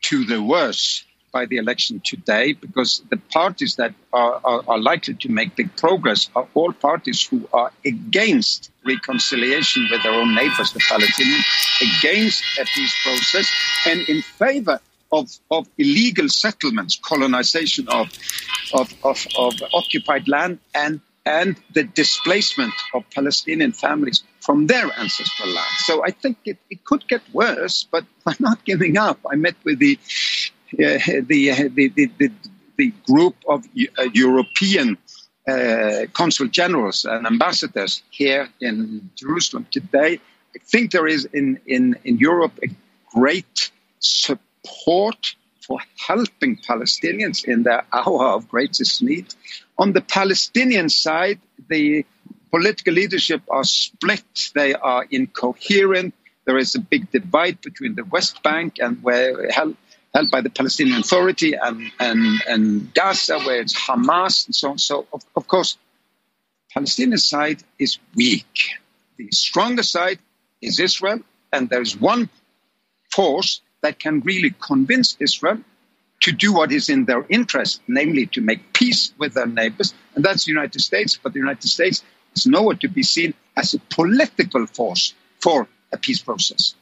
to 0.03 0.25
the 0.25 0.43
worse 0.43 1.05
by 1.33 1.47
the 1.47 1.57
election 1.57 2.01
today 2.05 2.53
because 2.53 3.03
the 3.11 3.17
parties 3.17 3.77
that 3.77 3.95
are, 4.13 4.41
are, 4.45 4.63
are, 4.67 4.79
likely 4.79 5.15
to 5.15 5.29
make 5.29 5.57
big 5.57 5.75
progress 5.77 6.31
are 6.35 6.47
all 6.55 6.73
parties 6.73 7.27
who 7.27 7.49
are 7.53 7.73
against 7.85 8.71
reconciliation 8.85 9.87
with 9.91 10.03
their 10.03 10.13
own 10.13 10.35
neighbors, 10.35 10.73
the 10.73 10.81
Palestinians, 10.81 11.45
against 11.99 12.43
a 12.59 12.65
peace 12.65 12.95
process, 13.03 13.51
and 13.87 14.01
in 14.09 14.23
favor 14.23 14.81
of, 15.13 15.31
of 15.51 15.69
illegal 15.79 16.29
settlements, 16.29 16.99
colonization 17.03 17.89
of, 17.89 18.09
of, 18.73 18.93
of, 19.05 19.27
of 19.37 19.55
occupied 19.75 20.29
land, 20.29 20.59
and, 20.75 21.01
and 21.25 21.57
the 21.75 21.85
displacement 21.85 22.73
of 22.95 23.05
Palestinian 23.11 23.73
families 23.73 24.23
from 24.41 24.67
their 24.67 24.91
ancestral 24.99 25.49
land. 25.49 25.75
So 25.81 26.05
I 26.05 26.11
think 26.11 26.39
it, 26.45 26.59
it 26.71 26.85
could 26.85 27.07
get 27.09 27.23
worse, 27.33 27.87
but 27.91 28.05
we're 28.25 28.35
not 28.39 28.65
giving 28.65 28.97
up. 28.97 29.19
I 29.31 29.37
met 29.37 29.57
with 29.65 29.79
the 29.79 29.99
the, 30.73 31.25
the, 31.27 31.89
the, 32.19 32.33
the, 32.77 32.93
group 33.07 33.37
of 33.49 33.65
uh, 33.99 34.03
European 34.13 34.97
uh, 35.49 36.07
consul 36.13 36.47
generals 36.49 37.05
and 37.05 37.27
ambassadors 37.27 38.03
here 38.11 38.49
in 38.61 39.11
Jerusalem 39.17 39.67
today. 39.71 40.21
I 40.55 40.59
think 40.65 40.93
there 40.93 41.07
is 41.07 41.25
in, 41.25 41.59
in, 41.67 41.97
in 42.05 42.19
Europe 42.19 42.53
a 42.63 42.69
great 43.13 43.71
support 43.99 45.35
for 45.67 45.79
helping 45.97 46.57
Palestinians 46.57 47.45
in 47.45 47.63
their 47.63 47.85
hour 47.93 48.27
of 48.27 48.49
greatest 48.49 49.03
need. 49.03 49.27
On 49.79 49.93
the 49.93 50.01
Palestinian 50.01 50.89
side, 50.89 51.41
the 51.69 52.05
political 52.51 52.95
leadership 52.95 53.43
are 53.51 53.65
split, 53.65 54.51
they 54.55 54.75
are 54.75 55.05
incoherent. 55.11 56.15
There 56.47 56.57
is 56.57 56.75
a 56.75 56.81
big 56.81 57.11
divide 57.11 57.61
between 57.61 57.95
the 57.95 58.05
West 58.05 58.43
Bank 58.43 58.77
and 58.81 59.03
where 59.03 59.51
held 60.15 60.31
by 60.31 60.41
the 60.41 60.51
Palestinian 60.51 61.01
Authority 61.01 61.55
and, 61.55 61.91
and, 61.99 62.43
and 62.49 62.95
Gaza, 62.95 63.39
where 63.41 63.61
it's 63.61 63.79
Hamas 63.79 64.47
and 64.47 64.55
so 64.55 64.71
on. 64.71 64.79
So, 64.79 65.07
of, 65.13 65.23
of 65.37 65.47
course, 65.47 65.77
Palestinian 66.73 67.19
side 67.19 67.63
is 67.79 67.99
weak. 68.15 68.71
The 69.17 69.29
stronger 69.33 69.83
side 69.83 70.19
is 70.61 70.81
Israel, 70.81 71.21
and 71.53 71.69
there's 71.69 71.97
one 71.97 72.29
force 73.11 73.61
that 73.83 73.99
can 73.99 74.21
really 74.21 74.55
convince 74.61 75.17
Israel 75.21 75.59
to 76.21 76.33
do 76.33 76.53
what 76.53 76.73
is 76.73 76.89
in 76.89 77.05
their 77.05 77.25
interest, 77.29 77.81
namely 77.87 78.27
to 78.27 78.41
make 78.41 78.73
peace 78.73 79.13
with 79.19 79.35
their 79.35 79.47
neighbors, 79.47 79.95
and 80.15 80.25
that's 80.25 80.45
the 80.45 80.51
United 80.51 80.81
States. 80.81 81.19
But 81.23 81.33
the 81.33 81.39
United 81.39 81.69
States 81.69 82.03
is 82.35 82.47
nowhere 82.47 82.75
to 82.77 82.89
be 82.89 83.03
seen 83.03 83.35
as 83.57 83.75
a 83.75 83.79
political 83.91 84.67
force 84.67 85.15
for 85.41 85.69
a 85.93 85.97
peace 85.97 86.21
process. 86.21 86.75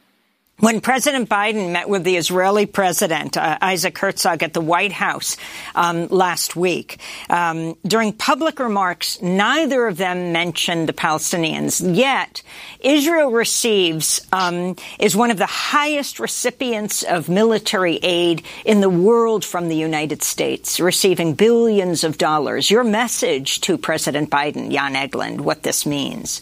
When 0.59 0.81
President 0.81 1.29
Biden 1.29 1.71
met 1.71 1.87
with 1.87 2.03
the 2.03 2.17
Israeli 2.17 2.65
president, 2.65 3.37
uh, 3.37 3.59
Isaac 3.61 3.95
Herzog, 3.95 4.41
at 4.41 4.53
the 4.53 4.59
White 4.61 4.91
House 4.91 5.37
um, 5.75 6.07
last 6.07 6.55
week, 6.55 6.99
um, 7.29 7.77
during 7.85 8.11
public 8.11 8.57
remarks, 8.57 9.21
neither 9.21 9.85
of 9.85 9.97
them 9.97 10.31
mentioned 10.31 10.89
the 10.89 10.93
Palestinians. 10.93 11.95
Yet, 11.95 12.41
Israel 12.79 13.29
receives, 13.29 14.19
um, 14.33 14.75
is 14.97 15.15
one 15.15 15.29
of 15.29 15.37
the 15.37 15.45
highest 15.45 16.19
recipients 16.19 17.03
of 17.03 17.29
military 17.29 17.97
aid 17.97 18.41
in 18.65 18.81
the 18.81 18.89
world 18.89 19.45
from 19.45 19.69
the 19.69 19.77
United 19.77 20.23
States, 20.23 20.79
receiving 20.79 21.35
billions 21.35 22.03
of 22.03 22.17
dollars. 22.17 22.71
Your 22.71 22.83
message 22.83 23.61
to 23.61 23.77
President 23.77 24.31
Biden, 24.31 24.71
Jan 24.71 24.95
Egeland, 24.95 25.41
what 25.41 25.61
this 25.61 25.85
means? 25.85 26.41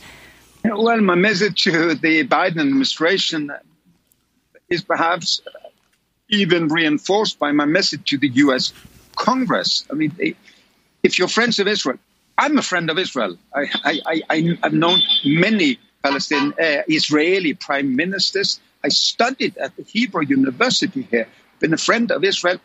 Well, 0.63 1.01
my 1.01 1.15
message 1.15 1.65
to 1.65 1.95
the 1.95 2.25
Biden 2.25 2.61
administration 2.61 3.51
is 4.69 4.81
perhaps 4.83 5.41
even 6.29 6.67
reinforced 6.67 7.39
by 7.39 7.51
my 7.51 7.65
message 7.65 8.09
to 8.09 8.17
the 8.17 8.29
U.S. 8.29 8.73
Congress. 9.15 9.85
I 9.91 9.93
mean, 9.93 10.15
if 11.03 11.19
you're 11.19 11.27
friends 11.27 11.59
of 11.59 11.67
Israel, 11.67 11.97
I'm 12.37 12.57
a 12.57 12.61
friend 12.61 12.89
of 12.89 12.97
Israel. 12.97 13.37
I, 13.53 14.21
have 14.63 14.73
known 14.73 14.99
many 15.23 15.79
Palestinian, 16.03 16.53
uh, 16.59 16.81
Israeli 16.87 17.53
prime 17.53 17.95
ministers. 17.95 18.59
I 18.83 18.89
studied 18.89 19.57
at 19.57 19.75
the 19.75 19.83
Hebrew 19.83 20.25
University 20.25 21.07
here, 21.09 21.27
been 21.59 21.73
a 21.73 21.77
friend 21.77 22.11
of 22.11 22.23
Israel 22.23 22.59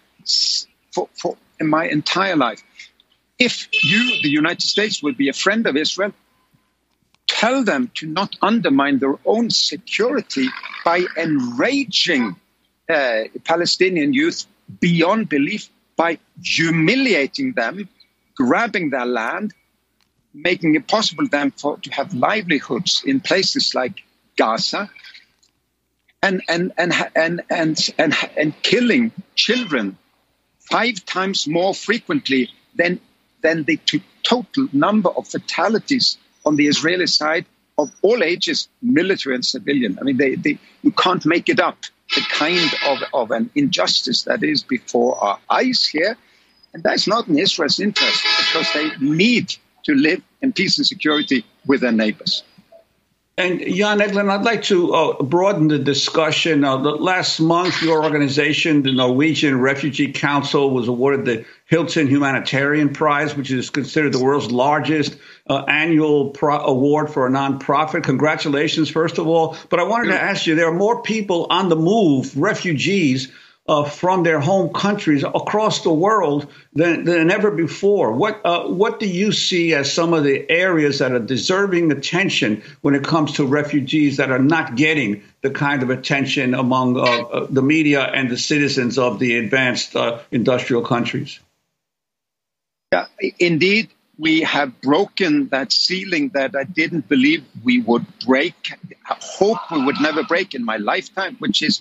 for, 0.93 1.09
for 1.15 1.37
my 1.61 1.87
entire 1.87 2.37
life. 2.37 2.63
If 3.39 3.69
you, 3.83 4.23
the 4.23 4.29
United 4.29 4.63
States, 4.63 5.03
would 5.03 5.17
be 5.17 5.29
a 5.29 5.33
friend 5.33 5.67
of 5.67 5.77
Israel, 5.77 6.13
tell 7.41 7.65
them 7.65 7.91
to 7.95 8.07
not 8.07 8.37
undermine 8.43 8.99
their 8.99 9.17
own 9.25 9.49
security 9.49 10.47
by 10.85 11.07
enraging 11.17 12.37
uh, 12.87 13.23
Palestinian 13.45 14.13
youth 14.13 14.47
beyond 14.79 15.27
belief 15.31 15.71
by 15.97 16.19
humiliating 16.45 17.53
them, 17.53 17.89
grabbing 18.37 18.91
their 18.91 19.07
land, 19.07 19.55
making 20.35 20.75
it 20.75 20.87
possible 20.87 21.27
them 21.29 21.51
for, 21.51 21.79
to 21.79 21.91
have 21.91 22.13
livelihoods 22.13 23.03
in 23.07 23.21
places 23.21 23.75
like 23.75 24.03
Gaza, 24.37 24.91
and 26.23 26.43
and 26.47 26.73
and 26.77 26.93
and 27.17 27.41
and 27.49 27.89
and, 27.99 28.15
and 28.37 28.63
killing 28.63 29.13
children 29.35 29.97
five 30.59 31.07
times 31.07 31.47
more 31.47 31.73
frequently 31.75 32.51
than 32.75 33.01
than 33.41 33.65
the 33.65 33.79
total 34.23 34.69
number 34.75 35.09
of 35.09 35.27
fatalities 35.27 36.19
on 36.45 36.57
the 36.57 36.67
Israeli 36.67 37.07
side 37.07 37.47
of 37.79 37.91
all 38.03 38.23
ages, 38.23 38.69
military 38.83 39.35
and 39.35 39.45
civilian. 39.45 39.99
I 40.01 40.05
mean, 40.05 40.17
they, 40.17 40.35
they, 40.35 40.59
you 40.83 40.93
can't 40.93 41.25
make 41.25 41.49
it 41.49 41.61
up. 41.61 41.79
The 42.15 42.23
kind 42.31 42.71
of, 42.89 42.99
of 43.15 43.31
an 43.31 43.51
injustice 43.55 44.25
that 44.25 44.43
is 44.43 44.63
before 44.65 45.17
our 45.23 45.39
eyes 45.49 45.87
here. 45.87 46.17
And 46.75 46.83
that's 46.83 47.07
not 47.07 47.29
in 47.29 47.39
Israel's 47.39 47.79
interest 47.79 48.23
because 48.39 48.73
they 48.75 48.91
need 49.01 49.55
to 49.85 49.95
live 49.95 50.21
in 50.43 50.53
peace 50.53 50.79
and 50.79 50.87
security 50.87 51.45
with 51.67 51.81
their 51.81 51.93
neighbors. 51.93 52.43
And 53.41 53.61
Jan 53.75 54.01
Egeland, 54.01 54.31
I'd 54.31 54.45
like 54.45 54.65
to 54.65 54.93
uh, 54.93 55.23
broaden 55.23 55.69
the 55.69 55.79
discussion. 55.79 56.63
Uh, 56.63 56.77
the, 56.77 56.91
last 56.91 57.41
month, 57.41 57.81
your 57.81 58.05
organization, 58.05 58.83
the 58.83 58.93
Norwegian 58.93 59.59
Refugee 59.59 60.13
Council, 60.13 60.71
was 60.71 60.89
awarded 60.89 61.25
the 61.25 61.47
Hilton 61.65 62.07
Humanitarian 62.07 62.93
Prize, 62.93 63.35
which 63.35 63.51
is 63.51 63.71
considered 63.71 64.13
the 64.13 64.23
world's 64.23 64.51
largest 64.51 65.17
uh, 65.49 65.65
annual 65.67 66.33
pro- 66.33 66.59
award 66.59 67.11
for 67.11 67.27
a 67.27 67.31
nonprofit. 67.31 68.03
Congratulations, 68.03 68.91
first 68.91 69.17
of 69.17 69.27
all. 69.27 69.57
But 69.71 69.81
I 69.81 69.85
wanted 69.85 70.09
to 70.09 70.21
ask 70.21 70.47
you: 70.47 70.55
there 70.55 70.69
are 70.69 70.75
more 70.75 71.01
people 71.01 71.47
on 71.49 71.71
the 71.71 71.77
move, 71.77 72.37
refugees 72.37 73.33
uh, 73.71 73.85
from 73.85 74.25
their 74.25 74.41
home 74.41 74.73
countries 74.75 75.23
across 75.23 75.83
the 75.83 75.93
world 75.93 76.49
than, 76.73 77.05
than 77.05 77.31
ever 77.31 77.53
before. 77.53 78.13
What 78.13 78.41
uh, 78.45 78.65
what 78.65 78.99
do 78.99 79.07
you 79.07 79.31
see 79.31 79.75
as 79.75 79.93
some 79.93 80.13
of 80.13 80.25
the 80.25 80.51
areas 80.51 80.99
that 80.99 81.13
are 81.13 81.21
deserving 81.21 81.93
attention 81.93 82.65
when 82.81 82.97
it 82.97 83.05
comes 83.05 83.35
to 83.35 83.47
refugees 83.47 84.17
that 84.17 84.33
are 84.33 84.41
not 84.41 84.75
getting 84.75 85.23
the 85.43 85.51
kind 85.51 85.85
of 85.85 85.91
attention 85.91 86.53
among 86.55 86.99
uh, 86.99 87.03
uh 87.03 87.47
the 87.49 87.63
media 87.63 88.03
and 88.03 88.29
the 88.29 88.37
citizens 88.37 88.99
of 88.99 89.21
the 89.21 89.37
advanced 89.37 89.95
uh, 89.95 90.19
industrial 90.33 90.83
countries? 90.83 91.39
Yeah, 92.93 93.07
indeed. 93.39 93.91
We 94.19 94.43
have 94.43 94.83
broken 94.83 95.49
that 95.49 95.73
ceiling 95.73 96.33
that 96.35 96.55
I 96.55 96.65
didn't 96.65 97.09
believe 97.09 97.43
we 97.65 97.81
would 97.81 98.05
break. 98.27 98.55
Hope 99.07 99.59
we 99.71 99.83
would 99.83 99.99
never 99.99 100.23
break 100.25 100.55
in 100.55 100.63
my 100.63 100.77
lifetime, 100.77 101.37
which 101.39 101.63
is 101.63 101.81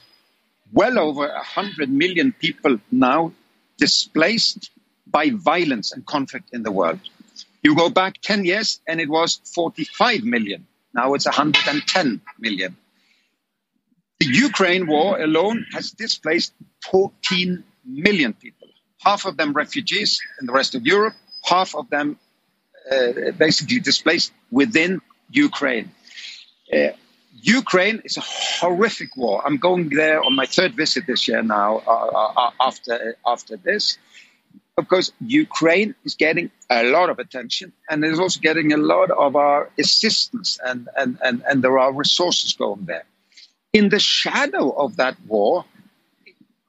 well 0.71 0.99
over 0.99 1.27
100 1.27 1.89
million 1.89 2.31
people 2.31 2.79
now 2.91 3.31
displaced 3.77 4.69
by 5.07 5.31
violence 5.31 5.91
and 5.91 6.05
conflict 6.05 6.49
in 6.53 6.63
the 6.63 6.71
world. 6.71 6.99
You 7.63 7.75
go 7.75 7.89
back 7.89 8.21
10 8.21 8.45
years 8.45 8.79
and 8.87 9.01
it 9.01 9.09
was 9.09 9.41
45 9.53 10.23
million. 10.23 10.67
Now 10.93 11.13
it's 11.13 11.25
110 11.25 12.21
million. 12.39 12.77
The 14.19 14.27
Ukraine 14.27 14.87
war 14.87 15.19
alone 15.19 15.65
has 15.73 15.91
displaced 15.91 16.53
14 16.91 17.63
million 17.85 18.33
people, 18.33 18.67
half 18.99 19.25
of 19.25 19.37
them 19.37 19.53
refugees 19.53 20.19
in 20.39 20.45
the 20.45 20.53
rest 20.53 20.75
of 20.75 20.85
Europe, 20.85 21.15
half 21.43 21.73
of 21.73 21.89
them 21.89 22.19
uh, 22.91 23.31
basically 23.37 23.79
displaced 23.79 24.33
within 24.51 25.01
Ukraine. 25.31 25.91
Uh, 26.73 26.89
Ukraine 27.41 28.01
is 28.03 28.17
a 28.17 28.21
horrific 28.21 29.15
war. 29.15 29.41
I'm 29.45 29.57
going 29.57 29.89
there 29.89 30.21
on 30.21 30.35
my 30.35 30.45
third 30.45 30.75
visit 30.75 31.05
this 31.07 31.27
year 31.27 31.41
now. 31.41 31.81
Uh, 31.87 31.91
uh, 31.91 32.33
uh, 32.37 32.51
after 32.59 33.15
after 33.25 33.57
this, 33.57 33.97
of 34.77 34.87
course, 34.87 35.11
Ukraine 35.21 35.95
is 36.05 36.15
getting 36.15 36.51
a 36.69 36.83
lot 36.83 37.09
of 37.09 37.19
attention, 37.19 37.71
and 37.89 38.03
is 38.03 38.19
also 38.19 38.39
getting 38.39 38.73
a 38.73 38.77
lot 38.77 39.11
of 39.11 39.35
our 39.35 39.69
assistance, 39.77 40.59
and 40.65 40.89
and 40.97 41.17
and 41.23 41.43
and 41.49 41.63
there 41.63 41.77
are 41.79 41.93
resources 41.93 42.53
going 42.53 42.85
there. 42.85 43.05
In 43.73 43.89
the 43.89 43.99
shadow 43.99 44.71
of 44.71 44.97
that 44.97 45.15
war, 45.27 45.65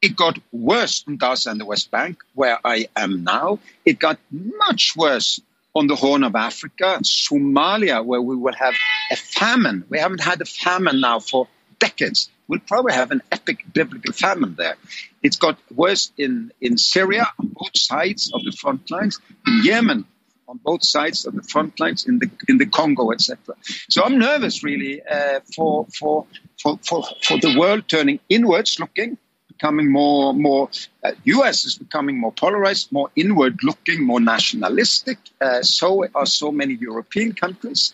it 0.03 0.17
got 0.17 0.39
worse 0.53 1.05
in 1.07 1.17
Gaza 1.17 1.51
and 1.51 1.61
the 1.61 1.65
West 1.65 1.91
Bank, 1.91 2.23
where 2.35 2.59
I 2.65 2.89
am 2.97 3.25
now. 3.25 3.59
It 3.85 3.99
got 3.99 4.19
much 4.31 4.95
worse 4.97 5.41
on 5.75 5.87
the 5.87 5.97
Horn 5.97 6.25
of 6.25 6.35
Africa, 6.35 6.99
Somalia, 7.03 8.05
where 8.05 8.21
we 8.21 8.37
will 8.37 8.55
have 8.55 8.75
a 9.11 9.17
famine. 9.17 9.85
We 9.89 9.99
haven't 9.99 10.21
had 10.21 10.41
a 10.41 10.45
famine 10.45 11.01
now 11.01 11.21
for 11.21 11.49
decades. 11.79 12.29
We'll 12.49 12.61
probably 12.61 12.95
have 12.95 13.13
an 13.13 13.23
epic 13.31 13.65
biblical 13.73 14.13
famine 14.13 14.57
there. 14.57 14.77
It's 15.23 15.37
got 15.37 15.59
worse 15.75 16.13
in, 16.19 16.53
in 16.61 16.79
Syria 16.79 17.29
on 17.39 17.49
both 17.49 17.77
sides 17.77 18.33
of 18.35 18.43
the 18.45 18.53
front 18.53 18.91
lines, 18.91 19.21
in 19.47 19.65
Yemen 19.65 20.05
on 20.49 20.59
both 20.65 20.85
sides 20.85 21.25
of 21.27 21.35
the 21.35 21.43
front 21.43 21.79
lines, 21.79 22.07
in 22.07 22.19
the 22.19 22.29
in 22.49 22.59
the 22.59 22.67
Congo, 22.67 23.13
etc. 23.13 23.55
So 23.89 24.03
I'm 24.03 24.19
nervous, 24.19 24.65
really, 24.65 25.01
uh, 25.01 25.41
for, 25.55 25.87
for 25.97 26.27
for 26.61 26.79
for 26.83 27.05
for 27.23 27.39
the 27.39 27.57
world 27.57 27.89
turning 27.89 28.19
inwards, 28.29 28.81
looking 28.81 29.17
becoming 29.61 29.91
more 29.91 30.33
more 30.33 30.71
uh, 31.05 31.13
US 31.25 31.65
is 31.65 31.77
becoming 31.77 32.19
more 32.19 32.33
polarized, 32.33 32.91
more 32.93 33.11
inward 33.15 33.63
looking, 33.63 34.03
more 34.03 34.21
nationalistic. 34.21 35.19
Uh, 35.41 35.63
so 35.63 36.07
are 36.15 36.27
so 36.27 36.51
many 36.51 36.75
European 36.75 37.33
countries. 37.35 37.93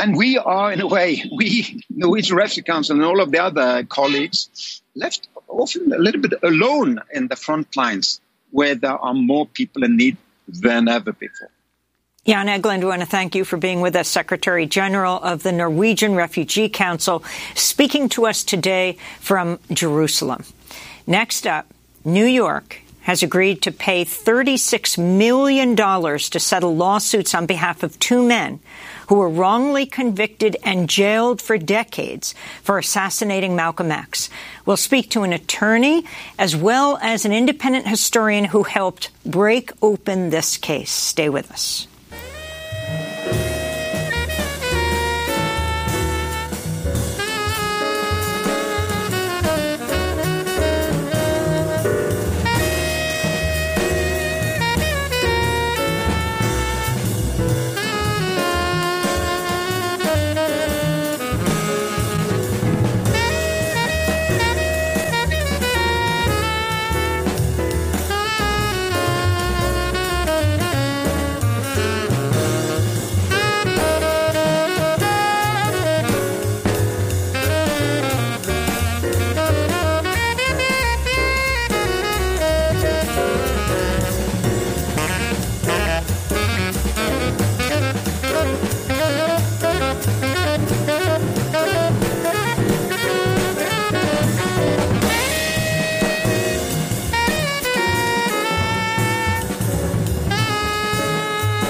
And 0.00 0.16
we 0.16 0.36
are, 0.36 0.72
in 0.72 0.80
a 0.80 0.86
way, 0.86 1.22
we, 1.36 1.80
Norwegian 1.90 2.36
Refugee 2.36 2.62
Council 2.62 2.96
and 2.96 3.04
all 3.04 3.20
of 3.20 3.30
the 3.30 3.38
other 3.38 3.84
colleagues, 3.84 4.82
left 4.96 5.28
often 5.46 5.92
a 5.92 5.98
little 5.98 6.20
bit 6.20 6.34
alone 6.42 7.00
in 7.12 7.28
the 7.28 7.36
front 7.36 7.76
lines 7.76 8.20
where 8.50 8.74
there 8.74 8.98
are 8.98 9.14
more 9.14 9.46
people 9.46 9.84
in 9.84 9.96
need 9.96 10.16
than 10.48 10.88
ever 10.88 11.12
before. 11.12 11.50
Jan 12.26 12.46
Egeland, 12.46 12.80
we 12.80 12.86
want 12.86 13.02
to 13.02 13.06
thank 13.06 13.34
you 13.34 13.44
for 13.44 13.58
being 13.58 13.82
with 13.82 13.94
us, 13.94 14.08
Secretary 14.08 14.66
General 14.66 15.16
of 15.22 15.42
the 15.42 15.52
Norwegian 15.52 16.14
Refugee 16.14 16.70
Council, 16.70 17.22
speaking 17.54 18.08
to 18.10 18.26
us 18.26 18.42
today 18.42 18.96
from 19.20 19.58
Jerusalem. 19.70 20.42
Next 21.06 21.46
up, 21.46 21.66
New 22.04 22.24
York 22.24 22.80
has 23.02 23.22
agreed 23.22 23.60
to 23.60 23.70
pay 23.70 24.02
$36 24.02 24.96
million 24.96 25.76
to 25.76 26.40
settle 26.40 26.74
lawsuits 26.74 27.34
on 27.34 27.44
behalf 27.44 27.82
of 27.82 27.98
two 27.98 28.26
men 28.26 28.58
who 29.08 29.16
were 29.16 29.28
wrongly 29.28 29.84
convicted 29.84 30.56
and 30.64 30.88
jailed 30.88 31.42
for 31.42 31.58
decades 31.58 32.34
for 32.62 32.78
assassinating 32.78 33.54
Malcolm 33.54 33.90
X. 33.90 34.30
We'll 34.64 34.78
speak 34.78 35.10
to 35.10 35.22
an 35.22 35.34
attorney 35.34 36.04
as 36.38 36.56
well 36.56 36.98
as 37.02 37.26
an 37.26 37.32
independent 37.32 37.86
historian 37.86 38.46
who 38.46 38.62
helped 38.62 39.10
break 39.26 39.70
open 39.82 40.30
this 40.30 40.56
case. 40.56 40.90
Stay 40.90 41.28
with 41.28 41.52
us. 41.52 41.86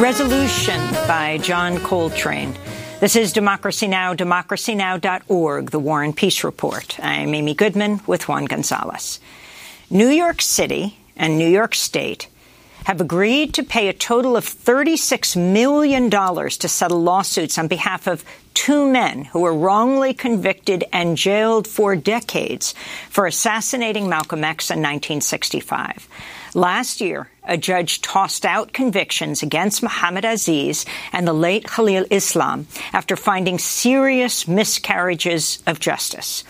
Resolution 0.01 0.81
by 1.07 1.39
John 1.41 1.79
Coltrane. 1.79 2.53
This 2.99 3.15
is 3.15 3.33
Democracy 3.33 3.87
Now!, 3.87 4.13
democracynow.org, 4.13 5.71
the 5.71 5.79
War 5.79 6.03
and 6.03 6.17
Peace 6.17 6.43
Report. 6.43 6.99
I'm 6.99 7.33
Amy 7.33 7.55
Goodman 7.55 8.01
with 8.05 8.27
Juan 8.29 8.47
Gonzalez. 8.47 9.21
New 9.91 10.09
York 10.09 10.43
City 10.43 10.99
and 11.17 11.39
New 11.39 11.49
York 11.49 11.77
State 11.77 12.27
have 12.87 13.01
agreed 13.01 13.55
to 13.55 13.63
pay 13.63 13.89
a 13.89 13.93
total 13.93 14.37
of 14.37 14.45
$36 14.45 15.37
million 15.37 16.11
to 16.11 16.69
settle 16.69 17.01
lawsuits 17.01 17.57
on 17.57 17.69
behalf 17.69 18.09
of 18.09 18.25
two 18.53 18.91
men 18.91 19.25
who 19.27 19.41
were 19.41 19.55
wrongly 19.55 20.13
convicted 20.13 20.85
and 20.93 21.17
jailed 21.17 21.69
for 21.69 21.95
decades 21.95 22.75
for 23.11 23.27
assassinating 23.27 24.09
Malcolm 24.09 24.43
X 24.43 24.71
in 24.71 24.79
1965. 24.79 26.09
Last 26.55 27.01
year, 27.01 27.29
a 27.43 27.57
judge 27.57 28.01
tossed 28.01 28.47
out 28.47 28.73
convictions 28.73 29.43
against 29.43 29.83
Muhammad 29.83 30.25
Aziz 30.25 30.87
and 31.13 31.27
the 31.27 31.33
late 31.33 31.67
Khalil 31.67 32.07
Islam 32.11 32.69
after 32.93 33.17
finding 33.17 33.59
serious 33.59 34.47
miscarriages 34.47 35.61
of 35.67 35.81
justice. 35.81 36.45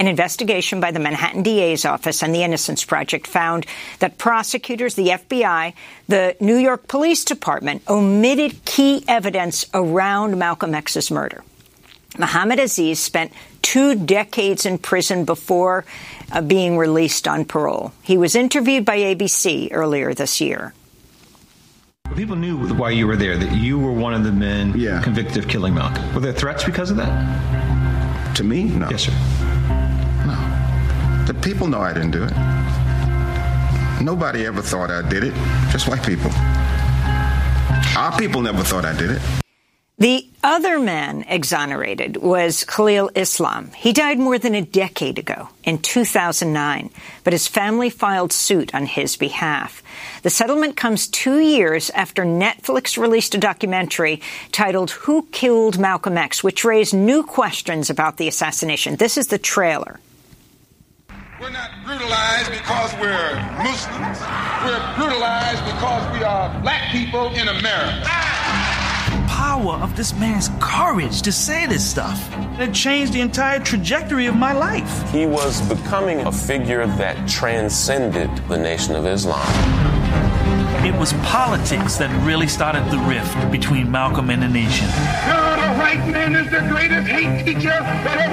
An 0.00 0.08
investigation 0.08 0.80
by 0.80 0.90
the 0.90 0.98
Manhattan 0.98 1.44
DA's 1.44 1.84
office 1.84 2.24
and 2.24 2.34
the 2.34 2.42
Innocence 2.42 2.84
Project 2.84 3.28
found 3.28 3.64
that 4.00 4.18
prosecutors, 4.18 4.96
the 4.96 5.10
FBI, 5.10 5.72
the 6.08 6.36
New 6.40 6.56
York 6.56 6.88
Police 6.88 7.24
Department 7.24 7.88
omitted 7.88 8.64
key 8.64 9.04
evidence 9.06 9.66
around 9.72 10.36
Malcolm 10.36 10.74
X's 10.74 11.12
murder. 11.12 11.44
Muhammad 12.18 12.58
Aziz 12.58 13.00
spent 13.00 13.32
two 13.62 13.94
decades 13.94 14.66
in 14.66 14.78
prison 14.78 15.24
before 15.24 15.84
uh, 16.30 16.40
being 16.40 16.78
released 16.78 17.26
on 17.26 17.44
parole. 17.44 17.92
He 18.02 18.16
was 18.16 18.34
interviewed 18.34 18.84
by 18.84 18.98
ABC 18.98 19.68
earlier 19.72 20.14
this 20.14 20.40
year. 20.40 20.74
People 22.14 22.36
knew 22.36 22.68
while 22.74 22.92
you 22.92 23.06
were 23.06 23.16
there 23.16 23.36
that 23.36 23.56
you 23.56 23.78
were 23.78 23.92
one 23.92 24.14
of 24.14 24.22
the 24.22 24.30
men 24.30 24.78
yeah. 24.78 25.02
convicted 25.02 25.38
of 25.38 25.48
killing 25.48 25.74
Malcolm. 25.74 26.14
Were 26.14 26.20
there 26.20 26.32
threats 26.32 26.62
because 26.62 26.90
of 26.90 26.96
that? 26.98 28.36
To 28.36 28.44
me? 28.44 28.64
No. 28.64 28.88
Yes, 28.90 29.02
sir. 29.02 29.12
No. 30.26 31.24
The 31.26 31.34
people 31.34 31.66
know 31.66 31.80
I 31.80 31.92
didn't 31.92 32.12
do 32.12 32.22
it. 32.22 32.32
Nobody 34.00 34.46
ever 34.46 34.60
thought 34.62 34.90
I 34.90 35.08
did 35.08 35.24
it, 35.24 35.34
just 35.72 35.88
white 35.88 36.04
people. 36.04 36.30
Our 37.96 38.16
people 38.18 38.42
never 38.42 38.62
thought 38.62 38.84
I 38.84 38.92
did 38.96 39.10
it. 39.10 39.43
The 39.96 40.26
other 40.42 40.80
man 40.80 41.24
exonerated 41.28 42.16
was 42.16 42.64
Khalil 42.64 43.12
Islam. 43.14 43.70
He 43.76 43.92
died 43.92 44.18
more 44.18 44.40
than 44.40 44.56
a 44.56 44.60
decade 44.60 45.20
ago, 45.20 45.50
in 45.62 45.78
2009, 45.78 46.90
but 47.22 47.32
his 47.32 47.46
family 47.46 47.90
filed 47.90 48.32
suit 48.32 48.74
on 48.74 48.86
his 48.86 49.16
behalf. 49.16 49.84
The 50.22 50.30
settlement 50.30 50.76
comes 50.76 51.06
two 51.06 51.38
years 51.38 51.90
after 51.90 52.24
Netflix 52.24 52.98
released 52.98 53.36
a 53.36 53.38
documentary 53.38 54.20
titled 54.50 54.90
Who 54.90 55.28
Killed 55.30 55.78
Malcolm 55.78 56.18
X, 56.18 56.42
which 56.42 56.64
raised 56.64 56.92
new 56.92 57.22
questions 57.22 57.88
about 57.88 58.16
the 58.16 58.26
assassination. 58.26 58.96
This 58.96 59.16
is 59.16 59.28
the 59.28 59.38
trailer. 59.38 60.00
We're 61.40 61.50
not 61.50 61.70
brutalized 61.84 62.50
because 62.50 62.94
we're 62.94 63.36
Muslims. 63.62 64.18
We're 64.64 64.94
brutalized 64.96 65.64
because 65.66 66.18
we 66.18 66.24
are 66.24 66.60
black 66.62 66.90
people 66.90 67.28
in 67.34 67.46
America 67.46 68.10
power 69.44 69.74
of 69.82 69.94
this 69.94 70.14
man's 70.14 70.48
courage 70.58 71.20
to 71.20 71.30
say 71.30 71.66
this 71.66 71.84
stuff. 71.86 72.18
It 72.58 72.72
changed 72.72 73.12
the 73.12 73.20
entire 73.20 73.60
trajectory 73.60 74.24
of 74.24 74.34
my 74.34 74.54
life. 74.54 74.92
He 75.10 75.26
was 75.26 75.60
becoming 75.68 76.20
a 76.20 76.32
figure 76.32 76.86
that 76.86 77.28
transcended 77.28 78.30
the 78.48 78.56
Nation 78.56 78.94
of 78.96 79.04
Islam. 79.06 79.46
It 80.82 80.94
was 80.98 81.12
politics 81.34 81.96
that 81.96 82.10
really 82.26 82.48
started 82.48 82.84
the 82.90 82.98
rift 83.00 83.36
between 83.52 83.90
Malcolm 83.90 84.30
and 84.30 84.42
the 84.42 84.48
nation. 84.48 84.88
God, 85.28 85.58
a 85.58 85.78
white 85.78 86.06
man 86.10 86.34
is 86.34 86.50
the 86.50 86.60
greatest 86.72 87.06
hate 87.06 87.44
teacher 87.44 87.68
that 87.68 87.84
ever 87.84 87.92
wrote 88.04 88.20
there. 88.20 88.23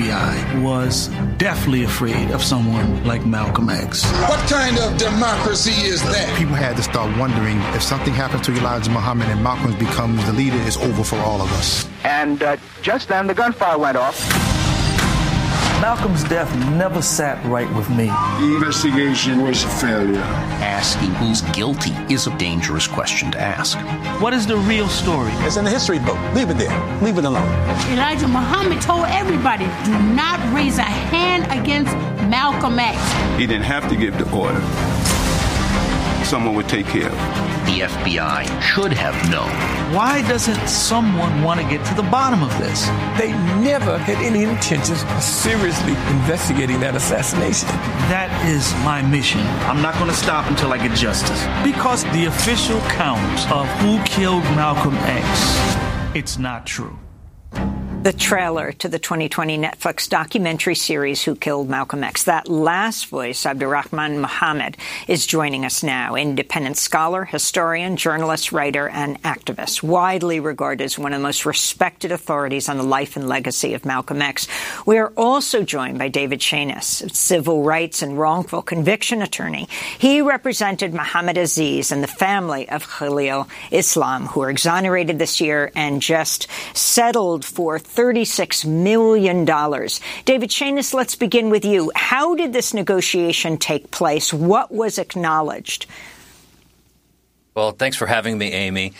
FBI 0.00 0.62
was 0.62 1.08
deathly 1.36 1.84
afraid 1.84 2.30
of 2.30 2.42
someone 2.42 3.04
like 3.04 3.24
Malcolm 3.26 3.68
X. 3.68 4.04
What 4.28 4.40
kind 4.48 4.78
of 4.78 4.96
democracy 4.98 5.72
is 5.86 6.02
that? 6.02 6.36
People 6.38 6.54
had 6.54 6.76
to 6.76 6.82
start 6.82 7.16
wondering 7.18 7.58
if 7.74 7.82
something 7.82 8.14
happens 8.14 8.46
to 8.46 8.52
Elijah 8.52 8.90
Muhammad 8.90 9.28
and 9.28 9.42
Malcolm 9.42 9.78
becomes 9.78 10.24
the 10.26 10.32
leader, 10.32 10.56
it's 10.60 10.76
over 10.78 11.04
for 11.04 11.16
all 11.16 11.42
of 11.42 11.52
us. 11.52 11.86
And 12.04 12.42
uh, 12.42 12.56
just 12.82 13.08
then 13.08 13.26
the 13.26 13.34
gunfire 13.34 13.78
went 13.78 13.96
off. 13.96 14.49
Malcolm's 15.80 16.24
death 16.24 16.54
never 16.76 17.00
sat 17.00 17.42
right 17.46 17.68
with 17.74 17.88
me. 17.88 18.06
The 18.06 18.54
investigation 18.56 19.42
was 19.42 19.64
a 19.64 19.68
failure. 19.68 20.20
Asking 20.60 21.10
who's 21.14 21.40
guilty 21.52 21.92
is 22.12 22.26
a 22.26 22.36
dangerous 22.36 22.86
question 22.86 23.30
to 23.32 23.40
ask. 23.40 23.78
What 24.20 24.34
is 24.34 24.46
the 24.46 24.58
real 24.58 24.88
story? 24.88 25.32
It's 25.46 25.56
in 25.56 25.64
the 25.64 25.70
history 25.70 25.98
book. 25.98 26.18
Leave 26.34 26.50
it 26.50 26.58
there. 26.58 27.00
Leave 27.00 27.16
it 27.16 27.24
alone. 27.24 27.48
Elijah 27.90 28.28
Muhammad 28.28 28.82
told 28.82 29.06
everybody 29.06 29.64
do 29.86 29.98
not 30.12 30.38
raise 30.54 30.76
a 30.76 30.82
hand 30.82 31.44
against 31.50 31.94
Malcolm 32.28 32.78
X. 32.78 32.98
He 33.38 33.46
didn't 33.46 33.64
have 33.64 33.88
to 33.88 33.96
give 33.96 34.18
the 34.18 34.30
order 34.36 34.60
someone 36.30 36.54
would 36.54 36.68
take 36.68 36.86
care 36.86 37.10
of. 37.10 37.49
The 37.70 37.82
FBI 37.82 38.60
should 38.60 38.92
have 38.94 39.14
known. 39.30 39.48
Why 39.94 40.22
doesn't 40.26 40.68
someone 40.68 41.44
want 41.44 41.60
to 41.60 41.66
get 41.68 41.86
to 41.86 41.94
the 41.94 42.02
bottom 42.02 42.42
of 42.42 42.50
this? 42.58 42.88
They 43.16 43.30
never 43.62 43.96
had 43.96 44.16
any 44.16 44.42
intentions 44.42 45.04
of 45.04 45.22
seriously 45.22 45.92
investigating 46.10 46.80
that 46.80 46.96
assassination. 46.96 47.68
That 48.10 48.28
is 48.44 48.74
my 48.84 49.02
mission. 49.02 49.42
I'm 49.70 49.80
not 49.80 49.94
going 49.94 50.10
to 50.10 50.16
stop 50.16 50.50
until 50.50 50.72
I 50.72 50.78
get 50.78 50.96
justice. 50.96 51.44
Because 51.62 52.02
the 52.06 52.24
official 52.24 52.80
count 52.90 53.48
of 53.52 53.68
who 53.78 54.02
killed 54.02 54.42
Malcolm 54.56 54.96
X, 54.96 56.16
it's 56.16 56.38
not 56.38 56.66
true 56.66 56.98
the 58.02 58.12
trailer 58.14 58.72
to 58.72 58.88
the 58.88 58.98
2020 58.98 59.58
Netflix 59.58 60.08
documentary 60.08 60.74
series 60.74 61.22
Who 61.22 61.36
Killed 61.36 61.68
Malcolm 61.68 62.02
X. 62.02 62.24
That 62.24 62.48
last 62.48 63.08
voice, 63.08 63.44
Abdurrahman 63.44 64.22
Muhammad, 64.22 64.78
is 65.06 65.26
joining 65.26 65.66
us 65.66 65.82
now. 65.82 66.14
Independent 66.14 66.78
scholar, 66.78 67.26
historian, 67.26 67.98
journalist, 67.98 68.52
writer, 68.52 68.88
and 68.88 69.22
activist, 69.22 69.82
widely 69.82 70.40
regarded 70.40 70.82
as 70.82 70.98
one 70.98 71.12
of 71.12 71.18
the 71.18 71.22
most 71.22 71.44
respected 71.44 72.10
authorities 72.10 72.70
on 72.70 72.78
the 72.78 72.82
life 72.82 73.16
and 73.16 73.28
legacy 73.28 73.74
of 73.74 73.84
Malcolm 73.84 74.22
X. 74.22 74.48
We 74.86 74.96
are 74.96 75.12
also 75.14 75.62
joined 75.62 75.98
by 75.98 76.08
David 76.08 76.40
Shanies, 76.40 77.14
civil 77.14 77.64
rights 77.64 78.00
and 78.00 78.18
wrongful 78.18 78.62
conviction 78.62 79.20
attorney. 79.20 79.68
He 79.98 80.22
represented 80.22 80.94
Muhammad 80.94 81.36
Aziz 81.36 81.92
and 81.92 82.02
the 82.02 82.08
family 82.08 82.66
of 82.70 82.88
Khalil 82.88 83.46
Islam, 83.70 84.24
who 84.24 84.40
were 84.40 84.50
exonerated 84.50 85.18
this 85.18 85.38
year 85.38 85.70
and 85.74 86.00
just 86.00 86.46
settled 86.72 87.44
for 87.44 87.78
$36 87.94 88.64
million. 88.66 89.44
David 89.44 90.50
Shanies, 90.50 90.94
let's 90.94 91.14
begin 91.14 91.50
with 91.50 91.64
you. 91.64 91.90
How 91.94 92.34
did 92.34 92.52
this 92.52 92.72
negotiation 92.72 93.58
take 93.58 93.90
place? 93.90 94.32
What 94.32 94.72
was 94.72 94.98
acknowledged? 94.98 95.86
Well, 97.54 97.72
thanks 97.72 97.96
for 97.96 98.06
having 98.06 98.38
me, 98.38 98.52
Amy. 98.52 98.92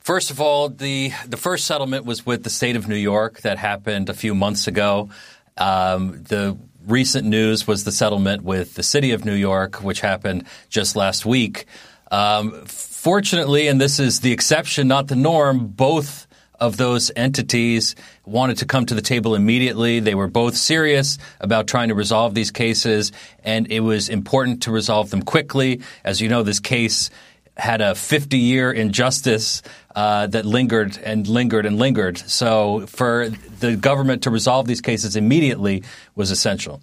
First 0.00 0.30
of 0.30 0.40
all, 0.40 0.68
the, 0.68 1.12
the 1.26 1.38
first 1.38 1.66
settlement 1.66 2.04
was 2.04 2.26
with 2.26 2.44
the 2.44 2.50
state 2.50 2.76
of 2.76 2.86
New 2.86 2.94
York 2.94 3.40
that 3.40 3.56
happened 3.56 4.10
a 4.10 4.14
few 4.14 4.34
months 4.34 4.66
ago. 4.66 5.08
Um, 5.56 6.22
the 6.24 6.58
recent 6.86 7.26
news 7.26 7.66
was 7.66 7.84
the 7.84 7.92
settlement 7.92 8.44
with 8.44 8.74
the 8.74 8.82
city 8.82 9.12
of 9.12 9.24
New 9.24 9.34
York, 9.34 9.76
which 9.76 10.00
happened 10.00 10.44
just 10.68 10.96
last 10.96 11.24
week. 11.24 11.64
Um, 12.10 12.64
fortunately, 12.66 13.66
and 13.68 13.80
this 13.80 13.98
is 13.98 14.20
the 14.20 14.32
exception, 14.32 14.88
not 14.88 15.08
the 15.08 15.16
norm, 15.16 15.68
both 15.68 16.26
of 16.60 16.76
those 16.76 17.10
entities 17.16 17.94
wanted 18.24 18.58
to 18.58 18.66
come 18.66 18.86
to 18.86 18.94
the 18.94 19.02
table 19.02 19.34
immediately. 19.34 20.00
They 20.00 20.14
were 20.14 20.28
both 20.28 20.56
serious 20.56 21.18
about 21.40 21.66
trying 21.66 21.88
to 21.88 21.94
resolve 21.94 22.34
these 22.34 22.50
cases, 22.50 23.12
and 23.42 23.70
it 23.70 23.80
was 23.80 24.08
important 24.08 24.62
to 24.64 24.70
resolve 24.70 25.10
them 25.10 25.22
quickly. 25.22 25.82
As 26.04 26.20
you 26.20 26.28
know, 26.28 26.42
this 26.42 26.60
case 26.60 27.10
had 27.56 27.80
a 27.80 27.94
50 27.94 28.38
year 28.38 28.72
injustice 28.72 29.62
uh, 29.94 30.26
that 30.28 30.44
lingered 30.44 30.98
and 30.98 31.26
lingered 31.26 31.66
and 31.66 31.78
lingered. 31.78 32.18
So, 32.18 32.86
for 32.86 33.28
the 33.60 33.76
government 33.76 34.22
to 34.24 34.30
resolve 34.30 34.66
these 34.66 34.80
cases 34.80 35.16
immediately 35.16 35.84
was 36.14 36.30
essential. 36.30 36.80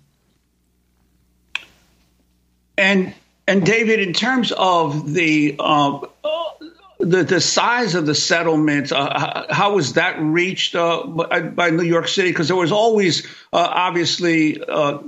And 2.78 3.14
and 3.48 3.66
David, 3.66 4.00
in 4.00 4.14
terms 4.14 4.52
of 4.54 5.14
the 5.14 5.56
uh, 5.60 6.00
the 7.02 7.24
the 7.24 7.42
size 7.42 7.96
of 7.96 8.06
the 8.06 8.16
settlement, 8.16 8.92
uh, 8.92 9.46
how 9.50 9.76
was 9.76 9.94
that 9.94 10.20
reached 10.22 10.76
uh, 10.76 11.06
by, 11.06 11.42
by, 11.42 11.70
New 11.70 11.84
York 11.84 12.08
City? 12.08 12.30
Because 12.30 12.48
there 12.48 12.58
was 12.58 12.72
always 12.72 13.26
uh, 13.52 13.68
obviously 13.70 14.62
uh, 14.64 15.00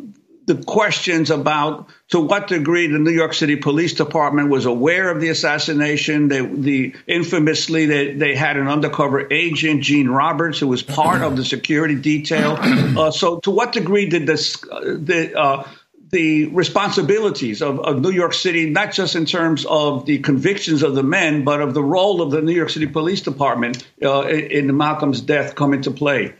the 0.46 0.62
questions 0.64 1.30
about 1.30 1.88
to 2.10 2.20
what 2.20 2.48
degree 2.48 2.88
the 2.88 3.00
New 3.00 3.12
York 3.12 3.34
City 3.34 3.56
Police 3.56 3.94
Department 3.94 4.50
was 4.50 4.66
aware 4.66 5.10
of 5.10 5.22
the 5.22 5.30
assassination. 5.30 6.28
They, 6.28 6.46
the 6.46 6.96
infamously 7.08 7.86
they, 7.86 8.14
they 8.14 8.36
had 8.36 8.58
an 8.58 8.68
undercover 8.68 9.32
agent, 9.32 9.84
Gene 9.84 10.10
Roberts, 10.10 10.60
who 10.60 10.68
was 10.68 10.84
part 10.84 11.22
of 11.22 11.38
the 11.38 11.46
security 11.46 11.96
detail. 11.96 12.58
Uh, 12.94 13.12
so, 13.12 13.40
to 13.40 13.52
what 13.52 13.72
degree 13.72 14.08
did 14.08 14.28
this 14.28 14.64
uh, 14.66 14.80
the 14.82 15.66
the 16.14 16.46
responsibilities 16.46 17.62
of, 17.62 17.80
of 17.80 18.00
New 18.00 18.12
York 18.12 18.34
City, 18.34 18.70
not 18.70 18.94
just 18.94 19.16
in 19.16 19.26
terms 19.26 19.66
of 19.66 20.06
the 20.06 20.20
convictions 20.20 20.84
of 20.84 20.96
the 20.96 21.04
men, 21.04 21.44
but 21.44 21.60
of 21.60 21.74
the 21.74 21.84
role 21.84 22.22
of 22.22 22.32
the 22.32 22.42
New 22.42 22.54
York 22.54 22.70
City 22.70 22.88
Police 22.88 23.22
Department 23.22 23.86
uh, 24.02 24.22
in, 24.28 24.70
in 24.70 24.78
Malcolm's 24.78 25.20
death 25.20 25.56
come 25.56 25.74
into 25.74 25.92
play? 25.92 26.34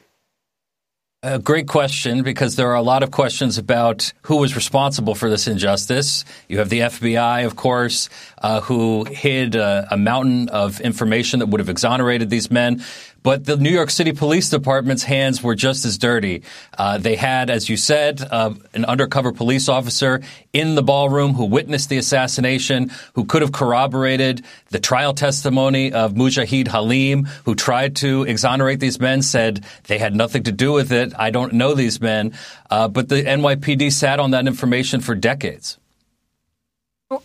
A 1.26 1.40
great 1.40 1.70
question 1.70 2.22
because 2.22 2.58
there 2.58 2.68
are 2.68 2.76
a 2.76 2.82
lot 2.82 3.02
of 3.02 3.10
questions 3.10 3.58
about 3.58 4.12
who 4.24 4.36
was 4.36 4.58
responsible 4.58 5.16
for 5.16 5.30
this 5.30 5.48
injustice. 5.48 6.26
You 6.50 6.60
have 6.60 6.68
the 6.68 6.82
FBI, 6.82 7.46
of 7.46 7.56
course, 7.56 8.10
uh, 8.42 8.60
who 8.60 9.06
hid 9.06 9.56
a, 9.56 9.88
a 9.90 9.96
mountain 9.96 10.50
of 10.50 10.82
information 10.82 11.40
that 11.40 11.46
would 11.46 11.62
have 11.62 11.70
exonerated 11.70 12.30
these 12.30 12.52
men. 12.52 12.84
But 13.24 13.46
the 13.46 13.56
New 13.56 13.70
York 13.70 13.90
City 13.90 14.12
Police 14.12 14.50
Department's 14.50 15.04
hands 15.04 15.42
were 15.42 15.56
just 15.56 15.86
as 15.86 15.98
dirty. 15.98 16.44
Uh, 16.78 16.98
they 16.98 17.16
had, 17.16 17.50
as 17.50 17.70
you 17.70 17.78
said, 17.78 18.22
uh, 18.30 18.54
an 18.74 18.84
undercover 18.84 19.32
police 19.32 19.70
officer 19.70 20.22
in 20.52 20.76
the 20.76 20.84
ballroom 20.84 21.34
who 21.34 21.46
witnessed 21.46 21.90
the 21.90 21.98
assassination, 21.98 22.92
who 23.16 23.24
could 23.24 23.42
have 23.42 23.54
corroborated 23.54 24.44
the 24.70 24.80
trial 24.80 25.14
testimony 25.14 25.94
of 25.94 26.14
Mujahid 26.14 26.68
Halim, 26.68 27.24
who 27.46 27.56
tried 27.56 27.96
to 27.98 28.24
exonerate 28.24 28.82
these 28.82 29.00
men, 29.00 29.22
said 29.22 29.64
they 29.88 29.98
had 29.98 30.14
nothing 30.14 30.44
to 30.44 30.52
do 30.52 30.74
with 30.74 30.92
it. 30.92 31.14
I 31.18 31.32
don't 31.32 31.54
know 31.54 31.74
these 31.74 32.02
men. 32.02 32.34
Uh, 32.70 32.90
but 32.90 33.08
the 33.08 33.24
NYPD 33.24 33.92
sat 33.92 34.20
on 34.20 34.32
that 34.32 34.48
information 34.48 35.00
for 35.00 35.16
decades. 35.16 35.78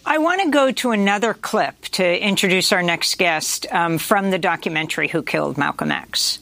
I 0.05 0.19
want 0.19 0.43
to 0.43 0.51
go 0.51 0.73
to 0.73 0.91
another 0.91 1.35
clip 1.35 1.81
to 1.93 2.27
introduce 2.27 2.73
our 2.73 2.83
next 2.83 3.17
guest 3.19 3.67
um, 3.73 3.99
from 3.99 4.31
the 4.31 4.39
documentary 4.39 5.09
Who 5.09 5.23
Killed 5.23 5.57
Malcolm 5.57 5.93
X. 5.93 6.39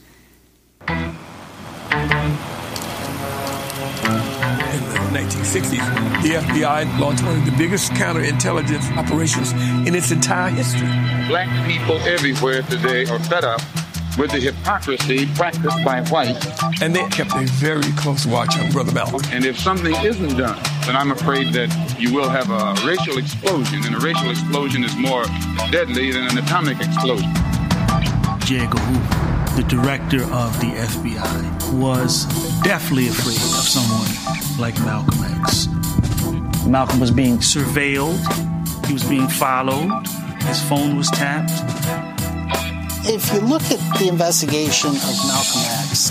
In 0.88 0.94
the 4.94 5.10
1960s, 5.12 6.22
the 6.22 6.30
FBI 6.30 6.98
launched 6.98 7.24
one 7.24 7.36
of 7.36 7.44
the 7.44 7.54
biggest 7.58 7.92
counterintelligence 7.92 8.96
operations 8.96 9.52
in 9.86 9.94
its 9.94 10.10
entire 10.10 10.50
history. 10.50 10.88
Black 11.28 11.48
people 11.66 11.96
everywhere 12.00 12.62
today 12.62 13.04
are 13.06 13.18
fed 13.18 13.44
up 13.44 13.60
with 14.18 14.30
the 14.30 14.40
hypocrisy 14.40 15.26
practiced 15.34 15.84
by 15.84 16.00
whites. 16.08 16.46
And 16.80 16.94
they 16.96 17.06
kept 17.08 17.34
a 17.34 17.44
very 17.54 17.92
close 17.96 18.26
watch 18.26 18.58
on 18.58 18.70
Brother 18.72 18.92
Malcolm. 18.92 19.20
And 19.30 19.44
if 19.44 19.58
something 19.58 19.94
isn't 20.04 20.36
done, 20.36 20.58
then 20.86 20.96
I'm 20.96 21.10
afraid 21.10 21.52
that 21.54 21.96
you 21.98 22.14
will 22.14 22.28
have 22.28 22.50
a 22.50 22.74
racial 22.86 23.18
explosion, 23.18 23.84
and 23.84 23.94
a 23.94 23.98
racial 23.98 24.30
explosion 24.30 24.84
is 24.84 24.94
more 24.96 25.24
deadly 25.70 26.12
than 26.12 26.24
an 26.24 26.38
atomic 26.38 26.78
explosion. 26.78 27.30
J. 28.40 28.60
Edgar 28.60 28.78
Hoover, 28.78 29.60
the 29.60 29.66
director 29.68 30.22
of 30.32 30.58
the 30.60 30.72
FBI, 30.76 31.72
was 31.80 32.24
deathly 32.62 33.08
afraid 33.08 33.36
of 33.36 33.66
someone 33.66 34.10
like 34.58 34.78
Malcolm 34.80 35.18
X. 35.42 35.66
Malcolm 36.66 37.00
was 37.00 37.10
being 37.10 37.38
surveilled, 37.38 38.22
he 38.86 38.92
was 38.92 39.04
being 39.04 39.28
followed, 39.28 39.90
his 40.42 40.62
phone 40.62 40.96
was 40.96 41.10
tapped 41.10 41.50
if 43.08 43.32
you 43.32 43.40
look 43.40 43.62
at 43.70 43.78
the 43.98 44.08
investigation 44.08 44.90
of 44.90 45.26
Malcolm 45.28 45.62
X, 45.86 46.10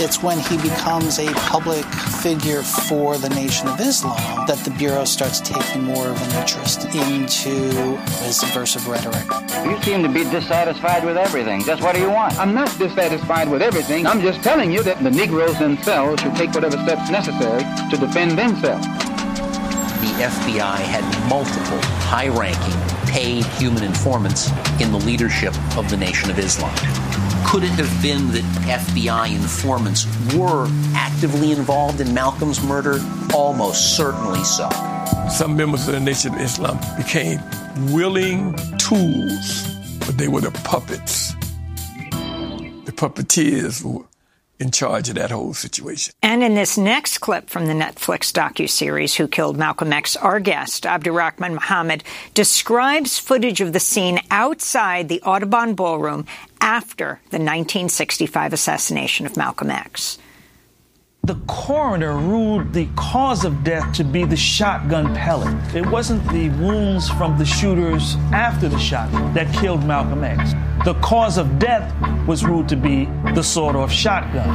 it's 0.00 0.22
when 0.22 0.38
he 0.38 0.56
becomes 0.58 1.18
a 1.18 1.26
public 1.34 1.84
figure 2.22 2.62
for 2.62 3.16
the 3.16 3.28
Nation 3.30 3.68
of 3.68 3.80
Islam 3.80 4.46
that 4.46 4.58
the 4.58 4.70
Bureau 4.70 5.04
starts 5.04 5.40
taking 5.40 5.82
more 5.82 6.08
of 6.08 6.20
an 6.20 6.40
interest 6.40 6.84
into 6.94 7.96
his 8.22 8.40
subversive 8.40 8.86
rhetoric. 8.88 9.24
You 9.64 9.80
seem 9.82 10.02
to 10.02 10.08
be 10.08 10.24
dissatisfied 10.24 11.04
with 11.04 11.16
everything. 11.16 11.62
Just 11.62 11.82
what 11.82 11.94
do 11.94 12.00
you 12.00 12.10
want? 12.10 12.38
I'm 12.38 12.54
not 12.54 12.76
dissatisfied 12.78 13.48
with 13.48 13.62
everything. 13.62 14.06
I'm 14.06 14.20
just 14.20 14.42
telling 14.42 14.70
you 14.70 14.82
that 14.82 15.02
the 15.02 15.10
Negroes 15.10 15.58
themselves 15.58 16.22
should 16.22 16.34
take 16.34 16.52
whatever 16.52 16.76
steps 16.78 17.10
necessary 17.10 17.62
to 17.90 17.96
defend 17.96 18.32
themselves. 18.38 18.86
The 18.86 20.14
FBI 20.20 20.76
had 20.76 21.28
multiple 21.28 21.80
high 22.02 22.28
ranking 22.28 22.74
paid 23.10 23.44
human 23.44 23.84
informants 23.84 24.50
in 24.80 24.90
the 24.90 24.98
leadership 24.98 25.54
of 25.78 25.88
the 25.88 25.96
Nation 25.96 26.30
of 26.30 26.38
Islam. 26.38 26.74
Could 27.54 27.62
it 27.62 27.78
have 27.78 28.02
been 28.02 28.32
that 28.32 28.42
FBI 28.66 29.32
informants 29.32 30.06
were 30.34 30.66
actively 30.92 31.52
involved 31.52 32.00
in 32.00 32.12
Malcolm's 32.12 32.60
murder? 32.60 32.98
Almost 33.32 33.96
certainly 33.96 34.42
so. 34.42 34.68
Some 35.30 35.56
members 35.56 35.86
of 35.86 35.94
the 35.94 36.00
Nation 36.00 36.34
of 36.34 36.40
Islam 36.40 36.80
became 36.96 37.40
willing 37.92 38.56
tools, 38.78 39.68
but 40.00 40.18
they 40.18 40.26
were 40.26 40.40
the 40.40 40.50
puppets. 40.64 41.34
The 42.86 42.92
puppeteers 42.92 43.84
were 43.84 44.04
in 44.64 44.70
charge 44.70 45.08
of 45.10 45.14
that 45.16 45.30
whole 45.30 45.54
situation. 45.54 46.14
And 46.22 46.42
in 46.42 46.54
this 46.54 46.78
next 46.78 47.18
clip 47.18 47.50
from 47.50 47.66
the 47.66 47.74
Netflix 47.74 48.32
docu-series 48.32 49.14
Who 49.14 49.28
Killed 49.28 49.58
Malcolm 49.58 49.92
X, 49.92 50.16
our 50.16 50.40
guest, 50.40 50.86
Abdurrahman 50.86 51.54
Muhammad, 51.54 52.02
describes 52.32 53.18
footage 53.18 53.60
of 53.60 53.72
the 53.74 53.80
scene 53.80 54.20
outside 54.30 55.08
the 55.08 55.22
Audubon 55.22 55.74
Ballroom 55.74 56.26
after 56.60 57.20
the 57.30 57.38
1965 57.38 58.54
assassination 58.54 59.26
of 59.26 59.36
Malcolm 59.36 59.70
X 59.70 60.18
the 61.24 61.36
coroner 61.46 62.18
ruled 62.18 62.74
the 62.74 62.86
cause 62.96 63.46
of 63.46 63.64
death 63.64 63.94
to 63.94 64.04
be 64.04 64.24
the 64.24 64.36
shotgun 64.36 65.14
pellet. 65.14 65.74
It 65.74 65.86
wasn't 65.86 66.22
the 66.30 66.50
wounds 66.50 67.08
from 67.08 67.38
the 67.38 67.46
shooters 67.46 68.16
after 68.30 68.68
the 68.68 68.78
shot 68.78 69.10
that 69.32 69.52
killed 69.54 69.84
Malcolm 69.84 70.22
X. 70.22 70.52
The 70.84 70.92
cause 71.00 71.38
of 71.38 71.58
death 71.58 71.94
was 72.26 72.44
ruled 72.44 72.68
to 72.68 72.76
be 72.76 73.06
the 73.34 73.42
sawed 73.42 73.74
off 73.74 73.90
shotgun. 73.90 74.48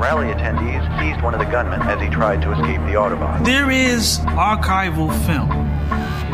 Rally 0.00 0.32
attendees 0.32 0.80
seized 0.98 1.22
one 1.22 1.34
of 1.34 1.40
the 1.40 1.46
gunmen 1.46 1.82
as 1.82 2.00
he 2.00 2.08
tried 2.08 2.40
to 2.40 2.52
escape 2.52 2.80
the 2.86 2.96
Audubon. 2.96 3.44
There 3.44 3.70
is 3.70 4.18
archival 4.28 5.10
film 5.26 5.50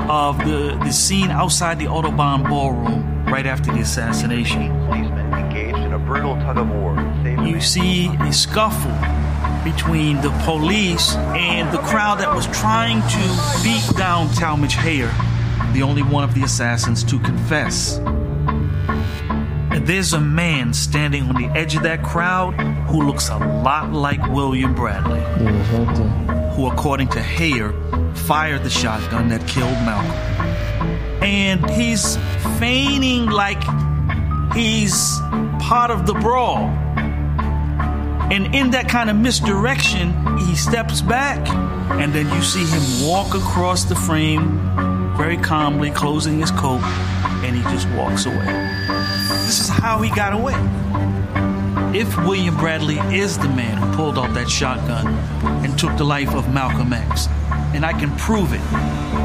of 0.09 0.39
the, 0.39 0.79
the 0.85 0.93
scene 0.93 1.33
outside 1.33 1.81
the 1.81 1.89
Audubon 1.89 2.45
ballroom 2.45 3.25
right 3.27 3.47
after 3.47 3.73
the 3.73 3.81
assassination. 3.81 4.69
Policemen 4.87 5.35
engaged 5.35 5.79
in 5.79 5.95
a 5.95 5.99
brutal 5.99 6.37
tug 6.37 6.59
of 6.59 6.71
war. 6.71 6.95
You 7.45 7.61
see 7.61 8.07
a 8.21 8.33
scuffle 8.33 8.93
between 9.65 10.21
the 10.21 10.31
police 10.45 11.15
and 11.17 11.73
the 11.73 11.79
crowd 11.79 12.21
that 12.21 12.35
was 12.35 12.47
trying 12.49 13.01
to 13.01 13.63
beat 13.65 13.97
down 13.97 14.29
Talmadge 14.35 14.75
Hayer, 14.75 15.11
the 15.73 15.83
only 15.83 16.03
one 16.03 16.23
of 16.23 16.35
the 16.35 16.43
assassins 16.43 17.03
to 17.05 17.19
confess. 17.19 17.97
And 17.97 19.87
there's 19.87 20.13
a 20.13 20.21
man 20.21 20.75
standing 20.75 21.25
on 21.25 21.35
the 21.35 21.49
edge 21.59 21.75
of 21.75 21.83
that 21.83 22.05
crowd 22.05 22.53
who 22.89 23.03
looks 23.03 23.31
a 23.31 23.39
lot 23.39 23.93
like 23.93 24.25
William 24.29 24.75
Bradley, 24.75 25.23
who, 26.55 26.67
according 26.67 27.09
to 27.09 27.23
Hayer, 27.23 27.73
fired 28.15 28.63
the 28.63 28.71
shotgun 28.71 29.29
that 29.31 29.49
killed 29.49 29.73
Malcolm. 29.73 30.13
And 31.23 31.69
he's 31.71 32.17
feigning 32.59 33.27
like 33.27 33.63
he's 34.55 35.19
part 35.59 35.91
of 35.91 36.07
the 36.07 36.15
brawl 36.15 36.84
and 38.33 38.55
in 38.55 38.71
that 38.71 38.89
kind 38.89 39.11
of 39.11 39.17
misdirection, 39.17 40.39
he 40.39 40.57
steps 40.57 41.01
back, 41.03 41.47
and 42.01 42.13
then 42.13 42.29
you 42.35 42.43
see 42.43 42.65
him 42.65 43.09
walk 43.09 43.35
across 43.35 43.85
the 43.85 43.95
frame 43.95 44.59
very 45.17 45.37
calmly, 45.37 45.91
closing 45.91 46.41
his 46.41 46.51
coat, 46.51 46.83
and 47.45 47.55
he 47.55 47.63
just 47.65 47.89
walks 47.91 48.27
away. 48.27 48.45
This 49.47 49.61
is 49.61 49.69
how 49.69 50.01
he 50.03 50.11
got 50.11 50.33
away. 50.33 50.55
If 51.97 52.17
William 52.19 52.57
Bradley 52.57 52.99
is 53.17 53.39
the 53.39 53.49
man 53.49 53.77
who 53.77 53.95
pulled 53.95 54.19
off 54.19 54.35
that 54.35 54.51
shotgun 54.51 55.07
and 55.65 55.79
took 55.79 55.97
the 55.97 56.05
life 56.05 56.35
of 56.35 56.53
Malcolm 56.53 56.93
X, 56.93 57.29
and 57.75 57.85
I 57.85 57.93
can 57.93 58.11
prove 58.17 58.53
it, 58.53 58.61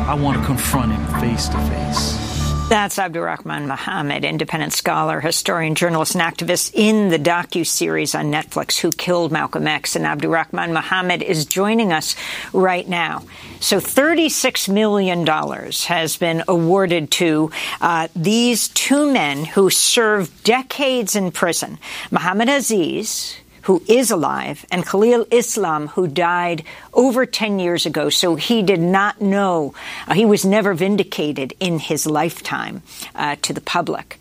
I 0.07 0.13
want 0.13 0.37
to 0.37 0.45
confront 0.45 0.91
him 0.91 1.21
face 1.21 1.47
to 1.47 1.57
face. 1.69 2.28
That's 2.69 2.99
Abdurrahman 2.99 3.67
Muhammad, 3.67 4.23
independent 4.23 4.73
scholar, 4.73 5.19
historian, 5.19 5.73
journalist, 5.73 6.13
and 6.13 6.21
activist 6.21 6.69
in 6.75 7.09
the 7.09 7.17
docu-series 7.17 8.13
on 8.13 8.25
Netflix, 8.25 8.77
Who 8.77 8.91
Killed 8.91 9.31
Malcolm 9.31 9.67
X. 9.67 9.95
And 9.95 10.05
Abdurrahman 10.05 10.71
Muhammad 10.71 11.23
is 11.23 11.47
joining 11.47 11.91
us 11.91 12.15
right 12.53 12.87
now. 12.87 13.23
So 13.59 13.79
$36 13.79 14.71
million 14.71 15.25
has 15.25 16.17
been 16.17 16.43
awarded 16.47 17.09
to 17.13 17.49
uh, 17.81 18.07
these 18.15 18.67
two 18.67 19.11
men 19.11 19.45
who 19.45 19.71
served 19.71 20.43
decades 20.43 21.15
in 21.15 21.31
prison. 21.31 21.79
Muhammad 22.11 22.49
Aziz, 22.49 23.35
who 23.69 23.83
is 23.87 24.09
alive, 24.09 24.65
and 24.71 24.83
Khalil 24.83 25.27
Islam, 25.29 25.89
who 25.89 26.07
died 26.07 26.63
over 26.91 27.27
10 27.27 27.59
years 27.59 27.85
ago. 27.85 28.09
So 28.09 28.33
he 28.33 28.63
did 28.63 28.79
not 28.79 29.21
know, 29.21 29.75
uh, 30.07 30.15
he 30.15 30.25
was 30.25 30.43
never 30.43 30.73
vindicated 30.73 31.53
in 31.59 31.77
his 31.77 32.07
lifetime 32.07 32.81
uh, 33.13 33.35
to 33.43 33.53
the 33.53 33.61
public. 33.61 34.19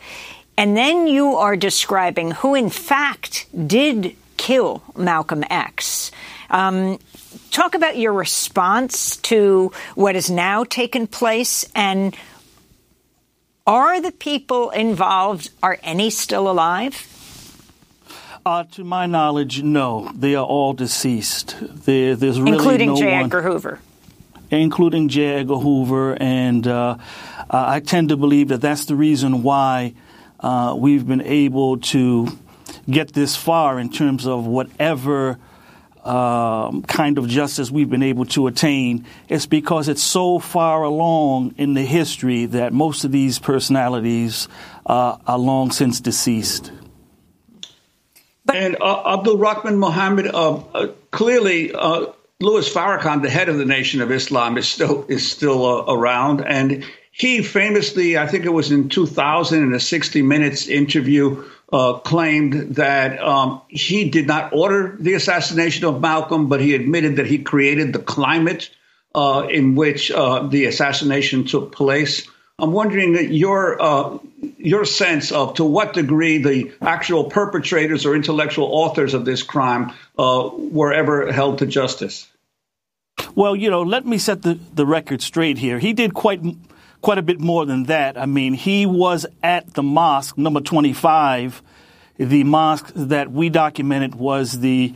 And 0.59 0.77
then 0.77 1.07
you 1.07 1.37
are 1.37 1.57
describing 1.57 2.33
who, 2.33 2.55
in 2.55 2.69
fact, 2.69 3.47
did 3.67 4.15
kill 4.37 4.83
Malcolm 4.95 5.43
X. 5.49 6.11
Um, 6.51 6.99
talk 7.51 7.75
about 7.75 7.97
your 7.97 8.13
response 8.13 9.17
to 9.33 9.73
what 9.95 10.15
has 10.15 10.29
now 10.29 10.65
taken 10.65 11.07
place 11.07 11.65
and 11.75 12.15
are 13.67 13.99
the 14.03 14.13
people 14.13 14.69
involved, 14.69 15.49
are 15.63 15.79
any 15.83 16.11
still 16.11 16.51
alive? 16.51 17.18
Uh, 18.47 18.65
to 18.65 18.85
my 18.85 19.07
knowledge, 19.07 19.63
no. 19.63 20.11
They 20.15 20.35
are 20.35 20.45
all 20.45 20.73
deceased. 20.73 21.57
There, 21.61 22.17
there's 22.17 22.41
really 22.41 22.57
including 22.57 22.89
no 22.91 22.97
J. 22.97 23.13
one, 23.13 23.25
Edgar 23.25 23.43
Hoover. 23.43 23.81
including 24.51 25.09
J. 25.09 25.41
Edgar 25.41 25.57
Hoover, 25.57 26.17
and 26.21 26.67
uh, 26.67 26.97
I 27.51 27.81
tend 27.81 28.09
to 28.11 28.17
believe 28.17 28.49
that 28.49 28.61
that's 28.61 28.87
the 28.87 28.97
reason 28.97 29.43
why 29.43 29.95
uh, 30.41 30.75
we've 30.79 31.07
been 31.07 31.23
able 31.23 31.79
to 31.79 32.29
get 32.89 33.13
this 33.13 33.37
far 33.37 33.79
in 33.79 33.91
terms 33.91 34.27
of 34.27 34.47
whatever 34.47 35.39
um, 36.05 36.83
kind 36.85 37.19
of 37.19 37.29
justice 37.29 37.71
we've 37.71 37.91
been 37.91 38.03
able 38.03 38.25
to 38.25 38.47
attain. 38.47 39.05
It's 39.29 39.45
because 39.45 39.89
it's 39.89 40.03
so 40.03 40.39
far 40.39 40.83
along 40.85 41.55
in 41.59 41.75
the 41.75 41.83
history 41.85 42.47
that 42.47 42.73
most 42.73 43.05
of 43.05 43.13
these 43.13 43.39
personalities 43.39 44.49
uh, 44.87 45.19
are 45.27 45.39
long 45.39 45.71
since 45.71 46.01
deceased. 46.01 46.73
And 48.53 48.77
uh, 48.81 49.19
Abdurrahman 49.19 49.79
Muhammad, 49.79 50.27
uh, 50.27 50.57
uh 50.75 50.89
clearly, 51.11 51.73
Louis 52.41 52.73
Farrakhan, 52.73 53.23
the 53.23 53.31
head 53.31 53.49
of 53.49 53.59
the 53.59 53.65
Nation 53.65 54.01
of 54.01 54.11
Islam, 54.11 54.57
is 54.57 54.69
still 54.69 55.05
is 55.09 55.31
still 55.31 55.91
around, 55.91 56.41
and 56.41 56.85
he 57.19 57.43
famously, 57.43 58.17
I 58.17 58.29
think 58.29 58.45
it 58.45 58.53
was 58.53 58.71
in 58.71 58.89
2000, 58.89 59.61
in 59.61 59.73
a 59.75 59.81
60 59.81 60.23
Minutes 60.23 60.69
interview, 60.69 61.45
uh, 61.73 61.95
claimed 61.95 62.77
that 62.77 63.21
um, 63.21 63.61
he 63.69 64.09
did 64.09 64.29
not 64.29 64.53
order 64.53 64.97
the 65.01 65.15
assassination 65.15 65.85
of 65.85 66.01
Malcolm, 66.01 66.49
but 66.49 66.61
he 66.61 66.77
admitted 66.77 67.17
that 67.17 67.27
he 67.27 67.39
created 67.39 67.93
the 67.93 67.99
climate 67.99 68.71
uh, 69.17 69.49
in 69.51 69.75
which 69.75 70.13
uh, 70.13 70.47
the 70.47 70.67
assassination 70.67 71.45
took 71.45 71.73
place. 71.73 72.29
I'm 72.61 72.73
wondering 72.73 73.33
your 73.33 73.81
uh, 73.81 74.19
your 74.59 74.85
sense 74.85 75.31
of 75.31 75.55
to 75.55 75.65
what 75.65 75.93
degree 75.93 76.39
the 76.39 76.73
actual 76.83 77.25
perpetrators 77.25 78.05
or 78.05 78.17
intellectual 78.17 78.67
authors 78.67 79.15
of 79.15 79.25
this 79.25 79.45
crime 79.45 79.93
uh, 80.19 80.51
were 80.53 80.93
ever 80.93 81.31
held 81.31 81.59
to 81.59 81.67
justice. 81.67 82.27
Well, 83.37 83.55
you 83.55 83.71
know, 83.71 83.83
let 83.83 84.05
me 84.05 84.19
set 84.19 84.43
the, 84.43 84.59
the 84.75 84.85
record 84.85 85.23
straight 85.23 85.59
here. 85.59 85.79
He 85.79 85.93
did 85.93 86.15
quite 86.15 86.43
quite 87.01 87.19
a 87.19 87.23
bit 87.23 87.39
more 87.39 87.65
than 87.65 87.85
that. 87.85 88.19
I 88.19 88.27
mean, 88.27 88.55
he 88.55 88.87
was 88.87 89.25
at 89.41 89.75
the 89.75 89.83
mosque 89.85 90.37
number 90.37 90.61
25. 90.61 91.63
The 92.17 92.43
mosque 92.43 92.91
that 92.97 93.31
we 93.31 93.51
documented 93.51 94.17
was 94.17 94.59
the, 94.59 94.95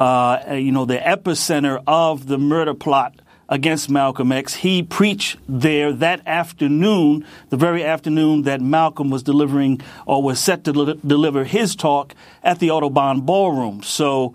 uh, 0.00 0.38
you 0.54 0.72
know, 0.72 0.84
the 0.84 0.98
epicenter 0.98 1.80
of 1.86 2.26
the 2.26 2.38
murder 2.38 2.74
plot 2.74 3.14
against 3.48 3.88
Malcolm 3.88 4.32
X. 4.32 4.54
He 4.54 4.82
preached 4.82 5.38
there 5.48 5.92
that 5.92 6.26
afternoon, 6.26 7.24
the 7.50 7.56
very 7.56 7.84
afternoon 7.84 8.42
that 8.42 8.60
Malcolm 8.60 9.10
was 9.10 9.22
delivering 9.22 9.80
or 10.06 10.22
was 10.22 10.40
set 10.40 10.64
to 10.64 10.72
li- 10.72 11.00
deliver 11.06 11.44
his 11.44 11.76
talk 11.76 12.14
at 12.42 12.58
the 12.58 12.70
Audubon 12.70 13.20
Ballroom. 13.20 13.82
So, 13.82 14.34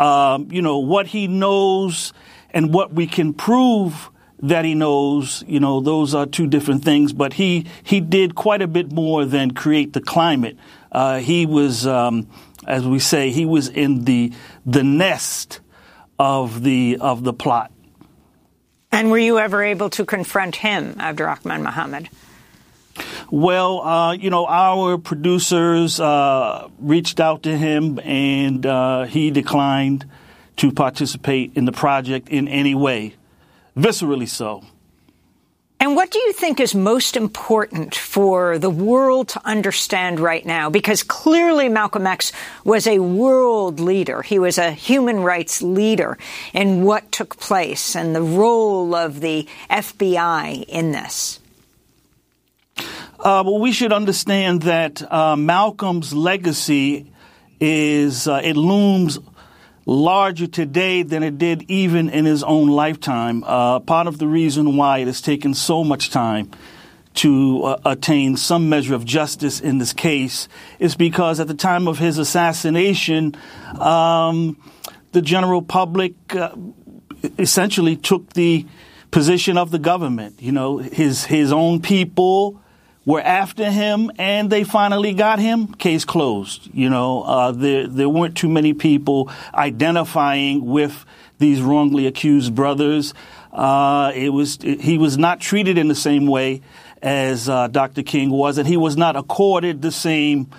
um, 0.00 0.48
you 0.50 0.62
know, 0.62 0.78
what 0.78 1.08
he 1.08 1.28
knows 1.28 2.12
and 2.50 2.72
what 2.72 2.92
we 2.92 3.06
can 3.06 3.34
prove 3.34 4.10
that 4.40 4.64
he 4.64 4.74
knows, 4.74 5.42
you 5.46 5.60
know, 5.60 5.80
those 5.80 6.14
are 6.14 6.26
two 6.26 6.46
different 6.46 6.84
things. 6.84 7.12
But 7.12 7.34
he 7.34 7.66
he 7.82 8.00
did 8.00 8.34
quite 8.34 8.62
a 8.62 8.68
bit 8.68 8.92
more 8.92 9.24
than 9.24 9.52
create 9.52 9.92
the 9.92 10.00
climate. 10.00 10.56
Uh, 10.90 11.18
he 11.18 11.44
was, 11.44 11.86
um, 11.86 12.28
as 12.66 12.86
we 12.86 12.98
say, 12.98 13.30
he 13.30 13.44
was 13.44 13.68
in 13.68 14.04
the 14.04 14.32
the 14.64 14.84
nest 14.84 15.60
of 16.18 16.62
the 16.62 16.98
of 17.00 17.24
the 17.24 17.32
plot. 17.32 17.72
And 18.90 19.10
were 19.10 19.18
you 19.18 19.38
ever 19.38 19.62
able 19.62 19.90
to 19.90 20.04
confront 20.04 20.56
him, 20.56 20.96
Abdurrahman 20.98 21.62
Muhammad? 21.62 22.08
Well, 23.30 23.80
uh, 23.82 24.12
you 24.12 24.30
know, 24.30 24.46
our 24.46 24.98
producers 24.98 26.00
uh, 26.00 26.68
reached 26.78 27.20
out 27.20 27.42
to 27.44 27.56
him, 27.56 28.00
and 28.02 28.64
uh, 28.64 29.04
he 29.04 29.30
declined 29.30 30.06
to 30.56 30.72
participate 30.72 31.52
in 31.54 31.64
the 31.64 31.72
project 31.72 32.28
in 32.28 32.48
any 32.48 32.74
way 32.74 33.14
viscerally 33.76 34.28
so. 34.28 34.64
And 35.80 35.94
what 35.94 36.10
do 36.10 36.18
you 36.18 36.32
think 36.32 36.58
is 36.58 36.74
most 36.74 37.16
important 37.16 37.94
for 37.94 38.58
the 38.58 38.70
world 38.70 39.28
to 39.28 39.40
understand 39.44 40.18
right 40.18 40.44
now? 40.44 40.70
Because 40.70 41.04
clearly 41.04 41.68
Malcolm 41.68 42.04
X 42.04 42.32
was 42.64 42.88
a 42.88 42.98
world 42.98 43.78
leader. 43.78 44.22
He 44.22 44.40
was 44.40 44.58
a 44.58 44.72
human 44.72 45.20
rights 45.20 45.62
leader 45.62 46.18
in 46.52 46.82
what 46.82 47.12
took 47.12 47.38
place 47.38 47.94
and 47.94 48.14
the 48.14 48.22
role 48.22 48.92
of 48.94 49.20
the 49.20 49.46
FBI 49.70 50.64
in 50.64 50.90
this. 50.90 51.38
Uh, 53.20 53.42
well, 53.46 53.60
we 53.60 53.70
should 53.70 53.92
understand 53.92 54.62
that 54.62 55.00
uh, 55.12 55.36
Malcolm's 55.36 56.12
legacy 56.12 57.12
is, 57.60 58.26
uh, 58.26 58.40
it 58.42 58.56
looms 58.56 59.20
larger 59.88 60.46
today 60.46 61.02
than 61.02 61.22
it 61.22 61.38
did 61.38 61.64
even 61.70 62.10
in 62.10 62.26
his 62.26 62.42
own 62.42 62.68
lifetime. 62.68 63.42
Uh, 63.42 63.80
part 63.80 64.06
of 64.06 64.18
the 64.18 64.26
reason 64.26 64.76
why 64.76 64.98
it 64.98 65.06
has 65.06 65.22
taken 65.22 65.54
so 65.54 65.82
much 65.82 66.10
time 66.10 66.50
to 67.14 67.64
uh, 67.64 67.80
attain 67.86 68.36
some 68.36 68.68
measure 68.68 68.94
of 68.94 69.04
justice 69.06 69.60
in 69.60 69.78
this 69.78 69.94
case 69.94 70.46
is 70.78 70.94
because 70.94 71.40
at 71.40 71.48
the 71.48 71.54
time 71.54 71.88
of 71.88 71.98
his 71.98 72.18
assassination, 72.18 73.34
um, 73.80 74.60
the 75.12 75.22
general 75.22 75.62
public 75.62 76.12
uh, 76.34 76.54
essentially 77.38 77.96
took 77.96 78.34
the 78.34 78.66
position 79.10 79.56
of 79.56 79.70
the 79.70 79.78
government. 79.78 80.42
You 80.42 80.52
know, 80.52 80.76
his 80.76 81.24
his 81.24 81.50
own 81.50 81.80
people 81.80 82.60
were 83.08 83.22
after 83.22 83.70
him 83.70 84.12
and 84.18 84.50
they 84.50 84.64
finally 84.64 85.14
got 85.14 85.38
him, 85.38 85.72
case 85.72 86.04
closed. 86.04 86.68
You 86.74 86.90
know, 86.90 87.22
uh, 87.22 87.52
there, 87.52 87.86
there 87.86 88.06
weren't 88.06 88.36
too 88.36 88.50
many 88.50 88.74
people 88.74 89.30
identifying 89.54 90.66
with 90.66 91.06
these 91.38 91.62
wrongly 91.62 92.06
accused 92.06 92.54
brothers. 92.54 93.14
Uh, 93.50 94.12
it 94.14 94.28
was, 94.28 94.58
he 94.60 94.98
was 94.98 95.16
not 95.16 95.40
treated 95.40 95.78
in 95.78 95.88
the 95.88 95.94
same 95.94 96.26
way 96.26 96.60
as 97.00 97.48
uh, 97.48 97.68
Dr. 97.68 98.02
King 98.02 98.28
was, 98.28 98.58
and 98.58 98.68
he 98.68 98.76
was 98.76 98.94
not 98.98 99.16
accorded 99.16 99.80
the 99.80 99.90
same 99.90 100.50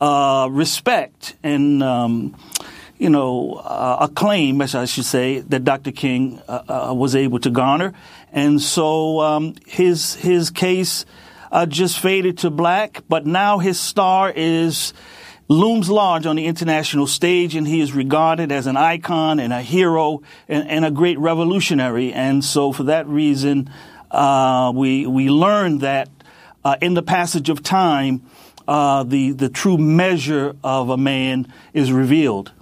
uh, 0.00 0.48
respect 0.50 1.36
and, 1.42 1.82
um, 1.82 2.34
you 2.96 3.10
know, 3.10 3.60
uh, 3.62 3.98
acclaim, 4.08 4.62
as 4.62 4.74
I 4.74 4.86
should 4.86 5.04
say, 5.04 5.40
that 5.40 5.62
Dr. 5.62 5.92
King 5.92 6.40
uh, 6.48 6.94
was 6.96 7.14
able 7.14 7.38
to 7.40 7.50
garner. 7.50 7.92
And 8.32 8.62
so 8.62 9.20
um, 9.20 9.56
his 9.66 10.14
his 10.14 10.50
case 10.50 11.04
uh, 11.50 11.66
just 11.66 11.98
faded 11.98 12.38
to 12.38 12.50
black, 12.50 13.02
but 13.08 13.26
now 13.26 13.58
his 13.58 13.78
star 13.78 14.32
is 14.34 14.92
looms 15.48 15.88
large 15.88 16.26
on 16.26 16.36
the 16.36 16.46
international 16.46 17.06
stage, 17.06 17.54
and 17.54 17.66
he 17.66 17.80
is 17.80 17.92
regarded 17.92 18.52
as 18.52 18.66
an 18.66 18.76
icon 18.76 19.40
and 19.40 19.52
a 19.52 19.62
hero 19.62 20.22
and, 20.46 20.68
and 20.68 20.84
a 20.84 20.90
great 20.90 21.18
revolutionary. 21.18 22.12
And 22.12 22.44
so, 22.44 22.72
for 22.72 22.84
that 22.84 23.06
reason, 23.08 23.70
uh, 24.10 24.72
we 24.74 25.06
we 25.06 25.28
learned 25.28 25.80
that 25.80 26.08
uh, 26.64 26.76
in 26.80 26.94
the 26.94 27.02
passage 27.02 27.48
of 27.48 27.62
time, 27.62 28.22
uh, 28.66 29.02
the 29.04 29.32
the 29.32 29.48
true 29.48 29.78
measure 29.78 30.54
of 30.62 30.90
a 30.90 30.96
man 30.96 31.52
is 31.72 31.92
revealed. 31.92 32.52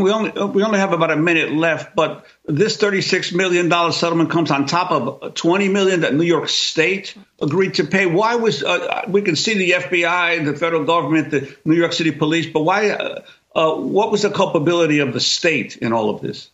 We 0.00 0.10
only 0.10 0.30
we 0.30 0.62
only 0.62 0.78
have 0.78 0.92
about 0.92 1.10
a 1.10 1.16
minute 1.16 1.52
left, 1.52 1.94
but 1.94 2.26
this 2.46 2.76
thirty-six 2.76 3.32
million 3.32 3.68
dollar 3.68 3.92
settlement 3.92 4.30
comes 4.30 4.50
on 4.50 4.66
top 4.66 4.90
of 4.90 5.34
twenty 5.34 5.68
million 5.68 6.00
that 6.00 6.14
New 6.14 6.24
York 6.24 6.48
State 6.48 7.16
agreed 7.40 7.74
to 7.74 7.84
pay. 7.84 8.06
Why 8.06 8.36
was 8.36 8.62
uh, 8.62 9.02
we 9.08 9.22
can 9.22 9.36
see 9.36 9.54
the 9.54 9.70
FBI, 9.72 10.44
the 10.44 10.56
federal 10.56 10.84
government, 10.84 11.30
the 11.30 11.56
New 11.64 11.76
York 11.76 11.92
City 11.92 12.12
police, 12.12 12.46
but 12.46 12.62
why? 12.62 12.90
Uh, 12.90 13.22
uh, 13.54 13.72
what 13.76 14.10
was 14.10 14.22
the 14.22 14.30
culpability 14.30 14.98
of 14.98 15.12
the 15.12 15.20
state 15.20 15.76
in 15.76 15.92
all 15.92 16.10
of 16.10 16.20
this? 16.20 16.50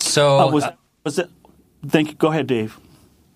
So 0.00 0.40
uh, 0.40 0.50
was, 0.50 0.64
was 1.04 1.18
it? 1.18 1.30
Thank 1.86 2.08
you. 2.08 2.14
Go 2.14 2.28
ahead, 2.28 2.46
Dave. 2.46 2.78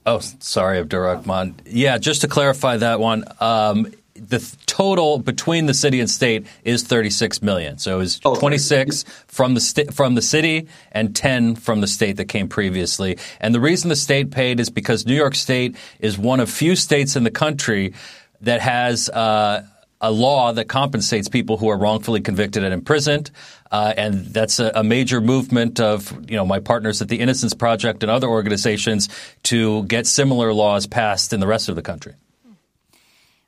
Oh, 0.05 0.19
sorry, 0.19 0.79
Abdurrahman. 0.79 1.55
Yeah, 1.65 1.99
just 1.99 2.23
to 2.23 2.29
clarify 2.29 2.79
that 2.79 2.99
one. 2.99 3.25
Um, 3.39 3.93
the 4.15 4.39
total 4.67 5.19
between 5.19 5.67
the 5.67 5.75
city 5.75 6.01
and 6.01 6.09
state 6.09 6.47
is 6.65 6.83
36 6.83 7.43
million. 7.43 7.79
So 7.79 7.97
it 7.97 7.99
was 7.99 8.21
oh, 8.25 8.35
26 8.35 9.05
from 9.27 9.55
the 9.55 9.61
sta- 9.61 9.91
from 9.91 10.15
the 10.15 10.23
city 10.23 10.69
and 10.91 11.15
10 11.17 11.57
from 11.57 11.81
the 11.81 11.87
state 11.87 12.17
that 12.19 12.27
came 12.27 12.49
previously. 12.49 13.19
And 13.41 13.55
the 13.55 13.61
reason 13.61 13.89
the 13.89 13.97
state 13.97 14.31
paid 14.31 14.61
is 14.61 14.71
because 14.71 15.07
New 15.07 15.15
York 15.15 15.35
State 15.35 15.77
is 16.01 16.19
one 16.19 16.41
of 16.41 16.51
few 16.51 16.77
states 16.77 17.17
in 17.17 17.25
the 17.25 17.31
country 17.31 17.95
that 18.43 18.61
has 18.61 19.09
uh, 19.09 19.65
a 20.01 20.11
law 20.11 20.53
that 20.53 20.69
compensates 20.69 21.29
people 21.29 21.57
who 21.57 21.69
are 21.69 21.79
wrongfully 21.79 22.21
convicted 22.21 22.65
and 22.65 22.75
imprisoned. 22.75 23.31
Uh, 23.71 23.95
and 23.97 24.27
that's 24.27 24.59
a, 24.59 24.71
a, 24.75 24.85
major 24.85 25.21
movement 25.21 25.81
of 25.81 26.13
you 26.29 26.37
know 26.37 26.45
my 26.45 26.61
partners 26.61 27.01
at 27.01 27.09
the 27.09 27.21
Innocence 27.21 27.55
Project 27.55 28.03
and 28.03 28.11
other 28.11 28.29
organizations 28.29 29.09
to 29.45 29.85
get 29.85 30.07
similar 30.07 30.53
laws 30.53 30.87
passed 30.87 31.33
in 31.33 31.41
the 31.41 31.47
rest 31.47 31.71
of 31.71 31.77
the 31.77 31.83
country. 31.83 32.15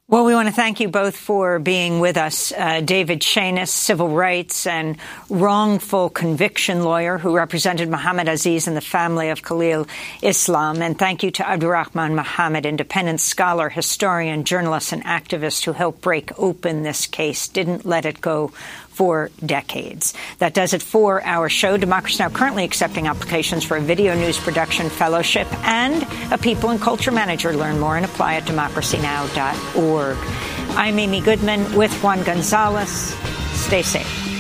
Well, 0.07 0.27
we 0.27 0.35
want 0.35 0.49
to 0.49 0.55
thank 0.55 0.81
you 0.81 0.89
both 0.89 1.17
for 1.17 1.59
being 1.59 1.99
with 1.99 2.19
us. 2.19 2.53
Uh, 2.53 2.83
David 2.83 3.21
Shanies, 3.21 3.69
civil 3.69 4.11
rights 4.11 4.67
and 4.67 4.99
wrongful 5.31 6.11
conviction 6.11 6.85
lawyer 6.85 7.17
who 7.17 7.35
represented 7.35 7.89
Muhammad 7.89 8.29
Aziz 8.29 8.69
and 8.69 8.77
the 8.77 8.83
family 8.83 9.31
of 9.31 9.43
Khalil 9.43 9.87
Islam. 10.21 10.83
And 10.83 10.99
thank 10.99 11.23
you 11.23 11.31
to 11.31 11.49
Abdurrahman 11.49 12.15
Muhammad, 12.15 12.67
independent 12.67 13.23
scholar, 13.23 13.71
historian, 13.71 14.45
journalist, 14.45 14.93
and 14.93 15.03
activist 15.05 15.65
who 15.65 15.73
helped 15.73 16.03
break 16.03 16.39
open 16.39 16.83
this 16.83 17.07
case, 17.07 17.49
didn't 17.49 17.87
let 17.87 18.05
it 18.05 18.21
go 18.21 18.53
for 18.95 19.31
decades. 19.45 20.15
That 20.39 20.55
does 20.55 20.73
it 20.73 20.83
for 20.83 21.23
our 21.25 21.49
show. 21.49 21.77
Democracy 21.77 22.23
Now! 22.23 22.31
currently 22.31 22.65
accepting 22.65 23.07
applications 23.07 23.65
for 23.65 23.77
a 23.77 23.81
video 23.81 24.15
news 24.15 24.39
production 24.39 24.89
fellowship 24.89 25.47
and 25.65 26.07
a 26.33 26.39
people 26.39 26.71
and 26.71 26.81
culture 26.81 27.11
manager. 27.11 27.57
Learn 27.57 27.79
more 27.81 27.97
and 27.97 28.05
apply 28.05 28.35
at 28.35 28.45
democracynow.org. 28.45 30.17
I'm 30.77 30.99
Amy 30.99 31.21
Goodman 31.21 31.77
with 31.77 31.93
Juan 32.03 32.23
Gonzalez. 32.23 33.15
Stay 33.55 33.83
safe. 33.83 34.34